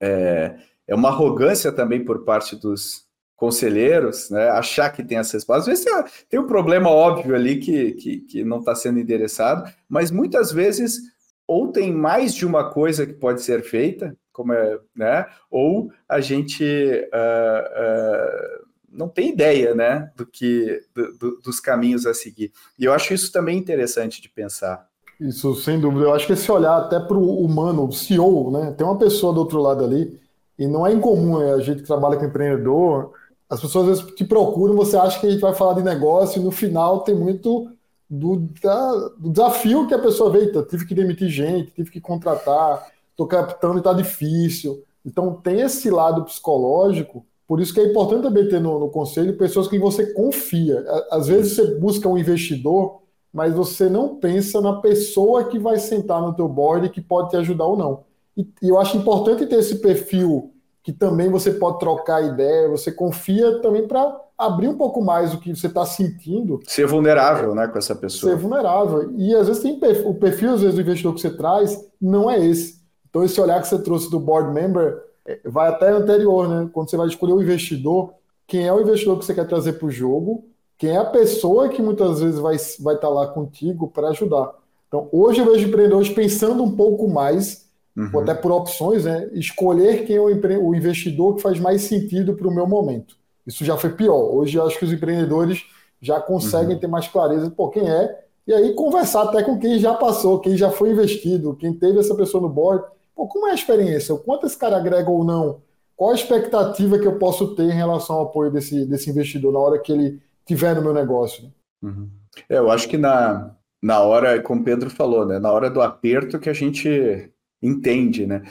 é, 0.00 0.56
é 0.90 0.94
uma 0.94 1.08
arrogância 1.08 1.70
também 1.70 2.04
por 2.04 2.24
parte 2.24 2.56
dos 2.56 3.08
conselheiros, 3.36 4.28
né, 4.28 4.50
achar 4.50 4.90
que 4.90 5.04
tem 5.04 5.16
as 5.16 5.30
respostas. 5.30 5.62
Às 5.62 5.66
vezes 5.66 5.84
tem, 5.84 6.04
tem 6.28 6.40
um 6.40 6.46
problema 6.46 6.90
óbvio 6.90 7.34
ali 7.34 7.58
que, 7.58 7.92
que, 7.92 8.18
que 8.18 8.44
não 8.44 8.58
está 8.58 8.74
sendo 8.74 8.98
endereçado, 8.98 9.70
mas 9.88 10.10
muitas 10.10 10.52
vezes 10.52 10.98
ou 11.46 11.68
tem 11.68 11.92
mais 11.92 12.34
de 12.34 12.44
uma 12.44 12.70
coisa 12.70 13.06
que 13.06 13.12
pode 13.12 13.42
ser 13.42 13.62
feita, 13.62 14.14
como 14.32 14.52
é, 14.52 14.78
né, 14.94 15.26
ou 15.48 15.90
a 16.08 16.20
gente 16.20 16.64
uh, 16.64 17.06
uh, 17.06 18.66
não 18.90 19.08
tem 19.08 19.30
ideia, 19.30 19.74
né, 19.74 20.10
do 20.16 20.26
que 20.26 20.82
do, 20.92 21.16
do, 21.16 21.40
dos 21.40 21.60
caminhos 21.60 22.06
a 22.06 22.12
seguir. 22.12 22.52
E 22.76 22.84
eu 22.84 22.92
acho 22.92 23.14
isso 23.14 23.32
também 23.32 23.56
interessante 23.56 24.20
de 24.20 24.28
pensar. 24.28 24.88
Isso, 25.20 25.54
sem 25.56 25.80
dúvida. 25.80 26.06
Eu 26.06 26.14
acho 26.14 26.26
que 26.26 26.32
esse 26.32 26.50
olhar 26.50 26.78
até 26.78 26.98
para 26.98 27.16
o 27.16 27.44
humano, 27.44 27.86
o 27.86 27.92
CEO, 27.92 28.50
né, 28.50 28.74
tem 28.76 28.86
uma 28.86 28.98
pessoa 28.98 29.32
do 29.32 29.40
outro 29.40 29.60
lado 29.60 29.84
ali, 29.84 30.18
e 30.60 30.68
não 30.68 30.86
é 30.86 30.92
incomum 30.92 31.40
né, 31.40 31.54
a 31.54 31.58
gente 31.58 31.80
que 31.80 31.88
trabalha 31.88 32.16
com 32.16 32.24
empreendedor 32.24 33.12
as 33.50 33.60
pessoas 33.60 33.88
às 33.88 33.98
vezes 33.98 34.14
te 34.14 34.24
procuram, 34.24 34.76
você 34.76 34.96
acha 34.96 35.18
que 35.18 35.26
a 35.26 35.30
gente 35.30 35.40
vai 35.40 35.52
falar 35.52 35.74
de 35.74 35.82
negócio 35.82 36.40
e 36.40 36.44
no 36.44 36.52
final 36.52 37.00
tem 37.00 37.16
muito 37.16 37.68
do, 38.08 38.48
da, 38.62 38.92
do 39.18 39.30
desafio 39.30 39.88
que 39.88 39.94
a 39.94 39.98
pessoa 39.98 40.30
vê. 40.30 40.44
Então, 40.44 40.64
tive 40.64 40.86
que 40.86 40.94
demitir 40.94 41.28
gente, 41.28 41.72
tive 41.72 41.90
que 41.90 42.00
contratar, 42.00 42.86
estou 43.10 43.26
captando 43.26 43.74
e 43.74 43.78
está 43.78 43.92
difícil. 43.92 44.84
Então 45.04 45.34
tem 45.34 45.62
esse 45.62 45.90
lado 45.90 46.24
psicológico, 46.24 47.26
por 47.48 47.60
isso 47.60 47.74
que 47.74 47.80
é 47.80 47.86
importante 47.90 48.22
também 48.22 48.48
ter 48.48 48.60
no, 48.60 48.78
no 48.78 48.88
conselho 48.88 49.36
pessoas 49.36 49.66
que 49.66 49.80
você 49.80 50.12
confia. 50.12 50.84
Às 51.10 51.26
vezes 51.26 51.56
você 51.56 51.74
busca 51.74 52.08
um 52.08 52.16
investidor, 52.16 53.00
mas 53.32 53.52
você 53.52 53.88
não 53.88 54.14
pensa 54.14 54.60
na 54.60 54.74
pessoa 54.74 55.44
que 55.44 55.58
vai 55.58 55.78
sentar 55.78 56.22
no 56.22 56.34
teu 56.34 56.48
board 56.48 56.86
e 56.86 56.90
que 56.90 57.00
pode 57.00 57.30
te 57.30 57.36
ajudar 57.36 57.64
ou 57.64 57.76
não. 57.76 58.04
E, 58.40 58.66
e 58.66 58.68
eu 58.68 58.78
acho 58.78 58.96
importante 58.96 59.46
ter 59.46 59.56
esse 59.56 59.76
perfil 59.76 60.52
que 60.82 60.92
também 60.92 61.28
você 61.28 61.52
pode 61.52 61.78
trocar 61.78 62.24
ideia, 62.24 62.68
você 62.68 62.90
confia 62.90 63.60
também 63.60 63.86
para 63.86 64.18
abrir 64.36 64.68
um 64.68 64.78
pouco 64.78 65.02
mais 65.02 65.34
o 65.34 65.38
que 65.38 65.54
você 65.54 65.66
está 65.66 65.84
sentindo. 65.84 66.58
Ser 66.66 66.86
vulnerável, 66.86 67.54
né, 67.54 67.68
com 67.68 67.78
essa 67.78 67.94
pessoa. 67.94 68.32
Ser 68.32 68.38
vulnerável. 68.38 69.12
E 69.16 69.34
às 69.34 69.46
vezes 69.46 69.62
tem 69.62 69.78
perfil, 69.78 70.08
o 70.08 70.14
perfil 70.14 70.54
às 70.54 70.60
vezes 70.62 70.74
do 70.74 70.80
investidor 70.80 71.14
que 71.14 71.20
você 71.20 71.30
traz 71.30 71.78
não 72.00 72.30
é 72.30 72.44
esse. 72.44 72.80
Então 73.08 73.22
esse 73.22 73.38
olhar 73.40 73.60
que 73.60 73.68
você 73.68 73.78
trouxe 73.78 74.10
do 74.10 74.18
board 74.18 74.52
member 74.52 75.02
é, 75.26 75.40
vai 75.44 75.68
até 75.68 75.90
anterior, 75.90 76.48
né? 76.48 76.70
Quando 76.72 76.88
você 76.88 76.96
vai 76.96 77.08
escolher 77.08 77.34
o 77.34 77.42
investidor, 77.42 78.14
quem 78.46 78.66
é 78.66 78.72
o 78.72 78.80
investidor 78.80 79.18
que 79.18 79.26
você 79.26 79.34
quer 79.34 79.46
trazer 79.46 79.74
para 79.74 79.86
o 79.86 79.90
jogo, 79.90 80.44
quem 80.78 80.90
é 80.90 80.96
a 80.96 81.04
pessoa 81.04 81.68
que 81.68 81.82
muitas 81.82 82.20
vezes 82.20 82.40
vai 82.40 82.56
vai 82.80 82.94
estar 82.94 83.08
tá 83.08 83.12
lá 83.12 83.26
contigo 83.26 83.88
para 83.88 84.08
ajudar. 84.08 84.54
Então 84.88 85.08
hoje 85.12 85.40
eu 85.40 85.52
vejo 85.52 85.68
empreendedores 85.68 86.08
pensando 86.08 86.62
um 86.62 86.74
pouco 86.74 87.06
mais 87.06 87.69
uhum. 88.00 88.10
ou 88.12 88.20
até 88.20 88.34
por 88.34 88.50
opções, 88.52 89.04
né? 89.04 89.28
Escolher 89.32 90.04
quem 90.04 90.16
é 90.16 90.20
o, 90.20 90.68
o 90.68 90.74
investidor 90.74 91.36
que 91.36 91.42
faz 91.42 91.58
mais 91.58 91.82
sentido 91.82 92.34
para 92.34 92.48
o 92.48 92.54
meu 92.54 92.66
momento. 92.66 93.16
Isso 93.46 93.64
já 93.64 93.76
foi 93.76 93.90
pior. 93.90 94.34
Hoje 94.34 94.56
eu 94.56 94.66
acho 94.66 94.78
que 94.78 94.84
os 94.84 94.92
empreendedores 94.92 95.64
já 96.00 96.20
conseguem 96.20 96.74
uhum. 96.74 96.80
ter 96.80 96.86
mais 96.86 97.08
clareza 97.08 97.50
por 97.50 97.70
quem 97.70 97.88
é, 97.88 98.20
e 98.46 98.52
aí 98.52 98.74
conversar 98.74 99.24
até 99.24 99.42
com 99.42 99.58
quem 99.58 99.78
já 99.78 99.94
passou, 99.94 100.40
quem 100.40 100.56
já 100.56 100.70
foi 100.70 100.90
investido, 100.90 101.54
quem 101.56 101.72
teve 101.72 101.98
essa 101.98 102.14
pessoa 102.14 102.42
no 102.42 102.48
board. 102.48 102.84
Pô, 103.14 103.26
como 103.26 103.46
é 103.46 103.50
a 103.50 103.54
experiência? 103.54 104.14
O 104.14 104.18
quanto 104.18 104.46
esse 104.46 104.56
cara 104.56 104.76
agrega 104.76 105.10
ou 105.10 105.22
não? 105.24 105.60
Qual 105.94 106.10
a 106.10 106.14
expectativa 106.14 106.98
que 106.98 107.06
eu 107.06 107.18
posso 107.18 107.54
ter 107.54 107.64
em 107.64 107.76
relação 107.76 108.16
ao 108.16 108.22
apoio 108.22 108.50
desse, 108.50 108.86
desse 108.86 109.10
investidor 109.10 109.52
na 109.52 109.58
hora 109.58 109.78
que 109.78 109.92
ele 109.92 110.18
tiver 110.46 110.74
no 110.74 110.82
meu 110.82 110.94
negócio? 110.94 111.52
Uhum. 111.82 112.08
É, 112.48 112.56
eu 112.56 112.70
acho 112.70 112.88
que 112.88 112.96
na, 112.96 113.54
na 113.82 114.00
hora, 114.00 114.40
como 114.42 114.62
o 114.62 114.64
Pedro 114.64 114.88
falou, 114.88 115.26
né, 115.26 115.38
na 115.38 115.52
hora 115.52 115.68
do 115.70 115.82
aperto 115.82 116.38
que 116.38 116.48
a 116.48 116.54
gente 116.54 117.30
entende, 117.62 118.26
né? 118.26 118.42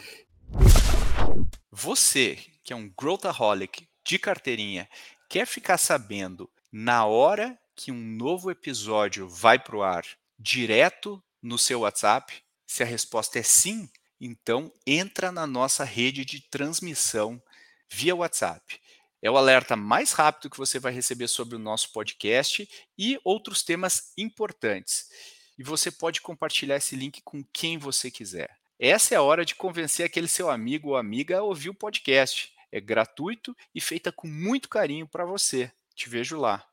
Você, 1.72 2.38
que 2.64 2.74
é 2.74 2.76
um 2.76 2.90
growthaholic 2.90 3.88
de 4.06 4.20
carteirinha, 4.20 4.90
quer 5.30 5.46
ficar 5.46 5.78
sabendo 5.78 6.50
na 6.72 7.06
hora 7.06 7.58
que 7.76 7.92
um 7.92 8.00
novo 8.00 8.52
episódio 8.52 9.28
vai 9.28 9.58
para 9.58 9.76
o 9.76 9.84
ar 9.84 10.06
direto 10.38 11.24
no 11.42 11.58
seu 11.58 11.82
WhatsApp? 11.82 12.44
Se 12.68 12.84
a 12.84 12.86
resposta 12.86 13.40
é 13.40 13.44
sim, 13.44 13.90
então 14.20 14.72
entra 14.86 15.32
na 15.32 15.48
nossa 15.48 15.84
rede 15.84 16.26
de 16.26 16.42
transmissão 16.42 17.42
via 17.90 18.16
WhatsApp. 18.16 18.80
É 19.22 19.30
o 19.30 19.38
alerta 19.38 19.76
mais 19.76 20.12
rápido 20.14 20.50
que 20.50 20.58
você 20.58 20.80
vai 20.80 20.94
receber 20.94 21.28
sobre 21.28 21.56
o 21.56 21.60
nosso 21.60 21.92
podcast 21.92 22.70
e 22.98 23.20
outros 23.24 23.64
temas 23.64 24.14
importantes. 24.18 25.10
E 25.58 25.64
você 25.64 25.92
pode 25.92 26.22
compartilhar 26.22 26.78
esse 26.78 26.96
link 26.96 27.22
com 27.22 27.44
quem 27.52 27.78
você 27.78 28.10
quiser. 28.10 28.58
Essa 28.82 29.14
é 29.14 29.18
a 29.18 29.22
hora 29.22 29.44
de 29.44 29.56
convencer 29.56 30.06
aquele 30.06 30.30
seu 30.30 30.50
amigo 30.50 30.92
ou 30.92 30.96
amiga 30.96 31.40
a 31.40 31.44
ouvir 31.44 31.70
o 31.70 31.74
podcast. 31.74 32.54
É 32.72 32.80
gratuito 32.80 33.54
e 33.76 33.82
feita 33.82 34.10
com 34.10 34.26
muito 34.26 34.70
carinho 34.70 35.06
para 35.06 35.26
você. 35.26 35.70
Te 35.94 36.08
vejo 36.08 36.40
lá. 36.40 36.64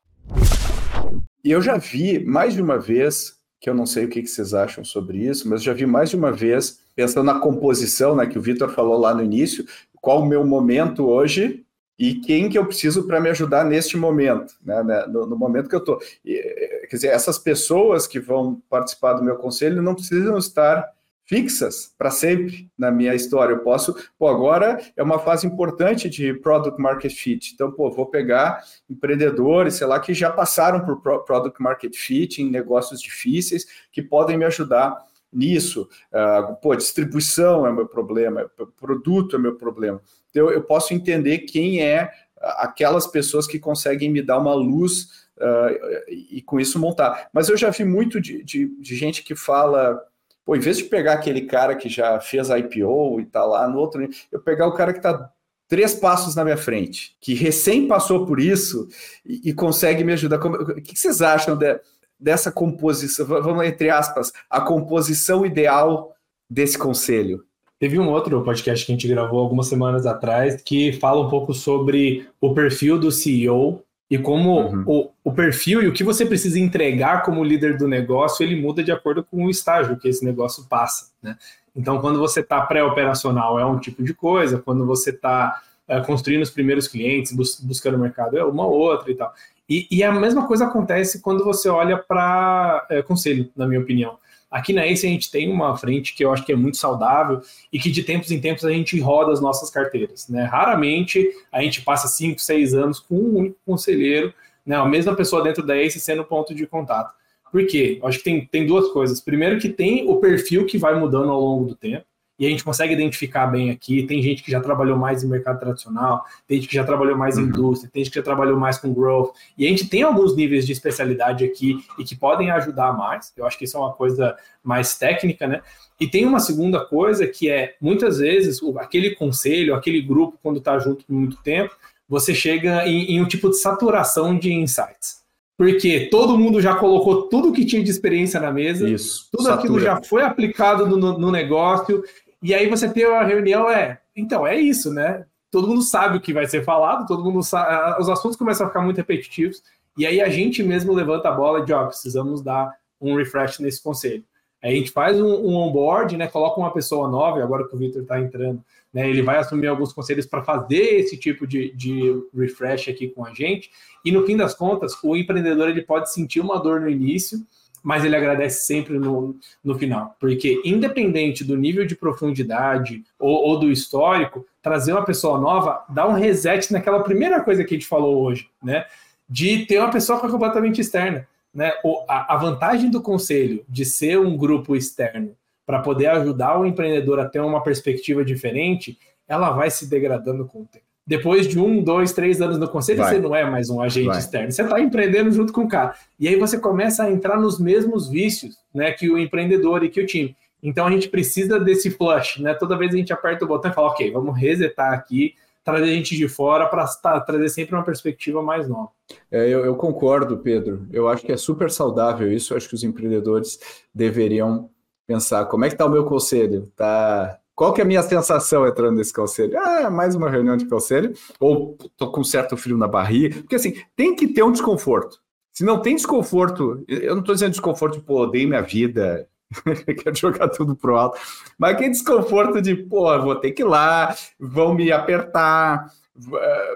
E 1.43 1.51
eu 1.51 1.61
já 1.61 1.75
vi 1.75 2.23
mais 2.23 2.53
de 2.53 2.61
uma 2.61 2.79
vez, 2.79 3.35
que 3.59 3.69
eu 3.69 3.75
não 3.75 3.85
sei 3.85 4.05
o 4.05 4.07
que 4.07 4.25
vocês 4.25 4.53
acham 4.53 4.85
sobre 4.85 5.17
isso, 5.17 5.49
mas 5.49 5.61
já 5.61 5.73
vi 5.73 5.85
mais 5.85 6.09
de 6.09 6.15
uma 6.15 6.31
vez, 6.31 6.79
pensando 6.95 7.25
na 7.25 7.41
composição, 7.41 8.15
né, 8.15 8.25
que 8.25 8.39
o 8.39 8.41
Vitor 8.41 8.69
falou 8.69 8.97
lá 8.97 9.13
no 9.13 9.21
início, 9.21 9.67
qual 9.99 10.21
o 10.21 10.25
meu 10.25 10.45
momento 10.45 11.05
hoje 11.05 11.65
e 11.99 12.15
quem 12.15 12.47
que 12.47 12.57
eu 12.57 12.65
preciso 12.65 13.05
para 13.05 13.19
me 13.19 13.31
ajudar 13.31 13.65
neste 13.65 13.97
momento, 13.97 14.53
né, 14.63 14.81
né 14.81 15.05
no, 15.07 15.25
no, 15.25 15.35
momento 15.35 15.67
que 15.67 15.75
eu 15.75 15.79
estou. 15.79 15.99
Quer 16.23 16.87
dizer, 16.89 17.07
essas 17.07 17.37
pessoas 17.37 18.07
que 18.07 18.17
vão 18.17 18.61
participar 18.69 19.11
do 19.15 19.23
meu 19.25 19.35
conselho 19.35 19.81
não 19.81 19.93
precisam 19.93 20.37
estar 20.37 20.95
fixas 21.27 21.93
para 21.97 22.09
sempre 22.09 22.71
na 22.77 22.89
minha 22.89 23.13
história. 23.13 23.53
Eu 23.53 23.59
posso, 23.59 23.93
pô, 24.17 24.27
agora 24.29 24.79
é 24.95 25.03
uma 25.03 25.19
fase 25.19 25.45
importante 25.45 26.09
de 26.09 26.33
product 26.33 26.81
market 26.81 27.13
fit. 27.13 27.51
Então, 27.53 27.69
pô, 27.69 27.91
vou 27.91 28.05
pegar 28.05 28.63
empreendedores, 28.89 29.75
sei 29.75 29.85
lá, 29.85 29.99
que 29.99 30.13
já 30.13 30.31
passaram 30.31 30.85
por 30.85 31.01
product 31.25 31.61
market 31.61 31.95
fit 31.95 32.41
em 32.41 32.49
negócios 32.49 33.01
difíceis, 33.01 33.65
que 33.91 34.01
podem 34.01 34.37
me 34.37 34.45
ajudar 34.45 34.97
nisso. 35.31 35.89
Uh, 36.11 36.55
pô, 36.61 36.73
distribuição 36.73 37.67
é 37.67 37.73
meu 37.73 37.87
problema, 37.87 38.49
produto 38.79 39.35
é 39.35 39.39
meu 39.39 39.55
problema. 39.55 40.01
Então, 40.29 40.49
eu 40.49 40.63
posso 40.63 40.93
entender 40.93 41.39
quem 41.39 41.81
é 41.81 42.09
aquelas 42.39 43.05
pessoas 43.05 43.45
que 43.45 43.59
conseguem 43.59 44.09
me 44.09 44.21
dar 44.21 44.39
uma 44.39 44.53
luz 44.53 45.27
uh, 45.37 46.09
e 46.09 46.41
com 46.41 46.57
isso 46.57 46.79
montar. 46.79 47.27
Mas 47.33 47.49
eu 47.49 47.57
já 47.57 47.69
vi 47.69 47.83
muito 47.83 48.21
de, 48.21 48.43
de, 48.43 48.67
de 48.79 48.95
gente 48.95 49.23
que 49.23 49.35
fala 49.35 49.99
Pô, 50.47 50.55
em 50.55 50.61
vez 50.61 50.77
de 50.77 50.85
pegar 50.85 51.11
aquele 51.11 51.41
cara 51.41 51.75
que 51.75 51.89
já 51.89 52.21
fez 52.21 52.47
IPO 52.49 53.19
e 53.19 53.25
tá 53.25 53.43
lá 53.43 53.67
no 53.67 53.77
outro, 53.77 54.07
eu 54.31 54.39
pegar 54.39 54.65
o 54.65 54.71
cara 54.71 54.93
que 54.93 55.01
tá 55.01 55.29
três 55.67 55.93
passos 55.93 56.35
na 56.35 56.45
minha 56.45 56.55
frente, 56.55 57.17
que 57.19 57.33
recém 57.33 57.85
passou 57.85 58.25
por 58.25 58.39
isso 58.39 58.87
e, 59.25 59.49
e 59.49 59.53
consegue 59.53 60.05
me 60.05 60.13
ajudar. 60.13 60.37
O 60.37 60.81
que 60.81 60.97
vocês 60.97 61.21
acham 61.21 61.57
de, 61.57 61.77
dessa 62.17 62.49
composição? 62.49 63.25
Vamos 63.25 63.65
entre 63.65 63.89
aspas, 63.89 64.31
a 64.49 64.61
composição 64.61 65.45
ideal 65.45 66.15
desse 66.49 66.77
conselho. 66.77 67.43
Teve 67.77 67.99
um 67.99 68.07
outro 68.07 68.41
podcast 68.41 68.85
que 68.85 68.91
a 68.93 68.95
gente 68.95 69.07
gravou 69.09 69.41
algumas 69.41 69.67
semanas 69.67 70.05
atrás 70.05 70.61
que 70.61 70.93
fala 70.93 71.27
um 71.27 71.29
pouco 71.29 71.53
sobre 71.53 72.25
o 72.39 72.53
perfil 72.53 72.97
do 72.97 73.11
CEO 73.11 73.83
e 74.09 74.17
como 74.17 74.61
uhum. 74.61 74.83
o, 74.85 75.11
o 75.23 75.33
perfil 75.33 75.83
e 75.83 75.87
o 75.87 75.93
que 75.93 76.03
você 76.03 76.25
precisa 76.25 76.59
entregar 76.59 77.23
como 77.23 77.43
líder 77.43 77.77
do 77.77 77.87
negócio, 77.87 78.43
ele 78.43 78.59
muda 78.59 78.83
de 78.83 78.91
acordo 78.91 79.23
com 79.23 79.45
o 79.45 79.49
estágio 79.49 79.97
que 79.97 80.07
esse 80.07 80.23
negócio 80.23 80.65
passa, 80.69 81.11
né? 81.21 81.37
Então, 81.75 82.01
quando 82.01 82.17
você 82.17 82.39
está 82.39 82.61
pré-operacional 82.61 83.59
é 83.59 83.65
um 83.65 83.77
tipo 83.77 84.01
de 84.03 84.13
coisa, 84.13 84.57
quando 84.57 84.83
você 84.85 85.11
está 85.11 85.61
é, 85.87 86.01
construindo 86.01 86.41
os 86.41 86.49
primeiros 86.49 86.87
clientes, 86.87 87.31
bus 87.31 87.59
buscando 87.61 87.99
mercado 87.99 88.35
é 88.35 88.43
uma 88.43 88.65
outra 88.65 89.11
e 89.11 89.15
tal. 89.15 89.31
E, 89.69 89.87
e, 89.91 90.03
a 90.03 90.11
mesma 90.11 90.47
coisa 90.47 90.65
acontece 90.65 91.21
quando 91.21 91.43
você 91.43 91.69
olha 91.69 91.97
para 91.97 92.85
é, 92.89 93.01
conselho, 93.01 93.51
na 93.55 93.67
minha 93.67 93.81
opinião. 93.81 94.17
Aqui 94.49 94.71
na 94.71 94.87
Ace 94.87 95.05
a 95.05 95.09
gente 95.09 95.29
tem 95.29 95.51
uma 95.51 95.77
frente 95.77 96.15
que 96.15 96.23
eu 96.23 96.31
acho 96.31 96.45
que 96.45 96.53
é 96.53 96.55
muito 96.55 96.77
saudável 96.77 97.41
e 97.71 97.77
que 97.77 97.91
de 97.91 98.01
tempos 98.03 98.31
em 98.31 98.39
tempos 98.39 98.63
a 98.63 98.71
gente 98.71 98.99
roda 98.99 99.33
as 99.33 99.41
nossas 99.41 99.69
carteiras. 99.69 100.29
Né? 100.29 100.43
Raramente 100.43 101.29
a 101.51 101.61
gente 101.61 101.81
passa 101.81 102.07
5, 102.07 102.39
6 102.39 102.73
anos 102.73 102.99
com 102.99 103.15
um 103.15 103.37
único 103.37 103.57
conselheiro, 103.65 104.33
né? 104.65 104.77
a 104.77 104.85
mesma 104.85 105.15
pessoa 105.15 105.43
dentro 105.43 105.65
da 105.65 105.75
Ace 105.75 105.99
sendo 105.99 106.23
ponto 106.23 106.55
de 106.55 106.65
contato. 106.65 107.13
Por 107.51 107.65
quê? 107.67 107.99
Eu 108.01 108.07
acho 108.07 108.19
que 108.19 108.23
tem, 108.23 108.45
tem 108.45 108.65
duas 108.65 108.89
coisas. 108.89 109.21
Primeiro 109.21 109.59
que 109.59 109.69
tem 109.69 110.09
o 110.09 110.17
perfil 110.17 110.65
que 110.65 110.77
vai 110.77 110.97
mudando 110.97 111.29
ao 111.29 111.39
longo 111.39 111.65
do 111.65 111.75
tempo 111.75 112.06
e 112.39 112.45
a 112.45 112.49
gente 112.49 112.63
consegue 112.63 112.93
identificar 112.93 113.47
bem 113.47 113.71
aqui. 113.71 114.03
Tem 114.03 114.21
gente 114.21 114.43
que 114.43 114.51
já 114.51 114.61
trabalhou 114.61 114.97
mais 114.97 115.23
em 115.23 115.27
mercado 115.27 115.59
tradicional, 115.59 116.23
tem 116.47 116.57
gente 116.57 116.69
que 116.69 116.75
já 116.75 116.83
trabalhou 116.83 117.17
mais 117.17 117.37
em 117.37 117.43
uhum. 117.43 117.47
indústria, 117.47 117.89
tem 117.91 118.03
gente 118.03 118.13
que 118.13 118.19
já 118.19 118.23
trabalhou 118.23 118.57
mais 118.57 118.77
com 118.77 118.93
growth, 118.93 119.31
e 119.57 119.65
a 119.65 119.69
gente 119.69 119.87
tem 119.87 120.03
alguns 120.03 120.35
níveis 120.35 120.65
de 120.65 120.71
especialidade 120.71 121.43
aqui 121.43 121.83
e 121.97 122.03
que 122.03 122.15
podem 122.15 122.51
ajudar 122.51 122.95
mais. 122.95 123.33
Eu 123.35 123.45
acho 123.45 123.57
que 123.57 123.65
isso 123.65 123.77
é 123.77 123.79
uma 123.79 123.93
coisa 123.93 124.35
mais 124.63 124.97
técnica, 124.97 125.47
né? 125.47 125.61
E 125.99 126.07
tem 126.07 126.25
uma 126.25 126.39
segunda 126.39 126.85
coisa 126.85 127.25
que 127.25 127.49
é 127.49 127.75
muitas 127.81 128.19
vezes 128.19 128.59
aquele 128.77 129.15
conselho, 129.15 129.73
aquele 129.73 130.01
grupo, 130.01 130.37
quando 130.43 130.57
está 130.57 130.77
junto 130.77 131.03
por 131.05 131.13
muito 131.13 131.37
tempo, 131.37 131.75
você 132.07 132.35
chega 132.35 132.87
em, 132.87 133.15
em 133.15 133.21
um 133.21 133.27
tipo 133.27 133.49
de 133.49 133.57
saturação 133.57 134.37
de 134.37 134.53
insights 134.53 135.27
porque 135.57 136.07
todo 136.11 136.37
mundo 136.37 136.61
já 136.61 136.75
colocou 136.75 137.23
tudo 137.23 137.51
que 137.51 137.65
tinha 137.65 137.83
de 137.83 137.89
experiência 137.89 138.39
na 138.39 138.51
mesa, 138.51 138.87
Isso, 138.87 139.27
tudo 139.31 139.43
satura. 139.43 139.59
aquilo 139.59 139.79
já 139.79 140.01
foi 140.03 140.21
aplicado 140.21 140.85
no, 140.85 141.17
no, 141.17 141.31
negócio, 141.31 142.03
e 142.47 142.53
aí 142.53 142.69
você 142.69 142.89
tem 142.89 143.05
uma 143.05 143.23
reunião, 143.23 143.69
é, 143.69 143.99
então, 144.15 144.45
é 144.45 144.55
isso, 144.55 144.93
né? 144.93 145.25
todo 145.51 145.67
mundo 145.67 145.81
sabe 145.81 146.17
o 146.17 146.21
que 146.21 146.33
vai 146.33 146.45
ser 146.45 146.63
falado, 146.63 147.07
todo 147.07 147.23
mundo 147.23 147.43
sabe, 147.43 148.01
os 148.01 148.09
assuntos 148.09 148.37
começam 148.37 148.65
a 148.65 148.69
ficar 148.69 148.81
muito 148.81 148.97
repetitivos, 148.97 149.63
e 149.97 150.05
aí 150.05 150.21
a 150.21 150.29
gente 150.29 150.61
mesmo 150.61 150.93
levanta 150.93 151.29
a 151.29 151.31
bola 151.31 151.65
de, 151.65 151.73
ó, 151.73 151.85
precisamos 151.85 152.41
dar 152.41 152.71
um 153.01 153.15
refresh 153.15 153.59
nesse 153.59 153.81
conselho. 153.81 154.23
Aí 154.61 154.73
a 154.73 154.75
gente 154.75 154.91
faz 154.91 155.19
um, 155.19 155.27
um 155.27 155.55
onboard, 155.55 156.17
né? 156.17 156.27
Coloca 156.27 156.59
uma 156.59 156.71
pessoa 156.71 157.07
nova, 157.07 157.41
agora 157.41 157.67
que 157.67 157.75
o 157.75 157.77
Victor 157.77 158.01
está 158.01 158.19
entrando, 158.19 158.63
né? 158.93 159.09
Ele 159.09 159.21
vai 159.21 159.37
assumir 159.37 159.67
alguns 159.67 159.93
conselhos 159.93 160.25
para 160.25 160.43
fazer 160.43 160.99
esse 160.99 161.17
tipo 161.17 161.45
de, 161.47 161.73
de 161.73 162.23
refresh 162.35 162.89
aqui 162.89 163.07
com 163.07 163.25
a 163.25 163.33
gente. 163.33 163.71
E 164.03 164.11
no 164.11 164.25
fim 164.25 164.35
das 164.35 164.53
contas, 164.55 164.95
o 165.03 165.15
empreendedor 165.15 165.69
ele 165.69 165.83
pode 165.83 166.11
sentir 166.11 166.39
uma 166.39 166.59
dor 166.59 166.81
no 166.81 166.89
início, 166.89 167.39
mas 167.87 168.03
ele 168.03 168.17
agradece 168.17 168.65
sempre 168.65 168.99
no, 168.99 169.37
no 169.63 169.79
final. 169.79 170.13
Porque, 170.19 170.61
independente 170.65 171.41
do 171.41 171.55
nível 171.55 171.85
de 171.85 171.95
profundidade 171.95 173.01
ou, 173.17 173.47
ou, 173.47 173.57
do 173.57 173.71
histórico, 173.71 174.45
trazer 174.61 174.91
uma 174.91 175.05
pessoa 175.05 175.39
nova 175.39 175.85
dá 175.87 176.05
um 176.05 176.11
reset 176.11 176.73
naquela 176.73 177.01
primeira 177.01 177.41
coisa 177.41 177.63
que 177.63 177.73
a 177.73 177.77
gente 177.77 177.87
falou 177.87 178.21
hoje, 178.23 178.49
né? 178.61 178.85
De 179.29 179.65
ter 179.65 179.79
uma 179.79 179.89
pessoa 179.89 180.19
completamente 180.19 180.81
externa 180.81 181.25
né, 181.53 181.71
a, 182.09 182.35
vantagem 182.35 182.91
do 182.91 183.01
conselho 183.01 183.63
de 183.69 183.85
ser 183.85 184.19
um 184.19 184.35
grupo 184.35 184.75
externo 184.75 185.33
para 185.65 185.79
poder 185.79 186.07
ajudar 186.07 186.59
o 186.59 186.65
empreendedor 186.65 187.21
a 187.21 187.29
ter 187.29 187.39
uma 187.39 187.63
perspectiva 187.63 188.25
diferente, 188.25 188.99
ela 189.25 189.51
vai 189.51 189.71
se 189.71 189.89
degradando 189.89 190.45
com 190.45 190.63
o 190.63 190.65
tempo. 190.65 190.86
Depois 191.07 191.47
de 191.47 191.57
um, 191.57 191.81
dois, 191.81 192.11
três 192.11 192.41
anos 192.41 192.57
no 192.57 192.67
conselho, 192.67 192.99
vai. 192.99 193.15
você 193.15 193.19
não 193.21 193.33
é 193.33 193.49
mais 193.49 193.69
um 193.69 193.81
agente 193.81 194.07
vai. 194.07 194.19
externo, 194.19 194.51
você 194.51 194.61
está 194.61 194.77
empreendendo 194.81 195.31
junto 195.31 195.53
com 195.53 195.61
o 195.61 195.67
cara. 195.67 195.95
E 196.19 196.27
aí 196.27 196.35
você 196.35 196.59
começa 196.59 197.03
a 197.03 197.09
entrar 197.09 197.39
nos 197.39 197.57
mesmos 197.57 198.09
vícios 198.09 198.57
né, 198.73 198.91
que 198.91 199.09
o 199.09 199.17
empreendedor 199.17 199.85
e 199.85 199.89
que 199.89 200.01
o 200.01 200.05
time. 200.05 200.35
Então 200.61 200.85
a 200.85 200.91
gente 200.91 201.07
precisa 201.07 201.57
desse 201.59 201.89
flush, 201.91 202.41
né? 202.41 202.53
Toda 202.53 202.77
vez 202.77 202.93
a 202.93 202.97
gente 202.97 203.13
aperta 203.13 203.45
o 203.45 203.47
botão 203.47 203.71
e 203.71 203.73
fala, 203.73 203.87
ok, 203.87 204.11
vamos 204.11 204.37
resetar 204.37 204.91
aqui, 204.91 205.33
trazer 205.63 205.93
gente 205.93 206.17
de 206.17 206.27
fora 206.27 206.67
para 206.67 206.85
trazer 207.21 207.47
sempre 207.49 207.75
uma 207.75 207.83
perspectiva 207.83 208.41
mais 208.41 208.67
nova. 208.67 208.89
É, 209.31 209.47
eu, 209.47 209.63
eu, 209.63 209.75
concordo, 209.75 210.37
Pedro. 210.39 210.87
Eu 210.91 211.07
acho 211.07 211.25
que 211.25 211.31
é 211.31 211.37
super 211.37 211.71
saudável 211.71 212.31
isso. 212.31 212.51
Eu 212.51 212.57
acho 212.57 212.67
que 212.67 212.75
os 212.75 212.83
empreendedores 212.83 213.59
deveriam 213.93 214.69
pensar 215.05 215.45
como 215.45 215.63
é 215.63 215.69
que 215.69 215.75
está 215.75 215.85
o 215.85 215.89
meu 215.89 216.03
conselho? 216.03 216.71
Tá... 216.75 217.39
Qual 217.57 217.73
que 217.73 217.81
é 217.81 217.83
a 217.83 217.87
minha 217.87 218.03
sensação 218.03 218.67
entrando 218.67 218.97
nesse 218.97 219.11
conselho? 219.11 219.57
Ah, 219.59 219.89
mais 219.89 220.13
uma 220.13 220.29
reunião 220.29 220.55
de 220.55 220.67
conselho? 220.67 221.13
Ou 221.39 221.75
estou 221.81 222.11
com 222.11 222.23
certo 222.23 222.55
frio 222.55 222.77
na 222.77 222.87
barriga? 222.87 223.37
Porque 223.37 223.55
assim, 223.55 223.73
tem 223.95 224.15
que 224.15 224.27
ter 224.27 224.43
um 224.43 224.51
desconforto. 224.51 225.19
Se 225.51 225.65
não 225.65 225.81
tem 225.81 225.95
desconforto, 225.95 226.85
eu 226.87 227.15
não 227.15 227.21
estou 227.21 227.33
dizendo 227.33 227.49
desconforto, 227.49 227.99
pô, 227.99 228.21
odeio 228.21 228.47
minha 228.47 228.61
vida, 228.61 229.27
quero 230.03 230.15
jogar 230.15 230.49
tudo 230.49 230.75
pro 230.75 230.97
alto. 230.97 231.19
Mas 231.57 231.71
aquele 231.71 231.89
desconforto 231.89 232.61
de, 232.61 232.75
pô, 232.75 233.19
vou 233.23 233.35
ter 233.37 233.51
que 233.51 233.63
ir 233.63 233.65
lá, 233.65 234.15
vão 234.39 234.75
me 234.75 234.91
apertar, 234.91 235.91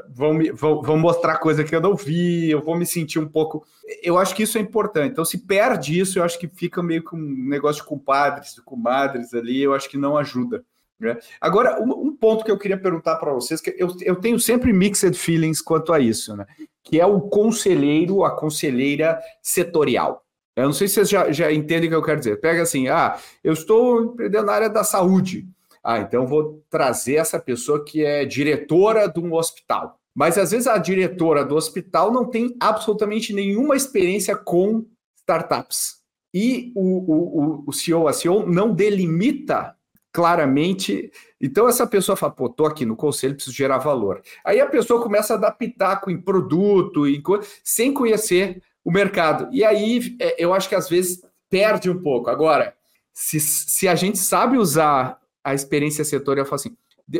vão, 0.10 0.34
me, 0.34 0.52
vão, 0.52 0.82
vão 0.82 0.98
mostrar 0.98 1.38
coisa 1.38 1.64
que 1.64 1.76
eu 1.76 1.82
não 1.82 1.96
vi, 1.96 2.50
eu 2.50 2.60
vou 2.60 2.76
me 2.76 2.88
sentir 2.88 3.20
um 3.20 3.28
pouco. 3.28 3.64
Eu 4.02 4.18
acho 4.18 4.34
que 4.34 4.42
isso 4.42 4.58
é 4.58 4.62
importante. 4.62 5.12
Então, 5.12 5.26
se 5.26 5.46
perde 5.46 6.00
isso, 6.00 6.18
eu 6.18 6.24
acho 6.24 6.40
que 6.40 6.48
fica 6.48 6.82
meio 6.82 7.04
com 7.04 7.18
um 7.18 7.50
negócio 7.50 7.84
de 7.84 7.88
compadres, 7.88 8.56
de 8.56 8.64
comadres 8.64 9.32
ali, 9.36 9.62
eu 9.62 9.76
acho 9.76 9.88
que 9.88 9.96
não 9.96 10.18
ajuda. 10.18 10.66
Né? 11.02 11.18
Agora, 11.39 11.82
um, 11.82 12.08
um, 12.08 12.16
ponto 12.16 12.45
que 12.45 12.52
eu 12.52 12.58
queria 12.58 12.78
perguntar 12.78 13.16
para 13.16 13.34
vocês, 13.34 13.60
que 13.60 13.76
eu, 13.78 13.93
eu 14.02 14.16
tenho 14.16 14.39
sempre 14.39 14.72
mixed 14.72 15.18
feelings 15.18 15.60
quanto 15.60 15.91
a 15.91 15.99
isso, 15.99 16.36
né? 16.36 16.45
Que 16.84 16.99
é 16.99 17.06
o 17.06 17.22
conselheiro, 17.22 18.24
a 18.24 18.32
conselheira 18.32 19.20
setorial. 19.41 20.24
Eu 20.56 20.66
não 20.66 20.74
sei 20.74 20.88
se 20.88 20.95
vocês 20.95 21.10
já, 21.10 21.32
já 21.32 21.52
entendem 21.52 21.88
o 21.88 21.91
que 21.91 21.95
eu 21.95 22.04
quero 22.04 22.20
dizer. 22.20 22.39
Pega 22.39 22.62
assim, 22.62 22.88
ah, 22.88 23.18
eu 23.43 23.54
estou 23.54 24.04
empreendendo 24.04 24.45
na 24.45 24.54
área 24.54 24.70
da 24.70 24.84
saúde. 24.84 25.47
Ah, 25.84 25.99
então 25.99 26.28
vou 26.28 26.64
trazer 26.70 27.16
essa 27.16 27.39
pessoa 27.39 27.84
que 27.84 28.06
é 28.06 28.24
diretora 28.24 29.08
de 29.08 29.20
um 29.20 29.34
hospital. 29.34 29.99
Mas 30.14 30.38
às 30.38 30.52
vezes 30.52 30.68
a 30.68 30.78
diretora 30.78 31.43
do 31.43 31.56
hospital 31.56 32.12
não 32.12 32.30
tem 32.30 32.56
absolutamente 32.60 33.34
nenhuma 33.34 33.76
experiência 33.76 34.36
com 34.36 34.86
startups. 35.18 36.02
E 36.34 36.72
o, 36.76 37.62
o, 37.62 37.64
o 37.68 37.74
CEO, 37.74 38.08
a 38.08 38.14
CEO, 38.14 38.45
não 38.45 38.74
delimita 38.74 39.76
claramente. 40.12 41.12
Então 41.39 41.68
essa 41.68 41.88
pessoa 41.88 42.16
fala, 42.16 42.34
pô, 42.34 42.49
tô 42.49 42.66
aqui 42.66 42.86
no 42.86 42.95
conselho, 42.95 43.36
preciso 43.36 43.55
gerar 43.55 43.78
valor. 43.78 44.22
Aí 44.43 44.59
a 44.59 44.68
pessoa 44.68 45.01
começa 45.01 45.34
a 45.34 45.38
dar 45.38 45.51
pitaco 45.51 46.12
em 46.12 46.20
produto, 46.20 47.07
em 47.07 47.22
sem 47.64 47.93
conhecer 47.93 48.62
o 48.84 48.91
mercado. 48.91 49.47
E 49.51 49.64
aí 49.64 50.16
é, 50.20 50.43
eu 50.43 50.53
acho 50.53 50.68
que 50.68 50.76
às 50.76 50.89
vezes 50.89 51.22
perde 51.49 51.89
um 51.89 52.01
pouco. 52.01 52.30
Agora, 52.30 52.76
se, 53.14 53.39
se 53.39 53.88
a 53.88 53.95
gente 53.95 54.18
sabe 54.18 54.57
usar 54.57 55.20
a 55.43 55.53
experiência 55.53 56.03
setorial, 56.03 56.47
assim: 56.51 56.76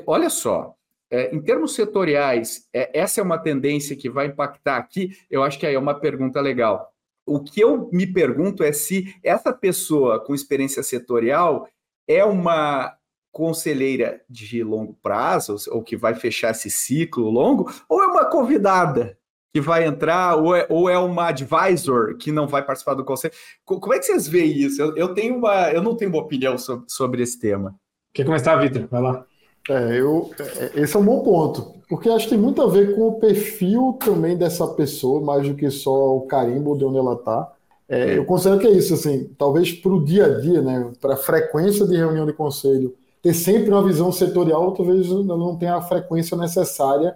olha 0.06 0.30
só, 0.30 0.76
é, 1.10 1.34
em 1.36 1.42
termos 1.42 1.76
setoriais, 1.76 2.68
é, 2.74 3.00
essa 3.00 3.20
é 3.20 3.24
uma 3.24 3.38
tendência 3.38 3.96
que 3.96 4.10
vai 4.10 4.28
impactar 4.28 4.78
aqui. 4.78 5.12
Eu 5.30 5.44
acho 5.44 5.60
que 5.60 5.66
aí 5.66 5.76
é 5.76 5.80
uma 5.80 6.00
pergunta 6.00 6.40
legal. 6.40 6.92
O 7.26 7.40
que 7.42 7.62
eu 7.62 7.90
me 7.92 8.08
pergunto 8.08 8.64
é 8.64 8.72
se 8.72 9.16
essa 9.24 9.54
pessoa 9.54 10.20
com 10.20 10.34
experiência 10.34 10.82
setorial 10.82 11.68
é 12.08 12.24
uma 12.24 12.96
conselheira 13.32 14.22
de 14.30 14.64
longo 14.64 14.94
prazo, 15.02 15.56
ou 15.72 15.82
que 15.82 15.96
vai 15.96 16.14
fechar 16.14 16.52
esse 16.52 16.70
ciclo 16.70 17.30
longo, 17.30 17.72
ou 17.88 18.02
é 18.04 18.08
uma 18.08 18.26
convidada 18.26 19.18
que 19.54 19.60
vai 19.60 19.86
entrar, 19.86 20.36
ou 20.36 20.56
é, 20.56 20.66
ou 20.70 20.90
é 20.90 20.98
uma 20.98 21.28
advisor 21.28 22.16
que 22.18 22.32
não 22.32 22.48
vai 22.48 22.64
participar 22.64 22.94
do 22.94 23.04
conselho. 23.04 23.34
Como 23.66 23.94
é 23.94 24.00
que 24.00 24.06
vocês 24.06 24.28
veem 24.28 24.52
isso? 24.52 24.82
Eu, 24.82 24.96
eu 24.96 25.14
tenho 25.14 25.36
uma, 25.36 25.70
eu 25.72 25.82
não 25.82 25.96
tenho 25.96 26.12
uma 26.12 26.22
opinião 26.22 26.58
sobre, 26.58 26.86
sobre 26.88 27.24
esse 27.24 27.40
tema. 27.40 27.76
Quer 28.14 28.26
começar, 28.26 28.56
Vitor? 28.58 28.88
Vai 28.90 29.02
lá. 29.02 29.26
É, 29.70 30.00
eu, 30.00 30.32
é, 30.40 30.82
esse 30.82 30.96
é 30.96 31.00
um 31.00 31.06
bom 31.06 31.22
ponto, 31.22 31.76
porque 31.88 32.10
acho 32.10 32.26
que 32.26 32.32
tem 32.32 32.40
muito 32.40 32.62
a 32.62 32.68
ver 32.68 32.96
com 32.96 33.10
o 33.10 33.20
perfil 33.20 33.98
também 34.04 34.38
dessa 34.38 34.68
pessoa, 34.68 35.22
mais 35.22 35.48
do 35.48 35.54
que 35.54 35.70
só 35.70 36.16
o 36.16 36.22
carimbo 36.28 36.78
de 36.78 36.86
onde 36.86 36.98
ela 36.98 37.14
está. 37.14 37.52
É, 37.94 38.18
eu 38.18 38.26
considero 38.26 38.60
que 38.60 38.68
é 38.68 38.72
isso, 38.72 38.94
assim, 38.94 39.30
talvez 39.38 39.74
para 39.74 39.92
o 39.92 40.04
dia 40.04 40.26
a 40.26 40.40
dia, 40.40 40.62
né, 40.62 40.92
para 41.02 41.16
a 41.16 41.18
frequência 41.18 41.86
de 41.86 41.98
reunião 41.98 42.26
de 42.26 42.32
conselho, 42.32 42.96
ter 43.22 43.34
sempre 43.34 43.70
uma 43.70 43.84
visão 43.84 44.12
setorial, 44.12 44.72
talvez 44.74 45.10
não 45.10 45.58
tenha 45.58 45.76
a 45.76 45.82
frequência 45.82 46.38
necessária 46.38 47.16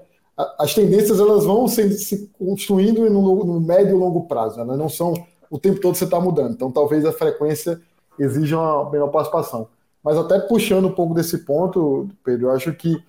as 0.57 0.73
tendências 0.73 1.19
elas 1.19 1.45
vão 1.45 1.67
se, 1.67 1.93
se 1.93 2.29
construindo 2.37 3.09
no, 3.09 3.45
no, 3.45 3.59
médio 3.59 3.95
e 3.95 3.99
longo 3.99 4.27
prazo, 4.27 4.59
elas 4.59 4.77
não 4.77 4.89
são 4.89 5.13
o 5.49 5.57
tempo 5.57 5.79
todo 5.79 5.95
você 5.95 6.03
está 6.03 6.19
mudando. 6.19 6.53
Então, 6.53 6.71
talvez 6.71 7.05
a 7.05 7.11
frequência 7.11 7.79
exija 8.19 8.57
uma 8.57 8.89
melhor 8.89 9.09
participação. 9.09 9.69
Mas 10.03 10.17
até 10.17 10.39
puxando 10.39 10.87
um 10.87 10.91
pouco 10.91 11.13
desse 11.13 11.39
ponto, 11.45 12.09
Pedro, 12.23 12.47
eu 12.47 12.51
acho 12.51 12.73
que 12.73 13.01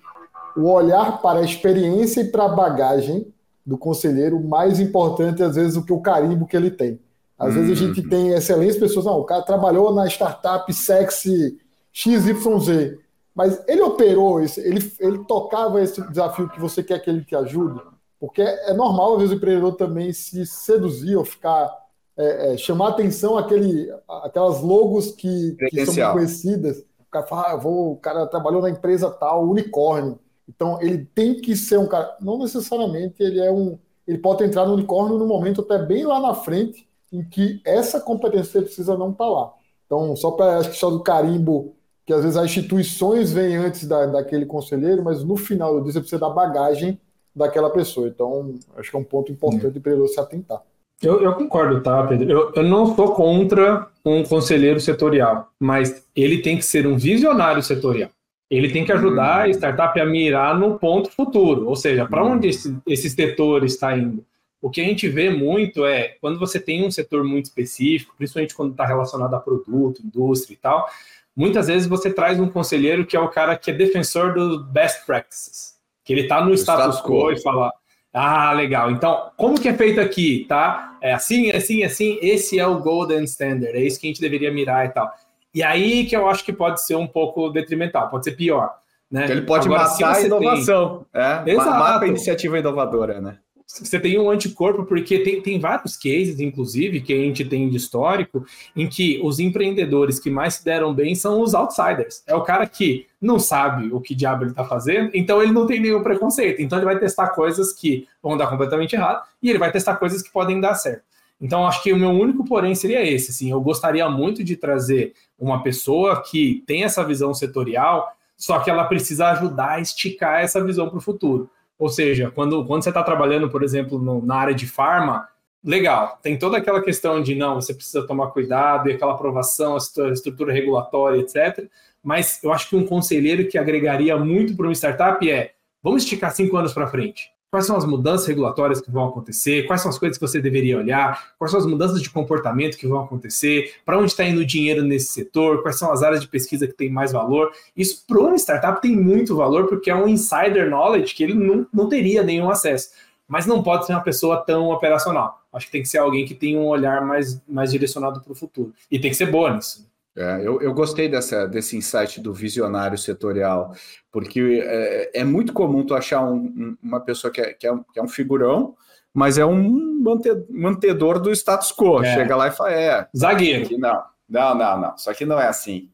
o 0.55 0.71
olhar 0.71 1.21
para 1.21 1.39
a 1.39 1.43
experiência 1.43 2.21
e 2.21 2.31
para 2.31 2.45
a 2.45 2.49
bagagem 2.49 3.27
do 3.65 3.77
conselheiro 3.77 4.41
mais 4.41 4.79
importante 4.79 5.43
às 5.43 5.55
vezes 5.55 5.73
do 5.73 5.83
que 5.83 5.91
o 5.91 5.99
carimbo 5.99 6.47
que 6.47 6.55
ele 6.55 6.71
tem. 6.71 6.99
Às 7.37 7.53
vezes 7.53 7.71
a 7.71 7.85
gente 7.85 8.01
uhum. 8.01 8.09
tem 8.09 8.29
excelentes 8.29 8.77
pessoas, 8.77 9.05
não, 9.05 9.19
o 9.19 9.23
cara 9.23 9.43
trabalhou 9.43 9.93
na 9.93 10.07
startup 10.07 10.71
sexy 10.73 11.59
XYZ 11.93 12.97
mas 13.37 13.63
ele 13.67 13.83
operou 13.83 14.41
isso, 14.41 14.59
ele, 14.59 14.91
ele 14.99 15.23
tocava 15.25 15.79
esse 15.79 16.01
desafio 16.09 16.49
que 16.49 16.59
você 16.59 16.81
quer 16.81 16.97
que 16.97 17.07
ele 17.07 17.23
te 17.23 17.35
ajude, 17.35 17.79
porque 18.19 18.41
é 18.41 18.73
normal, 18.73 19.13
às 19.13 19.19
vezes, 19.19 19.33
o 19.33 19.37
empreendedor 19.37 19.75
também 19.75 20.11
se 20.11 20.45
seduzir 20.45 21.15
ou 21.15 21.23
ficar. 21.23 21.85
É, 22.19 22.53
é, 22.53 22.57
chamar 22.57 22.89
atenção 22.89 23.37
àquele, 23.37 23.93
aquelas 24.23 24.59
logos 24.61 25.11
que, 25.11 25.55
que 25.69 25.85
são 25.85 26.13
conhecidas. 26.13 26.79
O 26.99 27.11
cara 27.11 27.27
fala, 27.27 27.51
ah, 27.51 27.55
vou, 27.55 27.91
o 27.91 27.97
cara 27.97 28.25
trabalhou 28.25 28.59
na 28.59 28.71
empresa 28.71 29.11
tal, 29.11 29.47
unicórnio. 29.47 30.17
Então, 30.49 30.81
ele 30.81 31.05
tem 31.13 31.39
que 31.39 31.55
ser 31.55 31.77
um 31.77 31.85
cara. 31.85 32.17
Não 32.19 32.39
necessariamente 32.39 33.21
ele 33.21 33.39
é 33.39 33.51
um. 33.51 33.77
Ele 34.07 34.17
pode 34.17 34.43
entrar 34.43 34.65
no 34.65 34.73
unicórnio 34.73 35.19
no 35.19 35.27
momento 35.27 35.61
até 35.61 35.77
bem 35.77 36.07
lá 36.07 36.19
na 36.19 36.33
frente, 36.33 36.89
em 37.17 37.23
que 37.23 37.61
essa 37.65 37.99
competência 37.99 38.61
precisa 38.61 38.97
não 38.97 39.11
estar 39.11 39.25
tá 39.25 39.29
lá. 39.29 39.53
Então, 39.85 40.15
só 40.15 40.31
para 40.31 40.57
acho 40.57 40.71
que 40.71 40.77
só 40.77 40.89
do 40.89 41.01
carimbo 41.01 41.73
que 42.05 42.13
às 42.13 42.21
vezes 42.21 42.37
as 42.37 42.45
instituições 42.45 43.33
vêm 43.33 43.57
antes 43.57 43.85
da, 43.85 44.05
daquele 44.05 44.45
conselheiro, 44.45 45.03
mas 45.03 45.25
no 45.25 45.35
final 45.35 45.73
do 45.73 45.83
dia 45.83 45.91
você 45.91 45.99
precisa 45.99 46.21
da 46.21 46.29
bagagem 46.29 46.97
daquela 47.35 47.69
pessoa. 47.69 48.07
Então, 48.07 48.55
acho 48.77 48.89
que 48.89 48.95
é 48.95 48.99
um 48.99 49.03
ponto 49.03 49.29
importante 49.29 49.77
para 49.79 49.91
ele 49.91 50.07
se 50.07 50.17
atentar. 50.17 50.61
Eu, 51.01 51.21
eu, 51.21 51.33
concordo, 51.33 51.81
tá, 51.81 52.07
Pedro? 52.07 52.31
Eu, 52.31 52.51
eu 52.55 52.63
não 52.63 52.89
estou 52.89 53.13
contra 53.13 53.87
um 54.05 54.23
conselheiro 54.23 54.79
setorial, 54.79 55.49
mas 55.59 56.05
ele 56.15 56.41
tem 56.41 56.57
que 56.57 56.63
ser 56.63 56.87
um 56.87 56.97
visionário 56.97 57.61
setorial. 57.61 58.09
Ele 58.49 58.71
tem 58.71 58.85
que 58.85 58.93
ajudar 58.93 59.41
a 59.41 59.49
startup 59.49 59.99
a 59.99 60.05
mirar 60.05 60.57
no 60.57 60.79
ponto 60.79 61.11
futuro, 61.11 61.67
ou 61.67 61.75
seja, 61.75 62.05
para 62.05 62.23
onde 62.23 62.47
esse, 62.47 62.75
esse 62.87 63.09
setor 63.09 63.65
está 63.65 63.95
indo. 63.97 64.23
O 64.61 64.69
que 64.69 64.81
a 64.81 64.83
gente 64.83 65.07
vê 65.07 65.29
muito 65.29 65.85
é 65.85 66.15
quando 66.19 66.39
você 66.39 66.59
tem 66.59 66.85
um 66.85 66.91
setor 66.91 67.23
muito 67.23 67.45
específico, 67.45 68.15
principalmente 68.17 68.55
quando 68.55 68.71
está 68.71 68.85
relacionado 68.85 69.33
a 69.33 69.39
produto, 69.39 70.01
indústria 70.03 70.55
e 70.55 70.57
tal, 70.57 70.87
muitas 71.35 71.67
vezes 71.67 71.87
você 71.87 72.11
traz 72.11 72.39
um 72.39 72.49
conselheiro 72.49 73.05
que 73.05 73.15
é 73.15 73.19
o 73.19 73.29
cara 73.29 73.55
que 73.55 73.69
é 73.69 73.73
defensor 73.73 74.33
do 74.33 74.63
best 74.63 75.05
practices, 75.05 75.75
que 76.03 76.11
ele 76.11 76.21
está 76.21 76.43
no 76.43 76.53
status, 76.53 76.95
status 76.95 77.01
quo 77.01 77.31
e 77.31 77.41
fala, 77.41 77.71
ah, 78.11 78.51
legal, 78.53 78.89
então, 78.89 79.29
como 79.37 79.61
que 79.61 79.69
é 79.69 79.73
feito 79.73 80.01
aqui, 80.01 80.45
tá? 80.49 80.97
É 81.01 81.13
assim, 81.13 81.51
assim, 81.51 81.83
assim, 81.83 82.17
esse 82.21 82.57
é 82.57 82.65
o 82.65 82.79
golden 82.79 83.23
standard, 83.25 83.77
é 83.77 83.81
isso 83.81 83.99
que 83.99 84.07
a 84.07 84.09
gente 84.09 84.21
deveria 84.21 84.51
mirar 84.51 84.87
e 84.87 84.89
tal. 84.89 85.11
E 85.53 85.61
aí 85.61 86.05
que 86.05 86.15
eu 86.15 86.27
acho 86.27 86.43
que 86.43 86.51
pode 86.51 86.83
ser 86.83 86.95
um 86.95 87.07
pouco 87.07 87.49
detrimental, 87.49 88.09
pode 88.09 88.25
ser 88.25 88.31
pior. 88.31 88.75
Né? 89.09 89.23
Então 89.23 89.37
ele 89.37 89.45
pode 89.45 89.67
Agora, 89.67 89.83
matar 89.83 90.15
a 90.15 90.21
inovação. 90.21 91.05
Tem... 91.13 91.21
É, 91.21 91.43
Exato. 91.53 91.69
Mata 91.69 92.05
a 92.05 92.07
iniciativa 92.07 92.59
inovadora, 92.59 93.21
né? 93.21 93.37
Você 93.67 93.99
tem 93.99 94.17
um 94.17 94.29
anticorpo, 94.29 94.85
porque 94.85 95.19
tem, 95.19 95.41
tem 95.41 95.59
vários 95.59 95.97
cases, 95.97 96.39
inclusive, 96.39 97.01
que 97.01 97.11
a 97.11 97.17
gente 97.17 97.43
tem 97.43 97.69
de 97.69 97.75
histórico, 97.75 98.45
em 98.73 98.87
que 98.87 99.19
os 99.21 99.39
empreendedores 99.39 100.19
que 100.19 100.29
mais 100.29 100.55
se 100.55 100.65
deram 100.65 100.93
bem 100.93 101.13
são 101.13 101.41
os 101.41 101.53
outsiders. 101.53 102.23
É 102.25 102.33
o 102.33 102.43
cara 102.43 102.65
que 102.65 103.07
não 103.21 103.37
sabe 103.37 103.89
o 103.91 103.99
que 103.99 104.15
diabo 104.15 104.43
ele 104.43 104.51
está 104.51 104.63
fazendo, 104.63 105.11
então 105.13 105.43
ele 105.43 105.51
não 105.51 105.67
tem 105.67 105.81
nenhum 105.81 106.01
preconceito. 106.01 106.61
Então 106.61 106.79
ele 106.79 106.85
vai 106.85 106.97
testar 106.97 107.27
coisas 107.29 107.73
que 107.73 108.07
vão 108.23 108.37
dar 108.37 108.47
completamente 108.47 108.95
errado 108.95 109.21
e 109.43 109.49
ele 109.49 109.59
vai 109.59 109.71
testar 109.71 109.97
coisas 109.97 110.21
que 110.21 110.31
podem 110.31 110.61
dar 110.61 110.75
certo. 110.75 111.03
Então 111.39 111.67
acho 111.67 111.83
que 111.83 111.91
o 111.91 111.97
meu 111.97 112.09
único 112.09 112.45
porém 112.45 112.73
seria 112.73 113.05
esse, 113.05 113.31
assim, 113.31 113.51
eu 113.51 113.59
gostaria 113.61 114.09
muito 114.09 114.43
de 114.43 114.55
trazer 114.55 115.13
uma 115.37 115.61
pessoa 115.61 116.23
que 116.23 116.63
tem 116.65 116.83
essa 116.83 117.03
visão 117.03 117.33
setorial, 117.33 118.11
só 118.37 118.59
que 118.59 118.69
ela 118.69 118.85
precisa 118.85 119.27
ajudar 119.31 119.71
a 119.71 119.79
esticar 119.81 120.41
essa 120.41 120.63
visão 120.63 120.89
para 120.89 120.97
o 120.97 121.01
futuro. 121.01 121.49
Ou 121.77 121.89
seja, 121.89 122.31
quando, 122.31 122.65
quando 122.65 122.83
você 122.83 122.89
está 122.89 123.03
trabalhando, 123.03 123.49
por 123.49 123.63
exemplo, 123.63 123.99
no, 123.99 124.25
na 124.25 124.35
área 124.35 124.55
de 124.55 124.65
farma, 124.65 125.27
legal, 125.63 126.17
tem 126.21 126.37
toda 126.37 126.57
aquela 126.57 126.81
questão 126.81 127.21
de 127.21 127.35
não, 127.35 127.55
você 127.55 127.73
precisa 127.73 128.05
tomar 128.05 128.27
cuidado 128.27 128.89
e 128.89 128.93
aquela 128.93 129.13
aprovação, 129.13 129.75
a 129.75 130.11
estrutura 130.11 130.53
regulatória, 130.53 131.19
etc. 131.19 131.69
Mas 132.03 132.41
eu 132.43 132.51
acho 132.51 132.69
que 132.69 132.75
um 132.75 132.85
conselheiro 132.85 133.47
que 133.47 133.57
agregaria 133.57 134.17
muito 134.17 134.55
para 134.55 134.65
uma 134.65 134.73
startup 134.73 135.29
é 135.29 135.53
vamos 135.83 136.03
esticar 136.03 136.33
cinco 136.33 136.57
anos 136.57 136.73
para 136.73 136.87
frente. 136.87 137.31
Quais 137.49 137.65
são 137.65 137.77
as 137.77 137.85
mudanças 137.85 138.27
regulatórias 138.27 138.81
que 138.81 138.91
vão 138.91 139.07
acontecer? 139.07 139.65
Quais 139.67 139.81
são 139.81 139.89
as 139.89 139.97
coisas 139.97 140.17
que 140.17 140.27
você 140.27 140.41
deveria 140.41 140.77
olhar? 140.77 141.31
Quais 141.39 141.49
são 141.49 141.59
as 141.59 141.65
mudanças 141.65 142.01
de 142.01 142.09
comportamento 142.09 142.77
que 142.77 142.85
vão 142.85 143.01
acontecer? 143.01 143.75
Para 143.85 143.97
onde 143.97 144.11
está 144.11 144.25
indo 144.25 144.41
o 144.41 144.45
dinheiro 144.45 144.83
nesse 144.83 145.13
setor? 145.13 145.61
Quais 145.61 145.79
são 145.79 145.89
as 145.89 146.03
áreas 146.03 146.19
de 146.19 146.27
pesquisa 146.27 146.67
que 146.67 146.73
têm 146.73 146.89
mais 146.89 147.13
valor? 147.13 147.51
Isso 147.75 148.03
para 148.05 148.19
uma 148.19 148.35
startup 148.35 148.81
tem 148.81 148.97
muito 148.97 149.33
valor 149.33 149.67
porque 149.67 149.89
é 149.89 149.95
um 149.95 150.09
insider 150.09 150.69
knowledge 150.69 151.15
que 151.15 151.23
ele 151.23 151.33
não, 151.33 151.65
não 151.73 151.87
teria 151.87 152.21
nenhum 152.21 152.49
acesso. 152.49 152.89
Mas 153.25 153.45
não 153.45 153.63
pode 153.63 153.85
ser 153.85 153.93
uma 153.93 154.03
pessoa 154.03 154.37
tão 154.37 154.69
operacional. 154.69 155.41
Acho 155.53 155.67
que 155.67 155.71
tem 155.71 155.81
que 155.81 155.87
ser 155.87 155.99
alguém 155.99 156.25
que 156.25 156.35
tem 156.35 156.57
um 156.57 156.65
olhar 156.65 157.05
mais, 157.05 157.41
mais 157.47 157.71
direcionado 157.71 158.19
para 158.19 158.31
o 158.31 158.35
futuro. 158.35 158.73
E 158.91 158.99
tem 158.99 159.09
que 159.09 159.17
ser 159.17 159.31
boa 159.31 159.55
nisso. 159.55 159.87
É, 160.17 160.39
eu, 160.41 160.59
eu, 160.63 160.73
gostei 160.73 161.07
dessa, 161.07 161.47
desse 161.47 161.77
insight 161.77 162.19
do 162.19 162.33
visionário 162.33 162.97
setorial, 162.97 163.71
porque 164.11 164.63
é, 164.65 165.19
é 165.19 165.23
muito 165.23 165.53
comum 165.53 165.85
tu 165.85 165.93
achar 165.93 166.23
um, 166.23 166.75
uma 166.81 166.99
pessoa 166.99 167.31
que 167.31 167.39
é, 167.39 167.53
que, 167.53 167.67
é 167.67 167.71
um, 167.71 167.83
que 167.83 167.99
é 167.99 168.01
um 168.01 168.07
figurão, 168.07 168.75
mas 169.13 169.37
é 169.37 169.45
um 169.45 170.01
mantedor 170.49 171.19
do 171.19 171.31
status 171.31 171.71
quo. 171.71 172.03
É. 172.03 172.15
Chega 172.15 172.35
lá 172.35 172.47
e 172.47 172.51
fala: 172.51 172.71
é. 172.73 173.07
Zagueiro. 173.15 173.77
Não, 173.77 174.03
não, 174.27 174.55
não, 174.55 174.81
não. 174.81 174.95
Isso 174.95 175.07
aqui 175.07 175.23
não 175.23 175.39
é 175.39 175.47
assim. 175.47 175.87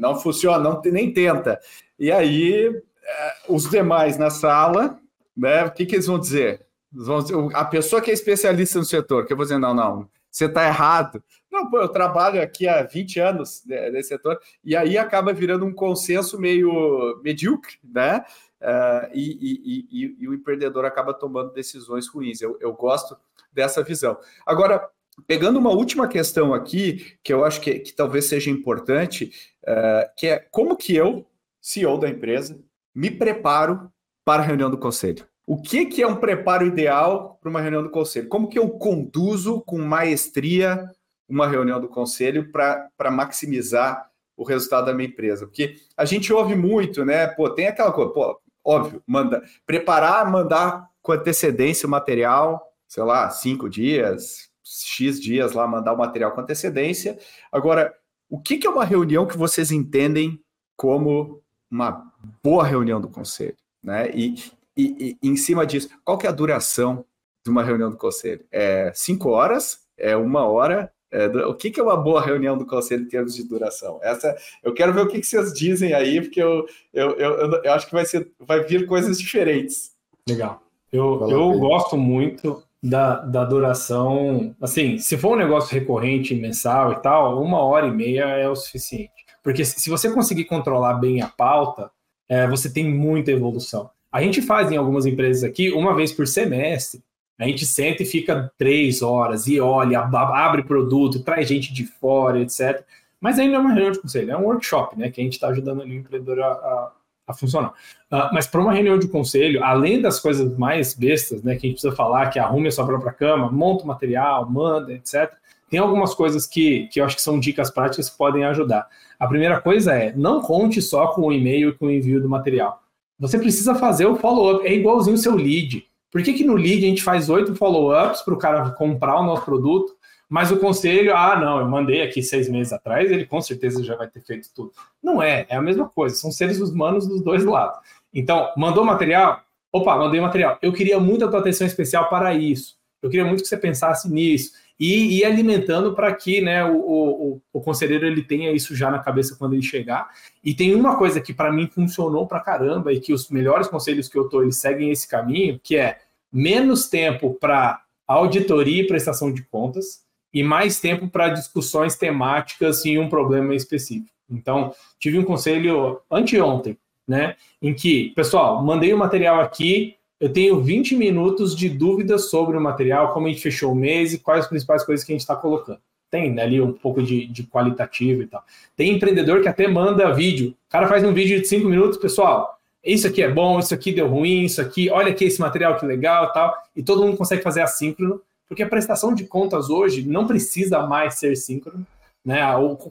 Não 0.00 0.18
funciona, 0.18 0.58
não, 0.58 0.82
nem 0.86 1.12
tenta. 1.12 1.60
E 2.00 2.10
aí, 2.10 2.66
é, 2.66 3.34
os 3.48 3.70
demais 3.70 4.18
na 4.18 4.28
sala, 4.28 4.98
né, 5.36 5.64
o 5.64 5.70
que, 5.70 5.86
que 5.86 5.94
eles 5.94 6.06
vão 6.06 6.18
dizer? 6.18 6.66
Vão 6.92 7.22
dizer? 7.22 7.36
A 7.54 7.64
pessoa 7.64 8.02
que 8.02 8.10
é 8.10 8.14
especialista 8.14 8.80
no 8.80 8.84
setor, 8.84 9.24
que 9.24 9.32
eu 9.32 9.36
vou 9.36 9.46
dizer: 9.46 9.58
não, 9.58 9.72
não, 9.72 10.08
você 10.28 10.46
está 10.46 10.66
errado. 10.66 11.22
Não, 11.60 11.68
pô, 11.68 11.78
eu 11.78 11.88
trabalho 11.88 12.40
aqui 12.40 12.66
há 12.66 12.82
20 12.82 13.20
anos 13.20 13.62
nesse 13.66 14.08
setor, 14.08 14.40
e 14.64 14.74
aí 14.74 14.96
acaba 14.96 15.30
virando 15.30 15.66
um 15.66 15.74
consenso 15.74 16.40
meio 16.40 17.20
medíocre, 17.22 17.74
né? 17.84 18.24
Uh, 18.62 19.10
e, 19.12 19.38
e, 19.40 20.04
e, 20.04 20.16
e, 20.20 20.28
o 20.28 20.32
empreendedor 20.32 20.86
acaba 20.86 21.12
tomando 21.12 21.52
decisões 21.52 22.08
ruins. 22.08 22.40
Eu, 22.40 22.56
eu, 22.60 22.72
gosto 22.72 23.14
dessa 23.52 23.82
visão. 23.82 24.18
Agora, 24.46 24.88
pegando 25.26 25.58
uma 25.58 25.70
última 25.70 26.08
questão 26.08 26.54
aqui, 26.54 27.14
que 27.22 27.32
eu 27.32 27.44
acho 27.44 27.60
que, 27.60 27.78
que 27.80 27.92
talvez 27.92 28.24
seja 28.24 28.50
importante, 28.50 29.30
uh, 29.64 30.08
que 30.16 30.28
é 30.28 30.38
como 30.38 30.76
que 30.76 30.94
eu, 30.94 31.26
CEO 31.60 31.98
da 31.98 32.08
empresa, 32.08 32.58
me 32.94 33.10
preparo 33.10 33.92
para 34.24 34.42
a 34.42 34.46
reunião 34.46 34.70
do 34.70 34.78
conselho? 34.78 35.26
O 35.46 35.60
que, 35.60 35.84
que 35.84 36.02
é 36.02 36.06
um 36.06 36.16
preparo 36.16 36.66
ideal 36.66 37.38
para 37.40 37.50
uma 37.50 37.60
reunião 37.60 37.82
do 37.82 37.90
conselho? 37.90 38.28
Como 38.28 38.48
que 38.48 38.58
eu 38.58 38.70
conduzo 38.70 39.60
com 39.62 39.78
maestria 39.78 40.90
uma 41.30 41.46
reunião 41.46 41.80
do 41.80 41.88
conselho 41.88 42.50
para 42.50 43.10
maximizar 43.10 44.10
o 44.36 44.44
resultado 44.44 44.86
da 44.86 44.94
minha 44.94 45.08
empresa? 45.08 45.46
Porque 45.46 45.76
a 45.96 46.04
gente 46.04 46.32
ouve 46.32 46.54
muito, 46.54 47.04
né? 47.04 47.26
Pô, 47.28 47.48
tem 47.48 47.68
aquela 47.68 47.92
coisa, 47.92 48.10
pô, 48.10 48.40
óbvio, 48.64 49.02
manda 49.06 49.42
preparar, 49.64 50.30
mandar 50.30 50.88
com 51.00 51.12
antecedência 51.12 51.86
o 51.86 51.90
material, 51.90 52.74
sei 52.86 53.02
lá, 53.02 53.30
cinco 53.30 53.68
dias, 53.68 54.50
X 54.64 55.20
dias 55.20 55.52
lá, 55.52 55.66
mandar 55.66 55.92
o 55.92 55.98
material 55.98 56.32
com 56.32 56.40
antecedência. 56.40 57.18
Agora, 57.50 57.94
o 58.28 58.40
que, 58.40 58.58
que 58.58 58.66
é 58.66 58.70
uma 58.70 58.84
reunião 58.84 59.26
que 59.26 59.36
vocês 59.36 59.72
entendem 59.72 60.40
como 60.76 61.42
uma 61.70 62.12
boa 62.42 62.64
reunião 62.64 63.00
do 63.00 63.08
conselho? 63.08 63.56
Né? 63.82 64.10
E, 64.10 64.34
e, 64.76 65.18
e, 65.22 65.28
em 65.28 65.36
cima 65.36 65.66
disso, 65.66 65.88
qual 66.04 66.18
que 66.18 66.26
é 66.26 66.30
a 66.30 66.32
duração 66.32 67.04
de 67.44 67.50
uma 67.50 67.62
reunião 67.62 67.90
do 67.90 67.96
conselho? 67.96 68.44
É 68.52 68.92
cinco 68.94 69.30
horas? 69.30 69.86
É 69.96 70.16
uma 70.16 70.46
hora? 70.46 70.92
É, 71.12 71.26
o 71.46 71.54
que, 71.54 71.70
que, 71.70 71.80
é 71.80 71.82
uma 71.82 71.96
boa 71.96 72.20
reunião 72.20 72.56
do 72.56 72.64
conselho 72.64 73.02
em 73.02 73.08
termos 73.08 73.34
de 73.34 73.42
duração? 73.42 73.98
Essa, 74.02 74.36
eu 74.62 74.72
quero 74.72 74.92
ver 74.92 75.02
o 75.02 75.08
que, 75.08 75.20
que 75.20 75.26
vocês 75.26 75.52
dizem 75.52 75.92
aí, 75.92 76.20
porque 76.20 76.40
eu, 76.40 76.66
eu, 76.92 77.10
eu, 77.12 77.62
eu, 77.62 77.72
acho 77.72 77.86
que 77.86 77.92
vai, 77.92 78.04
ser, 78.04 78.30
vai 78.38 78.62
vir 78.62 78.86
coisas 78.86 79.18
diferentes. 79.18 79.92
Legal. 80.28 80.62
Eu, 80.92 81.28
eu 81.28 81.58
gosto 81.58 81.96
muito 81.96 82.62
da, 82.82 83.16
da 83.16 83.44
duração. 83.44 84.54
Assim, 84.60 84.98
se 84.98 85.16
for 85.16 85.32
um 85.32 85.38
negócio 85.38 85.72
recorrente, 85.74 86.34
mensal 86.34 86.92
e 86.92 86.96
tal, 87.00 87.42
uma 87.42 87.58
hora 87.58 87.86
e 87.86 87.92
meia 87.92 88.24
é 88.24 88.48
o 88.48 88.56
suficiente. 88.56 89.10
Porque 89.42 89.64
se 89.64 89.88
você 89.88 90.12
conseguir 90.12 90.44
controlar 90.44 90.94
bem 90.94 91.22
a 91.22 91.28
pauta, 91.28 91.90
é, 92.28 92.46
você 92.46 92.72
tem 92.72 92.88
muita 92.88 93.30
evolução. 93.30 93.90
A 94.12 94.22
gente 94.22 94.42
faz 94.42 94.70
em 94.70 94.76
algumas 94.76 95.06
empresas 95.06 95.44
aqui 95.44 95.70
uma 95.70 95.94
vez 95.94 96.12
por 96.12 96.26
semestre. 96.26 97.02
A 97.40 97.44
gente 97.46 97.64
senta 97.64 98.02
e 98.02 98.06
fica 98.06 98.52
três 98.58 99.02
horas 99.02 99.46
e 99.46 99.58
olha, 99.60 100.00
abre 100.00 100.62
produto, 100.62 101.22
traz 101.24 101.48
gente 101.48 101.72
de 101.72 101.86
fora, 101.86 102.40
etc. 102.40 102.84
Mas 103.20 103.38
ainda 103.38 103.56
é 103.56 103.58
uma 103.58 103.72
reunião 103.72 103.92
de 103.92 104.00
conselho, 104.00 104.30
é 104.30 104.36
um 104.36 104.44
workshop, 104.44 104.98
né? 104.98 105.10
Que 105.10 105.20
a 105.20 105.24
gente 105.24 105.34
está 105.34 105.48
ajudando 105.48 105.82
ali 105.82 105.96
o 105.96 106.00
empreendedor 106.00 106.40
a, 106.40 106.48
a, 106.48 106.92
a 107.28 107.34
funcionar. 107.34 107.70
Uh, 108.12 108.32
mas 108.32 108.46
para 108.46 108.60
uma 108.60 108.72
reunião 108.72 108.98
de 108.98 109.08
conselho, 109.08 109.64
além 109.64 110.00
das 110.00 110.20
coisas 110.20 110.56
mais 110.58 110.94
bestas, 110.94 111.42
né? 111.42 111.56
Que 111.56 111.66
a 111.66 111.70
gente 111.70 111.80
precisa 111.80 111.96
falar, 111.96 112.28
que 112.30 112.38
arrume 112.38 112.68
a 112.68 112.72
sua 112.72 112.86
própria 112.86 113.12
cama, 113.12 113.50
monta 113.50 113.84
o 113.84 113.86
material, 113.86 114.48
manda, 114.48 114.92
etc. 114.92 115.32
Tem 115.68 115.80
algumas 115.80 116.14
coisas 116.14 116.46
que, 116.46 116.88
que 116.88 117.00
eu 117.00 117.04
acho 117.04 117.16
que 117.16 117.22
são 117.22 117.40
dicas 117.40 117.70
práticas 117.70 118.10
que 118.10 118.18
podem 118.18 118.44
ajudar. 118.44 118.86
A 119.18 119.26
primeira 119.26 119.60
coisa 119.60 119.94
é, 119.94 120.12
não 120.14 120.40
conte 120.40 120.82
só 120.82 121.08
com 121.08 121.22
o 121.22 121.32
e-mail 121.32 121.70
e 121.70 121.74
com 121.74 121.86
o 121.86 121.90
envio 121.90 122.20
do 122.20 122.28
material 122.28 122.80
você 123.20 123.38
precisa 123.38 123.74
fazer 123.74 124.06
o 124.06 124.16
follow-up. 124.16 124.66
É 124.66 124.74
igualzinho 124.74 125.14
o 125.14 125.18
seu 125.18 125.36
lead. 125.36 125.86
Por 126.10 126.22
que, 126.22 126.32
que 126.32 126.44
no 126.44 126.54
lead 126.54 126.84
a 126.84 126.88
gente 126.88 127.02
faz 127.02 127.28
oito 127.28 127.54
follow-ups 127.54 128.22
para 128.22 128.34
o 128.34 128.38
cara 128.38 128.70
comprar 128.70 129.20
o 129.20 129.22
nosso 129.22 129.44
produto, 129.44 129.94
mas 130.28 130.50
o 130.52 130.58
conselho, 130.58 131.16
ah, 131.16 131.38
não, 131.38 131.58
eu 131.58 131.68
mandei 131.68 132.02
aqui 132.02 132.22
seis 132.22 132.48
meses 132.48 132.72
atrás, 132.72 133.10
ele 133.10 133.26
com 133.26 133.40
certeza 133.40 133.82
já 133.82 133.96
vai 133.96 134.08
ter 134.08 134.20
feito 134.20 134.48
tudo. 134.54 134.72
Não 135.02 135.22
é, 135.22 135.44
é 135.48 135.56
a 135.56 135.62
mesma 135.62 135.88
coisa, 135.88 136.14
são 136.14 136.30
seres 136.30 136.60
humanos 136.60 137.06
dos 137.06 137.22
dois 137.22 137.44
lados. 137.44 137.78
Então, 138.14 138.52
mandou 138.56 138.84
material? 138.84 139.42
Opa, 139.72 139.96
mandei 139.96 140.20
material. 140.20 140.58
Eu 140.62 140.72
queria 140.72 140.98
muito 140.98 141.24
a 141.24 141.28
tua 141.28 141.40
atenção 141.40 141.66
especial 141.66 142.08
para 142.08 142.34
isso. 142.34 142.76
Eu 143.02 143.08
queria 143.08 143.24
muito 143.24 143.42
que 143.42 143.48
você 143.48 143.56
pensasse 143.56 144.10
nisso 144.10 144.52
e 144.80 145.18
ir 145.18 145.24
alimentando 145.26 145.94
para 145.94 146.10
que 146.14 146.40
né, 146.40 146.64
o, 146.64 146.78
o, 146.78 147.42
o, 147.52 147.60
conselheiro 147.60 148.06
ele 148.06 148.22
tenha 148.22 148.50
isso 148.50 148.74
já 148.74 148.90
na 148.90 148.98
cabeça 148.98 149.36
quando 149.36 149.52
ele 149.52 149.62
chegar. 149.62 150.08
E 150.42 150.54
tem 150.54 150.74
uma 150.74 150.96
coisa 150.96 151.20
que 151.20 151.34
para 151.34 151.52
mim 151.52 151.66
funcionou 151.66 152.26
para 152.26 152.40
caramba 152.40 152.90
e 152.90 152.98
que 152.98 153.12
os 153.12 153.28
melhores 153.28 153.68
conselhos 153.68 154.08
que 154.08 154.16
eu 154.16 154.26
tô 154.26 154.42
eles 154.42 154.56
seguem 154.56 154.90
esse 154.90 155.06
caminho, 155.06 155.60
que 155.62 155.76
é 155.76 155.98
menos 156.32 156.88
tempo 156.88 157.36
para 157.38 157.82
auditoria 158.08 158.82
e 158.82 158.86
prestação 158.86 159.30
de 159.30 159.42
contas 159.42 160.02
e 160.32 160.42
mais 160.42 160.80
tempo 160.80 161.08
para 161.08 161.28
discussões 161.28 161.96
temáticas 161.96 162.86
em 162.86 162.98
um 162.98 163.08
problema 163.08 163.54
específico. 163.54 164.08
Então, 164.30 164.72
tive 164.98 165.18
um 165.18 165.24
conselho 165.24 166.00
anteontem, 166.10 166.78
né, 167.06 167.36
em 167.60 167.74
que, 167.74 168.10
pessoal, 168.14 168.64
mandei 168.64 168.94
o 168.94 168.98
material 168.98 169.40
aqui, 169.40 169.96
eu 170.20 170.30
tenho 170.30 170.60
20 170.60 170.96
minutos 170.96 171.56
de 171.56 171.68
dúvidas 171.70 172.28
sobre 172.28 172.54
o 172.56 172.60
material, 172.60 173.14
como 173.14 173.26
a 173.26 173.30
gente 173.30 173.40
fechou 173.40 173.72
o 173.72 173.74
mês 173.74 174.12
e 174.12 174.18
quais 174.18 174.44
as 174.44 174.48
principais 174.48 174.84
coisas 174.84 175.04
que 175.04 175.12
a 175.12 175.14
gente 175.14 175.22
está 175.22 175.34
colocando. 175.34 175.80
Tem 176.10 176.30
né, 176.30 176.42
ali 176.42 176.60
um 176.60 176.72
pouco 176.72 177.02
de, 177.02 177.26
de 177.26 177.44
qualitativo 177.44 178.22
e 178.22 178.26
tal. 178.26 178.44
Tem 178.76 178.94
empreendedor 178.94 179.40
que 179.40 179.48
até 179.48 179.66
manda 179.66 180.12
vídeo. 180.12 180.50
O 180.68 180.70
cara 180.70 180.86
faz 180.86 181.02
um 181.04 181.14
vídeo 181.14 181.40
de 181.40 181.48
5 181.48 181.66
minutos, 181.66 181.96
pessoal. 181.96 182.58
Isso 182.84 183.06
aqui 183.06 183.22
é 183.22 183.30
bom, 183.30 183.58
isso 183.58 183.72
aqui 183.72 183.92
deu 183.92 184.08
ruim, 184.08 184.44
isso 184.44 184.60
aqui, 184.60 184.90
olha 184.90 185.10
aqui 185.10 185.24
esse 185.24 185.40
material 185.40 185.78
que 185.78 185.86
legal 185.86 186.32
tal. 186.32 186.54
E 186.76 186.82
todo 186.82 187.02
mundo 187.02 187.16
consegue 187.16 187.42
fazer 187.42 187.62
assíncrono, 187.62 188.20
porque 188.46 188.62
a 188.62 188.68
prestação 188.68 189.14
de 189.14 189.24
contas 189.24 189.70
hoje 189.70 190.06
não 190.06 190.26
precisa 190.26 190.80
mais 190.86 191.14
ser 191.14 191.34
síncrono 191.36 191.86
né? 192.30 192.42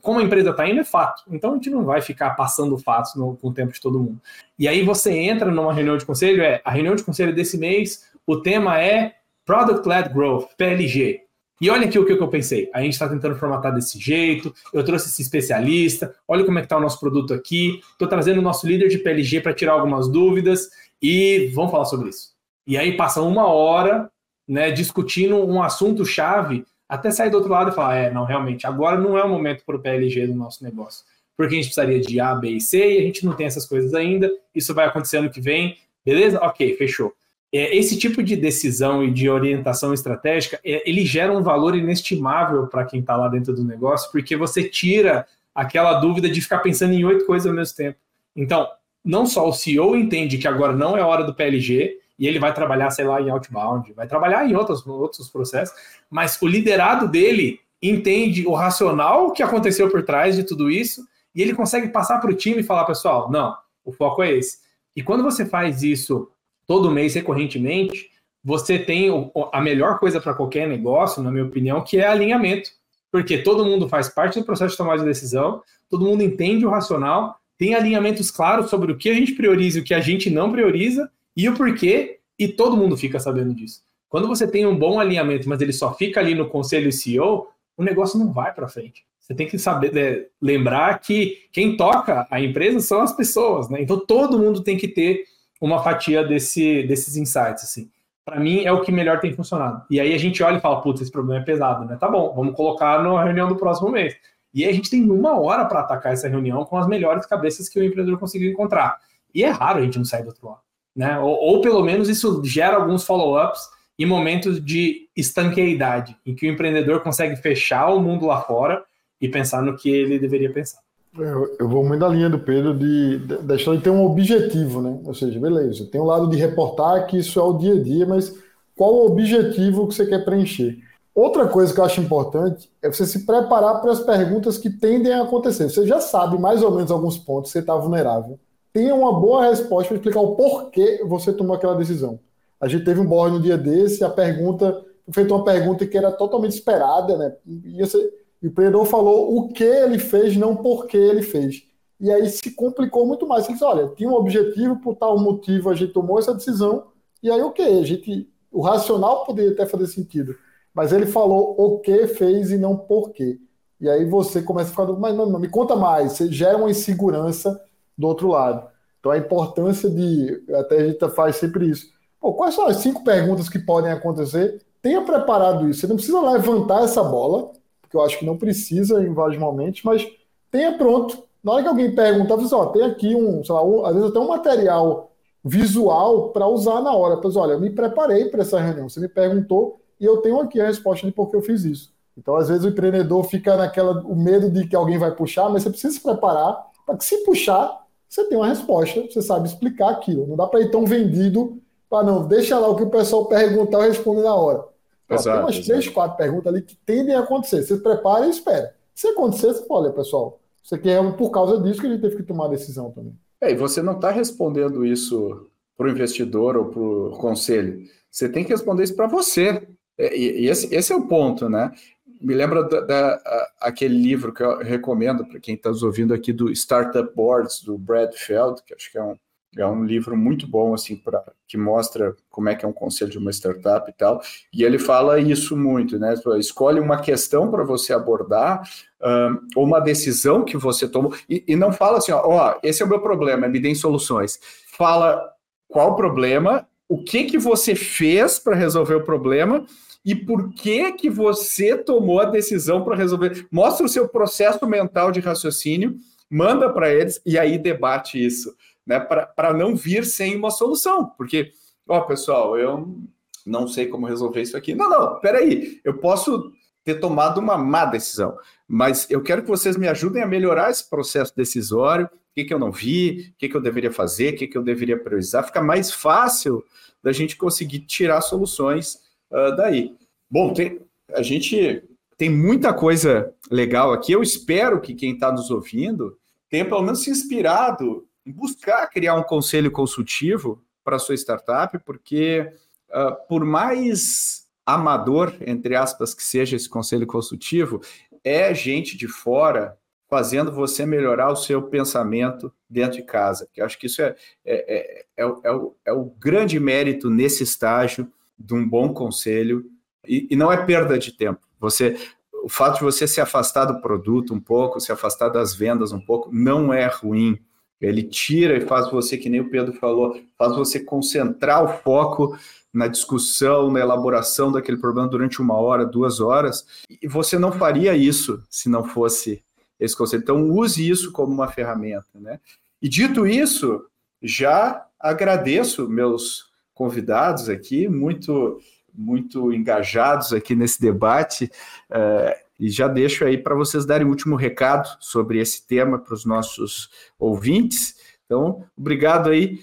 Como 0.01 0.19
a 0.19 0.23
empresa 0.23 0.49
está 0.49 0.67
indo 0.67 0.81
é 0.81 0.83
fato. 0.83 1.23
Então 1.31 1.51
a 1.51 1.53
gente 1.55 1.69
não 1.69 1.85
vai 1.85 2.01
ficar 2.01 2.31
passando 2.31 2.77
fatos 2.77 3.15
no, 3.15 3.37
com 3.37 3.47
o 3.47 3.53
tempo 3.53 3.71
de 3.71 3.79
todo 3.79 3.97
mundo. 3.97 4.19
E 4.57 4.67
aí 4.67 4.83
você 4.83 5.13
entra 5.13 5.49
numa 5.49 5.73
reunião 5.73 5.95
de 5.95 6.05
conselho, 6.05 6.43
é 6.43 6.61
a 6.65 6.71
reunião 6.71 6.93
de 6.93 7.03
conselho 7.03 7.33
desse 7.33 7.57
mês, 7.57 8.11
o 8.27 8.41
tema 8.41 8.81
é 8.81 9.13
Product 9.45 9.87
Led 9.87 10.09
Growth, 10.09 10.49
PLG. 10.57 11.21
E 11.61 11.69
olha 11.69 11.87
aqui 11.87 11.97
o 11.97 12.05
que 12.05 12.11
eu 12.11 12.27
pensei. 12.27 12.69
A 12.73 12.81
gente 12.81 12.93
está 12.93 13.07
tentando 13.07 13.35
formatar 13.35 13.73
desse 13.73 13.97
jeito, 13.97 14.53
eu 14.73 14.83
trouxe 14.83 15.07
esse 15.07 15.21
especialista, 15.21 16.13
olha 16.27 16.43
como 16.43 16.57
é 16.57 16.61
que 16.61 16.65
está 16.65 16.75
o 16.75 16.81
nosso 16.81 16.99
produto 16.99 17.33
aqui, 17.33 17.79
estou 17.93 18.09
trazendo 18.09 18.39
o 18.39 18.43
nosso 18.43 18.67
líder 18.67 18.89
de 18.89 18.97
PLG 18.97 19.39
para 19.39 19.53
tirar 19.53 19.71
algumas 19.71 20.09
dúvidas 20.09 20.69
e 21.01 21.49
vamos 21.55 21.71
falar 21.71 21.85
sobre 21.85 22.09
isso. 22.09 22.33
E 22.67 22.77
aí 22.77 22.97
passa 22.97 23.21
uma 23.21 23.47
hora 23.47 24.11
né, 24.45 24.69
discutindo 24.69 25.37
um 25.37 25.63
assunto-chave 25.63 26.65
até 26.89 27.11
sair 27.11 27.29
do 27.29 27.37
outro 27.37 27.51
lado 27.51 27.69
e 27.69 27.75
falar: 27.75 27.95
é, 27.95 28.11
não, 28.11 28.25
realmente, 28.25 28.65
agora 28.65 28.99
não 28.99 29.15
é 29.17 29.23
o 29.23 29.29
momento 29.29 29.63
para 29.63 29.75
o 29.75 29.79
PLG 29.79 30.27
do 30.27 30.33
nosso 30.33 30.63
negócio. 30.63 31.05
Porque 31.37 31.53
a 31.53 31.55
gente 31.55 31.67
precisaria 31.67 32.01
de 32.01 32.19
A, 32.19 32.35
B 32.35 32.49
e 32.49 32.59
C 32.59 32.95
e 32.95 32.99
a 32.99 33.01
gente 33.03 33.25
não 33.25 33.33
tem 33.33 33.45
essas 33.45 33.65
coisas 33.65 33.93
ainda. 33.93 34.29
Isso 34.53 34.73
vai 34.73 34.85
acontecer 34.85 35.17
ano 35.17 35.29
que 35.29 35.39
vem, 35.39 35.77
beleza? 36.03 36.39
Ok, 36.39 36.75
fechou. 36.75 37.13
É, 37.53 37.75
esse 37.75 37.97
tipo 37.97 38.21
de 38.21 38.35
decisão 38.35 39.03
e 39.03 39.11
de 39.11 39.29
orientação 39.29 39.93
estratégica, 39.93 40.59
é, 40.65 40.87
ele 40.89 41.05
gera 41.05 41.31
um 41.31 41.41
valor 41.41 41.75
inestimável 41.75 42.67
para 42.67 42.85
quem 42.85 42.99
está 42.99 43.15
lá 43.15 43.27
dentro 43.27 43.53
do 43.53 43.63
negócio, 43.63 44.11
porque 44.11 44.35
você 44.35 44.67
tira 44.67 45.25
aquela 45.55 45.93
dúvida 45.99 46.29
de 46.29 46.41
ficar 46.41 46.59
pensando 46.59 46.93
em 46.93 47.05
oito 47.05 47.25
coisas 47.25 47.47
ao 47.47 47.53
mesmo 47.53 47.75
tempo. 47.75 47.97
Então, 48.35 48.67
não 49.03 49.25
só 49.25 49.47
o 49.47 49.53
CEO 49.53 49.95
entende 49.95 50.37
que 50.37 50.47
agora 50.47 50.75
não 50.75 50.97
é 50.97 51.01
hora 51.01 51.23
do 51.23 51.33
PLG, 51.33 51.98
e 52.19 52.27
ele 52.27 52.37
vai 52.37 52.53
trabalhar, 52.53 52.91
sei 52.91 53.05
lá, 53.05 53.21
em 53.21 53.29
outbound, 53.29 53.93
vai 53.93 54.05
trabalhar 54.05 54.45
em 54.45 54.55
outros, 54.55 54.85
outros 54.85 55.29
processos, 55.29 55.73
mas 56.09 56.39
o 56.41 56.47
liderado 56.47 57.07
dele 57.07 57.61
entende 57.81 58.45
o 58.45 58.53
racional 58.53 59.31
que 59.31 59.41
aconteceu 59.41 59.89
por 59.89 60.03
trás 60.03 60.35
de 60.35 60.43
tudo 60.43 60.69
isso 60.69 61.07
e 61.33 61.41
ele 61.41 61.53
consegue 61.53 61.87
passar 61.87 62.19
para 62.19 62.29
o 62.29 62.35
time 62.35 62.59
e 62.59 62.63
falar, 62.63 62.83
pessoal, 62.83 63.31
não, 63.31 63.55
o 63.85 63.93
foco 63.93 64.21
é 64.21 64.33
esse. 64.33 64.57
E 64.95 65.01
quando 65.01 65.23
você 65.23 65.45
faz 65.45 65.81
isso 65.81 66.29
todo 66.67 66.91
mês 66.91 67.15
recorrentemente, 67.15 68.09
você 68.43 68.77
tem 68.77 69.09
a 69.51 69.61
melhor 69.61 69.99
coisa 69.99 70.19
para 70.19 70.33
qualquer 70.33 70.67
negócio, 70.67 71.23
na 71.23 71.31
minha 71.31 71.45
opinião, 71.45 71.81
que 71.81 71.97
é 71.97 72.07
alinhamento. 72.07 72.69
Porque 73.11 73.37
todo 73.37 73.65
mundo 73.65 73.87
faz 73.87 74.09
parte 74.09 74.39
do 74.39 74.45
processo 74.45 74.71
de 74.71 74.77
tomada 74.77 74.99
de 74.99 75.05
decisão, 75.05 75.61
todo 75.89 76.05
mundo 76.05 76.21
entende 76.21 76.65
o 76.65 76.69
racional, 76.69 77.37
tem 77.57 77.73
alinhamentos 77.73 78.29
claros 78.29 78.69
sobre 78.69 78.91
o 78.91 78.97
que 78.97 79.09
a 79.09 79.13
gente 79.13 79.33
prioriza 79.33 79.79
e 79.79 79.81
o 79.81 79.83
que 79.83 79.93
a 79.93 79.99
gente 79.99 80.29
não 80.29 80.51
prioriza, 80.51 81.09
e 81.39 81.47
o 81.47 81.53
porquê, 81.53 82.19
e 82.37 82.49
todo 82.49 82.75
mundo 82.75 82.97
fica 82.97 83.17
sabendo 83.17 83.53
disso. 83.53 83.81
Quando 84.09 84.27
você 84.27 84.45
tem 84.45 84.65
um 84.65 84.77
bom 84.77 84.99
alinhamento, 84.99 85.47
mas 85.47 85.61
ele 85.61 85.71
só 85.71 85.93
fica 85.93 86.19
ali 86.19 86.35
no 86.35 86.49
conselho 86.49 86.91
CEO, 86.91 87.47
o 87.77 87.83
negócio 87.83 88.19
não 88.19 88.33
vai 88.33 88.53
para 88.53 88.67
frente. 88.67 89.05
Você 89.17 89.33
tem 89.33 89.47
que 89.47 89.57
saber 89.57 89.95
é, 89.95 90.25
lembrar 90.41 90.99
que 90.99 91.47
quem 91.53 91.77
toca 91.77 92.27
a 92.29 92.41
empresa 92.41 92.81
são 92.81 92.99
as 92.99 93.13
pessoas, 93.13 93.69
né? 93.69 93.81
Então 93.81 93.97
todo 93.97 94.37
mundo 94.37 94.61
tem 94.63 94.75
que 94.75 94.85
ter 94.85 95.23
uma 95.61 95.81
fatia 95.81 96.25
desse, 96.25 96.83
desses 96.83 97.15
insights, 97.15 97.63
assim. 97.63 97.89
Para 98.25 98.37
mim 98.37 98.65
é 98.65 98.73
o 98.73 98.81
que 98.81 98.91
melhor 98.91 99.21
tem 99.21 99.31
funcionado. 99.31 99.85
E 99.89 99.97
aí 99.97 100.13
a 100.13 100.17
gente 100.17 100.43
olha 100.43 100.57
e 100.57 100.61
fala, 100.61 100.81
putz, 100.81 100.99
esse 100.99 101.11
problema 101.11 101.41
é 101.41 101.45
pesado, 101.45 101.85
né? 101.85 101.95
Tá 101.95 102.09
bom, 102.09 102.33
vamos 102.35 102.53
colocar 102.53 103.01
na 103.01 103.23
reunião 103.23 103.47
do 103.47 103.55
próximo 103.55 103.89
mês. 103.89 104.13
E 104.53 104.65
aí 104.65 104.71
a 104.71 104.73
gente 104.73 104.89
tem 104.89 105.09
uma 105.09 105.39
hora 105.39 105.63
para 105.63 105.79
atacar 105.79 106.11
essa 106.11 106.27
reunião 106.27 106.65
com 106.65 106.77
as 106.77 106.85
melhores 106.85 107.25
cabeças 107.25 107.69
que 107.69 107.79
o 107.79 107.83
empreendedor 107.83 108.19
conseguiu 108.19 108.51
encontrar. 108.51 108.99
E 109.33 109.41
é 109.41 109.49
raro 109.49 109.79
a 109.79 109.81
gente 109.81 109.97
não 109.97 110.03
sair 110.03 110.23
do 110.23 110.29
outro 110.29 110.45
lado 110.45 110.68
né? 110.99 111.17
Ou, 111.17 111.31
ou 111.31 111.61
pelo 111.61 111.81
menos 111.81 112.09
isso 112.09 112.43
gera 112.43 112.75
alguns 112.75 113.05
follow-ups 113.05 113.61
em 113.97 114.05
momentos 114.05 114.63
de 114.63 115.07
estanqueidade, 115.15 116.13
em 116.25 116.35
que 116.35 116.45
o 116.45 116.51
empreendedor 116.51 116.99
consegue 116.99 117.37
fechar 117.37 117.87
o 117.87 118.01
mundo 118.01 118.25
lá 118.25 118.41
fora 118.41 118.83
e 119.21 119.29
pensar 119.29 119.61
no 119.61 119.77
que 119.77 119.89
ele 119.89 120.19
deveria 120.19 120.51
pensar. 120.51 120.79
Eu, 121.17 121.55
eu 121.57 121.69
vou 121.69 121.85
muito 121.85 122.01
da 122.01 122.09
linha 122.09 122.29
do 122.29 122.37
Pedro 122.37 122.77
de, 122.77 123.17
da 123.19 123.55
de 123.55 123.81
ter 123.81 123.89
um 123.89 124.05
objetivo, 124.05 124.81
né? 124.81 124.99
Ou 125.05 125.13
seja, 125.13 125.39
beleza, 125.39 125.87
tem 125.89 126.01
um 126.01 126.05
lado 126.05 126.29
de 126.29 126.35
reportar 126.35 127.07
que 127.07 127.17
isso 127.17 127.39
é 127.39 127.43
o 127.43 127.53
dia 127.53 127.75
a 127.75 127.81
dia, 127.81 128.05
mas 128.05 128.35
qual 128.75 128.93
o 128.93 129.05
objetivo 129.05 129.87
que 129.87 129.95
você 129.95 130.05
quer 130.05 130.25
preencher? 130.25 130.79
Outra 131.15 131.47
coisa 131.47 131.73
que 131.73 131.79
eu 131.79 131.85
acho 131.85 132.01
importante 132.01 132.69
é 132.81 132.91
você 132.91 133.05
se 133.05 133.25
preparar 133.25 133.79
para 133.79 133.93
as 133.93 134.01
perguntas 134.01 134.57
que 134.57 134.69
tendem 134.69 135.13
a 135.13 135.23
acontecer. 135.23 135.69
Você 135.69 135.87
já 135.87 136.01
sabe 136.01 136.37
mais 136.37 136.61
ou 136.61 136.75
menos 136.75 136.91
alguns 136.91 137.17
pontos, 137.17 137.51
você 137.51 137.59
está 137.59 137.73
vulnerável 137.75 138.37
tenha 138.73 138.93
uma 138.93 139.19
boa 139.19 139.49
resposta 139.49 139.87
para 139.87 139.97
explicar 139.97 140.21
o 140.21 140.35
porquê 140.35 141.03
você 141.05 141.33
tomou 141.33 141.55
aquela 141.55 141.75
decisão. 141.75 142.19
A 142.59 142.67
gente 142.67 142.85
teve 142.85 142.99
um 142.99 143.05
board 143.05 143.37
no 143.37 143.41
dia 143.41 143.57
desse, 143.57 144.03
a 144.03 144.09
pergunta, 144.09 144.85
feita 145.11 145.33
uma 145.33 145.43
pergunta 145.43 145.85
que 145.85 145.97
era 145.97 146.11
totalmente 146.11 146.51
esperada, 146.51 147.17
né? 147.17 147.35
E, 147.45 147.79
e 147.79 147.83
o 147.83 148.47
empreendedor 148.47 148.85
falou 148.85 149.37
o 149.37 149.49
que 149.49 149.63
ele 149.63 149.99
fez, 149.99 150.35
não 150.37 150.55
por 150.55 150.87
que 150.87 150.97
ele 150.97 151.21
fez. 151.21 151.63
E 151.99 152.11
aí 152.11 152.29
se 152.29 152.51
complicou 152.51 153.05
muito 153.05 153.27
mais. 153.27 153.45
Ele 153.45 153.53
disse, 153.53 153.65
olha, 153.65 153.87
tinha 153.89 154.09
um 154.09 154.13
objetivo, 154.13 154.79
por 154.79 154.95
tal 154.95 155.19
motivo 155.19 155.69
a 155.69 155.75
gente 155.75 155.93
tomou 155.93 156.19
essa 156.19 156.33
decisão, 156.33 156.87
e 157.21 157.29
aí 157.29 157.41
o 157.41 157.47
okay, 157.47 157.65
que? 157.65 157.79
A 157.79 157.85
gente, 157.85 158.29
o 158.51 158.61
racional 158.61 159.25
poderia 159.25 159.51
até 159.51 159.65
fazer 159.65 159.87
sentido, 159.87 160.35
mas 160.73 160.93
ele 160.93 161.05
falou 161.05 161.55
o 161.57 161.79
que 161.79 162.07
fez 162.07 162.51
e 162.51 162.57
não 162.57 162.77
por 162.77 163.11
quê. 163.11 163.39
E 163.81 163.89
aí 163.89 164.05
você 164.05 164.41
começa 164.41 164.69
a 164.69 164.71
ficar, 164.71 164.85
mas 164.93 165.15
não, 165.15 165.25
não, 165.25 165.39
me 165.39 165.49
conta 165.49 165.75
mais, 165.75 166.13
você 166.13 166.31
gera 166.31 166.57
uma 166.57 166.69
insegurança 166.69 167.59
do 167.99 168.07
outro 168.07 168.29
lado. 168.29 168.65
Então 168.99 169.11
a 169.11 169.17
importância 169.17 169.89
de, 169.89 170.41
até 170.55 170.77
a 170.77 170.87
gente 170.87 171.09
faz 171.09 171.35
sempre 171.35 171.69
isso. 171.69 171.87
Pô, 172.19 172.33
quais 172.33 172.55
são 172.55 172.65
as 172.65 172.77
cinco 172.77 173.03
perguntas 173.03 173.49
que 173.49 173.59
podem 173.59 173.91
acontecer? 173.91 174.61
Tenha 174.81 175.01
preparado 175.01 175.69
isso. 175.69 175.81
Você 175.81 175.87
não 175.87 175.97
precisa 175.97 176.21
levantar 176.21 176.83
essa 176.83 177.03
bola, 177.03 177.51
porque 177.81 177.95
eu 177.95 178.01
acho 178.01 178.17
que 178.17 178.25
não 178.25 178.37
precisa 178.37 179.03
em 179.03 179.13
vários 179.13 179.37
momentos, 179.37 179.81
mas 179.83 180.07
tenha 180.49 180.77
pronto. 180.77 181.23
Na 181.43 181.53
hora 181.53 181.63
que 181.63 181.69
alguém 181.69 181.93
perguntar, 181.93 182.35
você 182.35 182.55
ó, 182.55 182.67
tem 182.67 182.83
aqui 182.83 183.15
um, 183.15 183.43
sei 183.43 183.53
lá, 183.53 183.63
um, 183.63 183.85
às 183.85 183.93
vezes 183.93 184.09
até 184.09 184.19
um 184.19 184.27
material 184.27 185.11
visual 185.43 186.29
para 186.29 186.47
usar 186.47 186.81
na 186.81 186.93
hora. 186.93 187.17
Pois 187.17 187.35
olha, 187.35 187.53
eu 187.53 187.59
me 187.59 187.69
preparei 187.69 188.25
para 188.25 188.41
essa 188.41 188.59
reunião. 188.59 188.89
Você 188.89 188.99
me 188.99 189.07
perguntou 189.09 189.79
e 189.99 190.05
eu 190.05 190.17
tenho 190.17 190.39
aqui 190.39 190.59
a 190.59 190.67
resposta 190.67 191.05
de 191.05 191.13
por 191.13 191.29
que 191.29 191.35
eu 191.35 191.41
fiz 191.41 191.63
isso. 191.63 191.93
Então, 192.17 192.35
às 192.35 192.49
vezes, 192.49 192.65
o 192.65 192.69
empreendedor 192.69 193.23
fica 193.23 193.55
naquela 193.55 194.01
o 194.01 194.15
medo 194.15 194.49
de 194.49 194.67
que 194.67 194.75
alguém 194.75 194.97
vai 194.97 195.11
puxar, 195.11 195.49
mas 195.49 195.63
você 195.63 195.69
precisa 195.69 195.93
se 195.93 196.01
preparar 196.01 196.67
para 196.85 196.97
que, 196.97 197.05
se 197.05 197.23
puxar, 197.23 197.85
você 198.09 198.23
tem 198.25 198.37
uma 198.37 198.47
resposta, 198.47 199.01
você 199.01 199.21
sabe 199.21 199.47
explicar 199.47 199.91
aquilo. 199.91 200.25
Não 200.25 200.35
dá 200.35 200.47
para 200.47 200.61
ir 200.61 200.71
tão 200.71 200.85
vendido 200.85 201.61
para 201.89 202.05
não, 202.05 202.27
deixa 202.27 202.57
lá 202.57 202.67
o 202.67 202.75
que 202.75 202.83
o 202.83 202.89
pessoal 202.89 203.25
perguntar, 203.25 203.77
eu 203.77 203.89
respondo 203.89 204.21
na 204.21 204.33
hora. 204.33 204.63
Exato, 205.09 205.37
tem 205.37 205.43
umas 205.43 205.55
exato. 205.55 205.67
três, 205.67 205.87
quatro 205.87 206.17
perguntas 206.17 206.47
ali 206.53 206.61
que 206.61 206.75
tendem 206.85 207.15
a 207.15 207.19
acontecer. 207.19 207.63
Você 207.63 207.77
prepara 207.77 208.27
e 208.27 208.29
espera. 208.29 208.75
Se 208.93 209.07
acontecer, 209.07 209.53
você 209.53 209.65
fala, 209.65 209.81
olha, 209.81 209.93
pessoal, 209.93 210.39
isso 210.63 210.75
aqui 210.75 210.89
é 210.89 211.11
por 211.11 211.31
causa 211.31 211.59
disso 211.61 211.81
que 211.81 211.87
a 211.87 211.89
gente 211.89 212.01
teve 212.01 212.17
que 212.17 212.23
tomar 212.23 212.45
a 212.45 212.49
decisão 212.49 212.91
também. 212.91 213.13
É, 213.41 213.51
e 213.51 213.55
você 213.55 213.81
não 213.81 213.93
está 213.93 214.11
respondendo 214.11 214.85
isso 214.85 215.47
para 215.77 215.87
o 215.87 215.89
investidor 215.89 216.57
ou 216.57 216.65
para 216.65 216.81
o 216.81 217.17
conselho. 217.17 217.81
Você 218.11 218.27
tem 218.27 218.43
que 218.43 218.51
responder 218.51 218.83
isso 218.83 218.95
para 218.95 219.07
você. 219.07 219.67
É, 219.97 220.15
e, 220.15 220.41
e 220.41 220.49
esse, 220.49 220.73
esse, 220.73 220.93
é 220.93 220.95
o 220.95 221.07
ponto, 221.07 221.49
né? 221.49 221.71
Me 222.19 222.33
lembra 222.33 222.63
da, 222.63 223.49
aquele 223.61 223.97
livro 223.97 224.33
que 224.33 224.43
eu 224.43 224.59
recomendo 224.59 225.25
para 225.25 225.39
quem 225.39 225.55
está 225.55 225.69
nos 225.69 225.83
ouvindo 225.83 226.13
aqui 226.13 226.33
do 226.33 226.51
Startup 226.51 227.09
Boards 227.15 227.63
do 227.63 227.77
Brad 227.77 228.13
Feld, 228.13 228.61
que 228.63 228.73
acho 228.73 228.91
que 228.91 228.97
é 228.97 229.03
um, 229.03 229.15
é 229.57 229.65
um 229.65 229.83
livro 229.83 230.15
muito 230.17 230.45
bom 230.45 230.73
assim 230.73 230.95
para 230.95 231.23
que 231.47 231.57
mostra 231.57 232.15
como 232.29 232.49
é 232.49 232.55
que 232.55 232.65
é 232.65 232.67
um 232.67 232.73
conselho 232.73 233.09
de 233.09 233.17
uma 233.17 233.31
startup 233.31 233.89
e 233.89 233.93
tal. 233.93 234.21
E 234.53 234.63
ele 234.63 234.77
fala 234.77 235.19
isso 235.19 235.55
muito, 235.55 235.97
né? 235.97 236.13
Escolhe 236.37 236.79
uma 236.79 237.01
questão 237.01 237.49
para 237.49 237.63
você 237.63 237.93
abordar 237.93 238.61
um, 239.01 239.39
ou 239.55 239.65
uma 239.65 239.79
decisão 239.79 240.43
que 240.43 240.57
você 240.57 240.87
tomou 240.87 241.13
e, 241.27 241.43
e 241.47 241.55
não 241.55 241.71
fala 241.71 241.99
assim, 241.99 242.11
ó, 242.11 242.21
ó, 242.25 242.59
esse 242.61 242.81
é 242.81 242.85
o 242.85 242.89
meu 242.89 243.01
problema, 243.01 243.47
me 243.47 243.59
deem 243.59 243.75
soluções. 243.75 244.39
Fala 244.67 245.21
qual 245.67 245.91
o 245.91 245.95
problema, 245.95 246.67
o 246.87 247.03
que 247.03 247.23
que 247.23 247.37
você 247.37 247.75
fez 247.75 248.39
para 248.39 248.55
resolver 248.55 248.95
o 248.95 249.03
problema 249.03 249.65
e 250.03 250.15
por 250.15 250.53
que 250.53 250.93
que 250.93 251.09
você 251.09 251.77
tomou 251.77 252.19
a 252.19 252.25
decisão 252.25 252.83
para 252.83 252.95
resolver. 252.95 253.47
Mostra 253.51 253.85
o 253.85 253.89
seu 253.89 254.07
processo 254.07 254.65
mental 254.65 255.11
de 255.11 255.19
raciocínio, 255.19 255.97
manda 256.29 256.69
para 256.71 256.93
eles 256.93 257.21
e 257.25 257.37
aí 257.37 257.57
debate 257.57 258.23
isso, 258.23 258.55
né? 258.85 258.99
Para 258.99 259.53
não 259.53 259.75
vir 259.75 260.05
sem 260.05 260.35
uma 260.35 260.51
solução. 260.51 261.05
Porque, 261.17 261.51
ó, 261.87 262.01
pessoal, 262.01 262.57
eu 262.57 262.97
não 263.45 263.67
sei 263.67 263.87
como 263.87 264.07
resolver 264.07 264.41
isso 264.41 264.55
aqui. 264.55 264.73
Não, 264.73 264.89
não, 264.89 265.19
peraí, 265.19 265.79
eu 265.83 265.97
posso 265.97 266.51
ter 266.83 266.95
tomado 266.95 267.39
uma 267.39 267.57
má 267.57 267.85
decisão, 267.85 268.37
mas 268.67 269.09
eu 269.09 269.21
quero 269.21 269.41
que 269.41 269.49
vocês 269.49 269.75
me 269.75 269.87
ajudem 269.87 270.23
a 270.23 270.27
melhorar 270.27 270.71
esse 270.71 270.89
processo 270.89 271.35
decisório, 271.35 272.05
o 272.05 272.09
que, 272.33 272.45
que 272.45 272.53
eu 272.53 272.59
não 272.59 272.71
vi, 272.71 273.31
o 273.33 273.37
que, 273.37 273.49
que 273.49 273.55
eu 273.55 273.61
deveria 273.61 273.91
fazer, 273.91 274.33
o 274.33 274.37
que, 274.37 274.47
que 274.47 274.57
eu 274.57 274.63
deveria 274.63 274.97
priorizar, 274.97 275.45
fica 275.45 275.61
mais 275.61 275.91
fácil 275.91 276.63
da 277.03 277.11
gente 277.11 277.35
conseguir 277.35 277.79
tirar 277.81 278.21
soluções 278.21 278.99
uh, 279.31 279.55
daí. 279.55 279.95
Bom, 280.29 280.53
tem, 280.53 280.81
a 281.13 281.21
gente 281.21 281.83
tem 282.17 282.29
muita 282.29 282.73
coisa 282.73 283.33
legal 283.49 283.93
aqui. 283.93 284.11
Eu 284.11 284.21
espero 284.21 284.81
que 284.81 284.93
quem 284.93 285.13
está 285.13 285.31
nos 285.31 285.49
ouvindo 285.49 286.17
tenha 286.49 286.65
pelo 286.65 286.81
menos 286.81 287.03
se 287.03 287.09
inspirado 287.09 288.05
em 288.25 288.31
buscar 288.31 288.87
criar 288.87 289.15
um 289.15 289.23
conselho 289.23 289.71
consultivo 289.71 290.61
para 290.83 290.99
sua 290.99 291.15
startup, 291.15 291.77
porque 291.79 292.51
uh, 292.89 293.27
por 293.27 293.45
mais 293.45 294.47
amador, 294.65 295.33
entre 295.45 295.75
aspas, 295.75 296.13
que 296.13 296.23
seja 296.23 296.55
esse 296.55 296.69
conselho 296.69 297.07
consultivo, 297.07 297.81
é 298.23 298.53
gente 298.53 298.97
de 298.97 299.07
fora 299.07 299.77
fazendo 300.09 300.51
você 300.51 300.85
melhorar 300.85 301.31
o 301.31 301.35
seu 301.35 301.61
pensamento 301.63 302.51
dentro 302.69 302.97
de 302.97 303.03
casa. 303.03 303.47
Que 303.53 303.61
acho 303.61 303.77
que 303.77 303.85
isso 303.85 304.01
é, 304.01 304.15
é, 304.43 304.75
é, 304.75 305.05
é, 305.17 305.23
é 305.43 305.51
o, 305.51 305.75
é 305.85 305.93
o 305.93 306.05
grande 306.19 306.59
mérito 306.59 307.09
nesse 307.09 307.43
estágio 307.43 308.11
de 308.39 308.53
um 308.53 308.67
bom 308.67 308.93
conselho, 308.93 309.65
e, 310.07 310.27
e 310.31 310.35
não 310.35 310.51
é 310.51 310.65
perda 310.65 310.97
de 310.97 311.11
tempo. 311.11 311.41
Você, 311.59 311.97
o 312.43 312.49
fato 312.49 312.77
de 312.77 312.83
você 312.83 313.07
se 313.07 313.19
afastar 313.19 313.65
do 313.65 313.81
produto 313.81 314.33
um 314.33 314.39
pouco, 314.39 314.79
se 314.79 314.91
afastar 314.91 315.29
das 315.29 315.53
vendas 315.53 315.91
um 315.91 315.99
pouco, 315.99 316.29
não 316.31 316.73
é 316.73 316.87
ruim. 316.87 317.37
Ele 317.81 318.03
tira 318.03 318.57
e 318.57 318.61
faz 318.61 318.89
você, 318.89 319.17
que 319.17 319.29
nem 319.29 319.41
o 319.41 319.49
Pedro 319.49 319.73
falou, 319.73 320.19
faz 320.37 320.55
você 320.55 320.79
concentrar 320.79 321.63
o 321.63 321.81
foco 321.81 322.37
na 322.73 322.87
discussão, 322.87 323.71
na 323.71 323.79
elaboração 323.79 324.51
daquele 324.51 324.77
problema 324.77 325.07
durante 325.07 325.41
uma 325.41 325.55
hora, 325.55 325.85
duas 325.85 326.19
horas. 326.19 326.65
E 327.01 327.07
você 327.07 327.37
não 327.37 327.51
faria 327.51 327.95
isso 327.95 328.43
se 328.49 328.69
não 328.69 328.83
fosse 328.83 329.43
esse 329.79 329.95
conceito. 329.95 330.23
Então, 330.23 330.49
use 330.49 330.87
isso 330.87 331.11
como 331.11 331.33
uma 331.33 331.47
ferramenta. 331.47 332.07
Né? 332.15 332.39
E 332.81 332.89
dito 332.89 333.25
isso, 333.25 333.85
já 334.21 334.85
agradeço 334.99 335.87
meus 335.87 336.48
convidados 336.79 337.49
aqui, 337.49 337.89
muito, 337.89 338.57
muito 338.93 339.51
engajados 339.51 340.31
aqui 340.31 340.55
nesse 340.55 340.79
debate. 340.79 341.51
Uh, 341.91 342.33
e 342.57 342.69
já 342.69 342.87
deixo 342.87 343.25
aí 343.25 343.37
para 343.37 343.53
vocês 343.53 343.85
darem 343.85 344.07
o 344.07 344.09
último 344.09 344.37
recado 344.37 344.87
sobre 345.01 345.41
esse 345.41 345.67
tema 345.67 345.99
para 345.99 346.13
os 346.13 346.23
nossos 346.23 346.89
ouvintes. 347.19 347.95
Então, 348.25 348.63
obrigado 348.77 349.29
aí, 349.29 349.59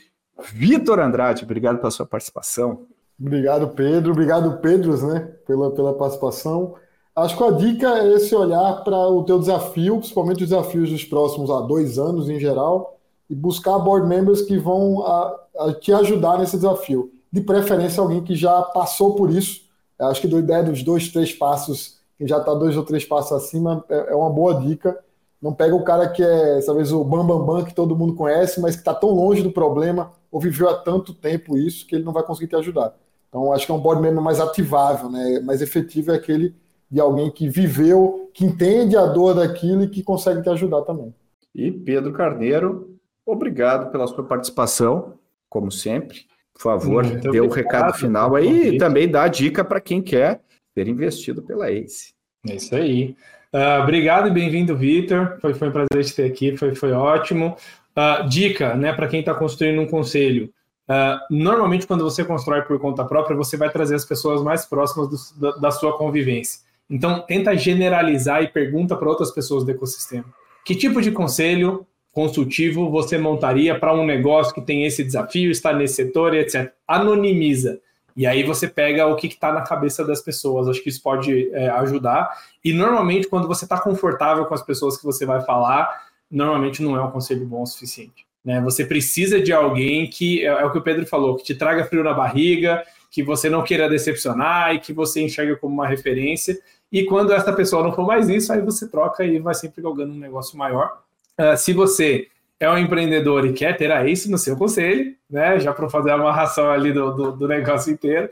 Vitor 0.52 1.00
Andrade, 1.00 1.44
obrigado 1.44 1.78
pela 1.78 1.90
sua 1.90 2.04
participação. 2.04 2.86
Obrigado, 3.18 3.68
Pedro. 3.68 4.12
Obrigado, 4.12 4.58
Pedros, 4.58 5.02
né, 5.02 5.20
pela, 5.46 5.70
pela 5.70 5.94
participação. 5.94 6.74
Acho 7.14 7.34
que 7.34 7.44
a 7.44 7.50
dica 7.50 7.88
é 7.98 8.12
esse 8.12 8.34
olhar 8.34 8.84
para 8.84 9.08
o 9.08 9.24
teu 9.24 9.38
desafio, 9.38 9.96
principalmente 9.96 10.44
os 10.44 10.50
desafios 10.50 10.90
dos 10.90 11.02
próximos 11.02 11.48
há 11.48 11.62
dois 11.62 11.98
anos 11.98 12.28
em 12.28 12.38
geral, 12.38 12.98
e 13.30 13.34
buscar 13.34 13.78
board 13.78 14.06
members 14.06 14.42
que 14.42 14.58
vão 14.58 15.02
a, 15.02 15.34
a 15.34 15.45
te 15.80 15.92
ajudar 15.92 16.38
nesse 16.38 16.56
desafio. 16.56 17.12
De 17.30 17.40
preferência, 17.40 18.00
alguém 18.00 18.22
que 18.22 18.34
já 18.34 18.62
passou 18.62 19.14
por 19.14 19.30
isso. 19.30 19.62
Acho 19.98 20.20
que 20.20 20.34
a 20.34 20.38
ideia 20.38 20.62
dos 20.62 20.82
dois, 20.82 21.08
três 21.08 21.32
passos 21.32 21.96
quem 22.18 22.26
já 22.26 22.38
está 22.38 22.54
dois 22.54 22.76
ou 22.76 22.82
três 22.82 23.04
passos 23.04 23.32
acima 23.32 23.84
é, 23.88 24.12
é 24.12 24.14
uma 24.14 24.30
boa 24.30 24.54
dica. 24.60 24.98
Não 25.40 25.52
pega 25.52 25.74
o 25.74 25.84
cara 25.84 26.08
que 26.08 26.22
é, 26.22 26.60
talvez, 26.64 26.90
o 26.92 27.04
bambambam 27.04 27.44
bam, 27.44 27.56
bam, 27.58 27.64
que 27.64 27.74
todo 27.74 27.96
mundo 27.96 28.14
conhece, 28.14 28.60
mas 28.60 28.74
que 28.74 28.80
está 28.80 28.94
tão 28.94 29.10
longe 29.10 29.42
do 29.42 29.52
problema 29.52 30.12
ou 30.30 30.40
viveu 30.40 30.68
há 30.68 30.74
tanto 30.74 31.12
tempo 31.12 31.56
isso 31.56 31.86
que 31.86 31.94
ele 31.94 32.04
não 32.04 32.12
vai 32.12 32.22
conseguir 32.22 32.48
te 32.48 32.56
ajudar. 32.56 32.94
Então, 33.28 33.52
acho 33.52 33.66
que 33.66 33.72
é 33.72 33.74
um 33.74 33.80
board 33.80 34.00
member 34.00 34.22
mais 34.22 34.40
ativável, 34.40 35.10
né? 35.10 35.40
mais 35.40 35.60
efetivo 35.60 36.10
é 36.10 36.14
aquele 36.14 36.54
de 36.90 37.00
alguém 37.00 37.30
que 37.30 37.48
viveu, 37.48 38.30
que 38.32 38.44
entende 38.44 38.96
a 38.96 39.04
dor 39.04 39.34
daquilo 39.34 39.82
e 39.82 39.88
que 39.88 40.02
consegue 40.02 40.42
te 40.42 40.48
ajudar 40.48 40.82
também. 40.82 41.14
E 41.54 41.70
Pedro 41.70 42.12
Carneiro, 42.12 42.96
obrigado 43.26 43.90
pela 43.90 44.06
sua 44.06 44.24
participação, 44.24 45.14
como 45.56 45.72
sempre. 45.72 46.26
Por 46.52 46.60
favor, 46.60 47.02
dê 47.06 47.40
o 47.40 47.48
recado 47.48 47.94
final 47.94 48.34
aí 48.34 48.74
e 48.74 48.78
também 48.78 49.08
dá 49.08 49.22
a 49.22 49.28
dica 49.28 49.64
para 49.64 49.80
quem 49.80 50.02
quer 50.02 50.42
ter 50.74 50.86
investido 50.86 51.42
pela 51.42 51.70
ACE. 51.70 52.12
É 52.46 52.56
isso 52.56 52.74
aí. 52.74 53.16
Uh, 53.54 53.82
obrigado 53.82 54.28
e 54.28 54.30
bem-vindo, 54.30 54.76
Vitor. 54.76 55.38
Foi, 55.40 55.54
foi 55.54 55.68
um 55.68 55.72
prazer 55.72 56.04
te 56.04 56.14
ter 56.14 56.24
aqui, 56.24 56.56
foi, 56.58 56.74
foi 56.74 56.92
ótimo. 56.92 57.56
Uh, 57.96 58.28
dica, 58.28 58.74
né, 58.74 58.92
para 58.92 59.08
quem 59.08 59.20
está 59.20 59.34
construindo 59.34 59.80
um 59.80 59.86
conselho. 59.86 60.52
Uh, 60.86 61.34
normalmente, 61.34 61.86
quando 61.86 62.04
você 62.04 62.22
constrói 62.22 62.60
por 62.62 62.78
conta 62.78 63.02
própria, 63.02 63.34
você 63.34 63.56
vai 63.56 63.70
trazer 63.70 63.94
as 63.94 64.04
pessoas 64.04 64.42
mais 64.42 64.66
próximas 64.66 65.08
do, 65.08 65.40
da, 65.40 65.56
da, 65.56 65.70
sua 65.70 65.96
convivência. 65.96 66.60
Então, 66.88 67.20
tenta 67.20 67.56
generalizar 67.56 68.42
e 68.42 68.48
pergunta 68.48 68.94
para 68.94 69.08
outras 69.08 69.30
pessoas 69.30 69.64
do 69.64 69.70
ecossistema. 69.70 70.26
Que 70.66 70.74
tipo 70.74 71.00
de 71.00 71.10
conselho 71.10 71.86
consultivo 72.16 72.90
você 72.90 73.18
montaria 73.18 73.78
para 73.78 73.92
um 73.92 74.02
negócio 74.02 74.54
que 74.54 74.62
tem 74.62 74.86
esse 74.86 75.04
desafio, 75.04 75.50
está 75.50 75.74
nesse 75.74 75.96
setor 75.96 76.34
etc. 76.34 76.72
Anonimiza. 76.88 77.78
E 78.16 78.26
aí 78.26 78.42
você 78.42 78.66
pega 78.66 79.06
o 79.06 79.16
que 79.16 79.26
está 79.26 79.52
na 79.52 79.60
cabeça 79.60 80.02
das 80.02 80.22
pessoas. 80.22 80.66
Acho 80.66 80.82
que 80.82 80.88
isso 80.88 81.02
pode 81.02 81.50
é, 81.52 81.68
ajudar. 81.68 82.30
E 82.64 82.72
normalmente, 82.72 83.28
quando 83.28 83.46
você 83.46 83.66
está 83.66 83.78
confortável 83.78 84.46
com 84.46 84.54
as 84.54 84.62
pessoas 84.62 84.96
que 84.96 85.04
você 85.04 85.26
vai 85.26 85.42
falar, 85.42 86.06
normalmente 86.30 86.82
não 86.82 86.96
é 86.96 87.02
um 87.02 87.10
conselho 87.10 87.44
bom 87.44 87.60
o 87.60 87.66
suficiente. 87.66 88.24
Né? 88.42 88.62
Você 88.62 88.86
precisa 88.86 89.38
de 89.38 89.52
alguém 89.52 90.08
que, 90.08 90.40
é, 90.40 90.46
é 90.46 90.64
o 90.64 90.72
que 90.72 90.78
o 90.78 90.82
Pedro 90.82 91.04
falou, 91.04 91.36
que 91.36 91.44
te 91.44 91.54
traga 91.54 91.84
frio 91.84 92.02
na 92.02 92.14
barriga, 92.14 92.82
que 93.10 93.22
você 93.22 93.50
não 93.50 93.62
queira 93.62 93.90
decepcionar 93.90 94.74
e 94.74 94.80
que 94.80 94.94
você 94.94 95.20
enxerga 95.22 95.54
como 95.56 95.74
uma 95.74 95.86
referência. 95.86 96.58
E 96.90 97.04
quando 97.04 97.34
essa 97.34 97.52
pessoa 97.52 97.82
não 97.82 97.92
for 97.92 98.06
mais 98.06 98.30
isso, 98.30 98.50
aí 98.54 98.62
você 98.62 98.88
troca 98.88 99.22
e 99.22 99.38
vai 99.38 99.52
sempre 99.52 99.82
galgando 99.82 100.14
um 100.14 100.18
negócio 100.18 100.56
maior. 100.56 101.04
Uh, 101.38 101.56
se 101.56 101.72
você 101.72 102.28
é 102.58 102.70
um 102.70 102.78
empreendedor 102.78 103.46
e 103.46 103.52
quer 103.52 103.76
ter 103.76 103.92
a 103.92 104.04
ACE 104.04 104.30
no 104.30 104.38
seu 104.38 104.56
conselho, 104.56 105.14
né? 105.28 105.60
Já 105.60 105.72
para 105.72 105.88
fazer 105.88 106.10
a 106.10 106.14
amarração 106.14 106.70
ali 106.70 106.92
do, 106.92 107.12
do, 107.12 107.32
do 107.32 107.48
negócio 107.48 107.92
inteiro. 107.92 108.28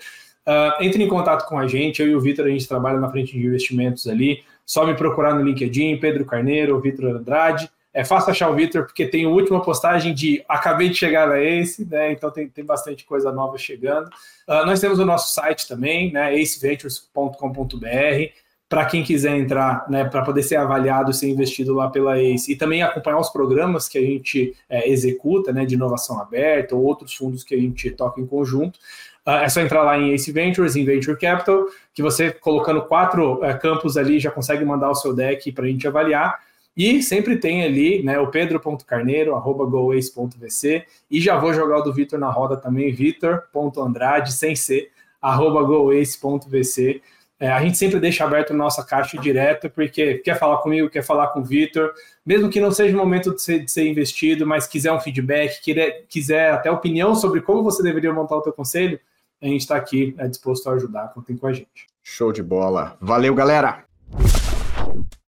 Uh, 0.46 0.82
entre 0.82 1.02
em 1.02 1.08
contato 1.08 1.46
com 1.46 1.58
a 1.58 1.66
gente, 1.66 2.02
eu 2.02 2.08
e 2.08 2.14
o 2.14 2.20
Vitor, 2.20 2.46
a 2.46 2.50
gente 2.50 2.68
trabalha 2.68 2.98
na 2.98 3.10
frente 3.10 3.32
de 3.32 3.46
investimentos 3.46 4.06
ali. 4.06 4.42
Só 4.64 4.86
me 4.86 4.94
procurar 4.94 5.34
no 5.34 5.42
LinkedIn, 5.42 5.98
Pedro 5.98 6.24
Carneiro, 6.24 6.80
Vitor 6.80 7.16
Andrade. 7.16 7.70
É 7.92 8.04
fácil 8.04 8.30
achar 8.30 8.50
o 8.50 8.54
Vitor, 8.54 8.84
porque 8.84 9.06
tem 9.06 9.24
a 9.24 9.28
última 9.28 9.62
postagem 9.62 10.12
de 10.12 10.44
acabei 10.48 10.88
de 10.88 10.96
chegar 10.96 11.28
na 11.28 11.38
ACE, 11.38 11.84
né? 11.84 12.12
Então 12.12 12.30
tem, 12.30 12.48
tem 12.48 12.64
bastante 12.64 13.04
coisa 13.04 13.30
nova 13.30 13.58
chegando. 13.58 14.06
Uh, 14.48 14.66
nós 14.66 14.80
temos 14.80 14.98
o 14.98 15.04
nosso 15.04 15.34
site 15.34 15.68
também, 15.68 16.12
né? 16.12 16.34
aceventures.com.br 16.34 18.43
para 18.74 18.86
quem 18.86 19.04
quiser 19.04 19.36
entrar, 19.36 19.88
né, 19.88 20.04
para 20.04 20.22
poder 20.22 20.42
ser 20.42 20.56
avaliado 20.56 21.12
e 21.12 21.14
ser 21.14 21.28
investido 21.28 21.72
lá 21.72 21.88
pela 21.88 22.18
ACE 22.18 22.50
e 22.50 22.56
também 22.56 22.82
acompanhar 22.82 23.20
os 23.20 23.30
programas 23.30 23.88
que 23.88 23.96
a 23.96 24.00
gente 24.00 24.52
é, 24.68 24.90
executa, 24.90 25.52
né, 25.52 25.64
de 25.64 25.76
inovação 25.76 26.20
aberta 26.20 26.74
ou 26.74 26.82
outros 26.82 27.14
fundos 27.14 27.44
que 27.44 27.54
a 27.54 27.56
gente 27.56 27.88
toca 27.92 28.20
em 28.20 28.26
conjunto. 28.26 28.80
Uh, 29.24 29.44
é 29.44 29.48
só 29.48 29.60
entrar 29.60 29.84
lá 29.84 29.96
em 29.96 30.12
Ace 30.12 30.32
Ventures, 30.32 30.74
em 30.74 30.84
Venture 30.84 31.16
Capital, 31.16 31.66
que 31.94 32.02
você 32.02 32.32
colocando 32.32 32.82
quatro 32.82 33.34
uh, 33.34 33.60
campos 33.60 33.96
ali 33.96 34.18
já 34.18 34.32
consegue 34.32 34.64
mandar 34.64 34.90
o 34.90 34.94
seu 34.96 35.14
deck 35.14 35.52
para 35.52 35.66
a 35.66 35.68
gente 35.68 35.86
avaliar. 35.86 36.40
E 36.76 37.00
sempre 37.00 37.36
tem 37.36 37.62
ali 37.62 38.02
né, 38.02 38.18
o 38.18 38.26
pedro.carneiro, 38.26 39.36
arroba 39.36 39.64
goace.vc, 39.66 40.84
e 41.08 41.20
já 41.20 41.38
vou 41.38 41.54
jogar 41.54 41.78
o 41.78 41.82
do 41.82 41.92
Vitor 41.92 42.18
na 42.18 42.28
roda 42.28 42.56
também, 42.56 42.92
vitor.andrade, 42.92 44.32
sem 44.32 44.56
ser, 44.56 44.90
arroba 45.22 45.62
goace.vc. 45.62 47.00
É, 47.38 47.50
a 47.50 47.60
gente 47.60 47.76
sempre 47.76 47.98
deixa 47.98 48.24
aberto 48.24 48.52
a 48.52 48.56
nossa 48.56 48.84
caixa 48.84 49.18
direto, 49.18 49.68
porque 49.68 50.18
quer 50.18 50.38
falar 50.38 50.58
comigo, 50.58 50.88
quer 50.88 51.02
falar 51.02 51.28
com 51.28 51.40
o 51.40 51.44
Vitor, 51.44 51.92
mesmo 52.24 52.48
que 52.48 52.60
não 52.60 52.70
seja 52.70 52.94
o 52.94 52.98
momento 52.98 53.34
de 53.34 53.42
ser, 53.42 53.64
de 53.64 53.70
ser, 53.70 53.88
investido, 53.88 54.46
mas 54.46 54.66
quiser 54.66 54.92
um 54.92 55.00
feedback, 55.00 55.60
quiser, 55.60 56.04
quiser 56.08 56.52
até 56.52 56.70
opinião 56.70 57.14
sobre 57.14 57.40
como 57.40 57.62
você 57.62 57.82
deveria 57.82 58.12
montar 58.12 58.36
o 58.36 58.42
teu 58.42 58.52
conselho, 58.52 59.00
a 59.42 59.46
gente 59.46 59.60
está 59.60 59.76
aqui 59.76 60.14
é 60.16 60.28
disposto 60.28 60.68
a 60.70 60.74
ajudar, 60.74 61.12
contem 61.12 61.36
com 61.36 61.46
a 61.46 61.52
gente. 61.52 61.86
Show 62.02 62.32
de 62.32 62.42
bola. 62.42 62.96
Valeu, 63.00 63.34
galera! 63.34 63.84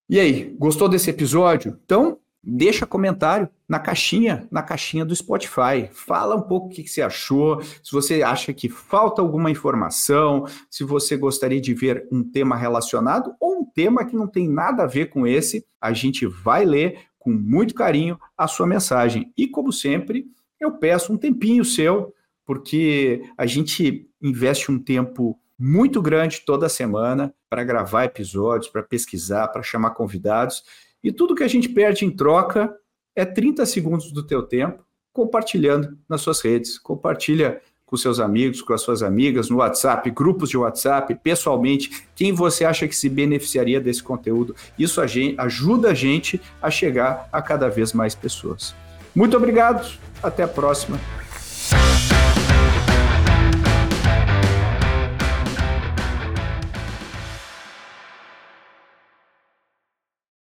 E 0.09 0.19
aí, 0.19 0.55
gostou 0.57 0.89
desse 0.89 1.09
episódio? 1.09 1.77
Então, 1.85 2.17
deixa 2.49 2.85
comentário 2.85 3.49
na 3.67 3.79
caixinha, 3.79 4.47
na 4.51 4.63
caixinha 4.63 5.05
do 5.05 5.15
Spotify. 5.15 5.89
Fala 5.91 6.35
um 6.35 6.41
pouco 6.41 6.67
o 6.67 6.69
que, 6.69 6.87
você 6.87 7.01
achou, 7.01 7.61
se 7.61 7.91
você 7.91 8.23
acha 8.23 8.53
que 8.53 8.67
falta 8.67 9.21
alguma 9.21 9.51
informação, 9.51 10.45
se 10.69 10.83
você 10.83 11.15
gostaria 11.15 11.61
de 11.61 11.73
ver 11.73 12.07
um 12.11 12.23
tema 12.23 12.55
relacionado 12.55 13.33
ou 13.39 13.61
um 13.61 13.65
tema 13.65 14.05
que 14.05 14.15
não 14.15 14.27
tem 14.27 14.49
nada 14.49 14.83
a 14.83 14.87
ver 14.87 15.07
com 15.07 15.27
esse, 15.27 15.65
a 15.79 15.93
gente 15.93 16.25
vai 16.25 16.65
ler 16.65 16.99
com 17.19 17.31
muito 17.31 17.75
carinho 17.75 18.19
a 18.37 18.47
sua 18.47 18.65
mensagem. 18.65 19.31
E 19.37 19.47
como 19.47 19.71
sempre, 19.71 20.25
eu 20.59 20.71
peço 20.71 21.13
um 21.13 21.17
tempinho 21.17 21.63
seu, 21.63 22.13
porque 22.45 23.23
a 23.37 23.45
gente 23.45 24.09
investe 24.21 24.71
um 24.71 24.79
tempo 24.79 25.39
muito 25.57 26.01
grande 26.01 26.41
toda 26.45 26.69
semana 26.69 27.33
para 27.49 27.63
gravar 27.63 28.05
episódios, 28.05 28.71
para 28.71 28.81
pesquisar, 28.81 29.49
para 29.49 29.61
chamar 29.61 29.91
convidados. 29.91 30.63
E 31.03 31.11
tudo 31.11 31.35
que 31.35 31.43
a 31.43 31.47
gente 31.47 31.69
perde 31.69 32.05
em 32.05 32.11
troca 32.11 32.75
é 33.15 33.25
30 33.25 33.65
segundos 33.65 34.11
do 34.11 34.23
teu 34.23 34.43
tempo 34.43 34.83
compartilhando 35.11 35.97
nas 36.07 36.21
suas 36.21 36.41
redes. 36.41 36.77
Compartilha 36.77 37.61
com 37.85 37.97
seus 37.97 38.19
amigos, 38.19 38.61
com 38.61 38.71
as 38.71 38.81
suas 38.81 39.01
amigas, 39.01 39.49
no 39.49 39.57
WhatsApp, 39.57 40.11
grupos 40.11 40.49
de 40.49 40.57
WhatsApp, 40.57 41.15
pessoalmente, 41.23 42.05
quem 42.15 42.31
você 42.31 42.63
acha 42.63 42.87
que 42.87 42.95
se 42.95 43.09
beneficiaria 43.09 43.81
desse 43.81 44.03
conteúdo. 44.03 44.55
Isso 44.77 45.01
ajuda 45.01 45.89
a 45.89 45.93
gente 45.93 46.39
a 46.61 46.69
chegar 46.69 47.27
a 47.31 47.41
cada 47.41 47.67
vez 47.67 47.91
mais 47.91 48.13
pessoas. 48.13 48.75
Muito 49.15 49.35
obrigado, 49.35 49.91
até 50.21 50.43
a 50.43 50.47
próxima. 50.47 50.99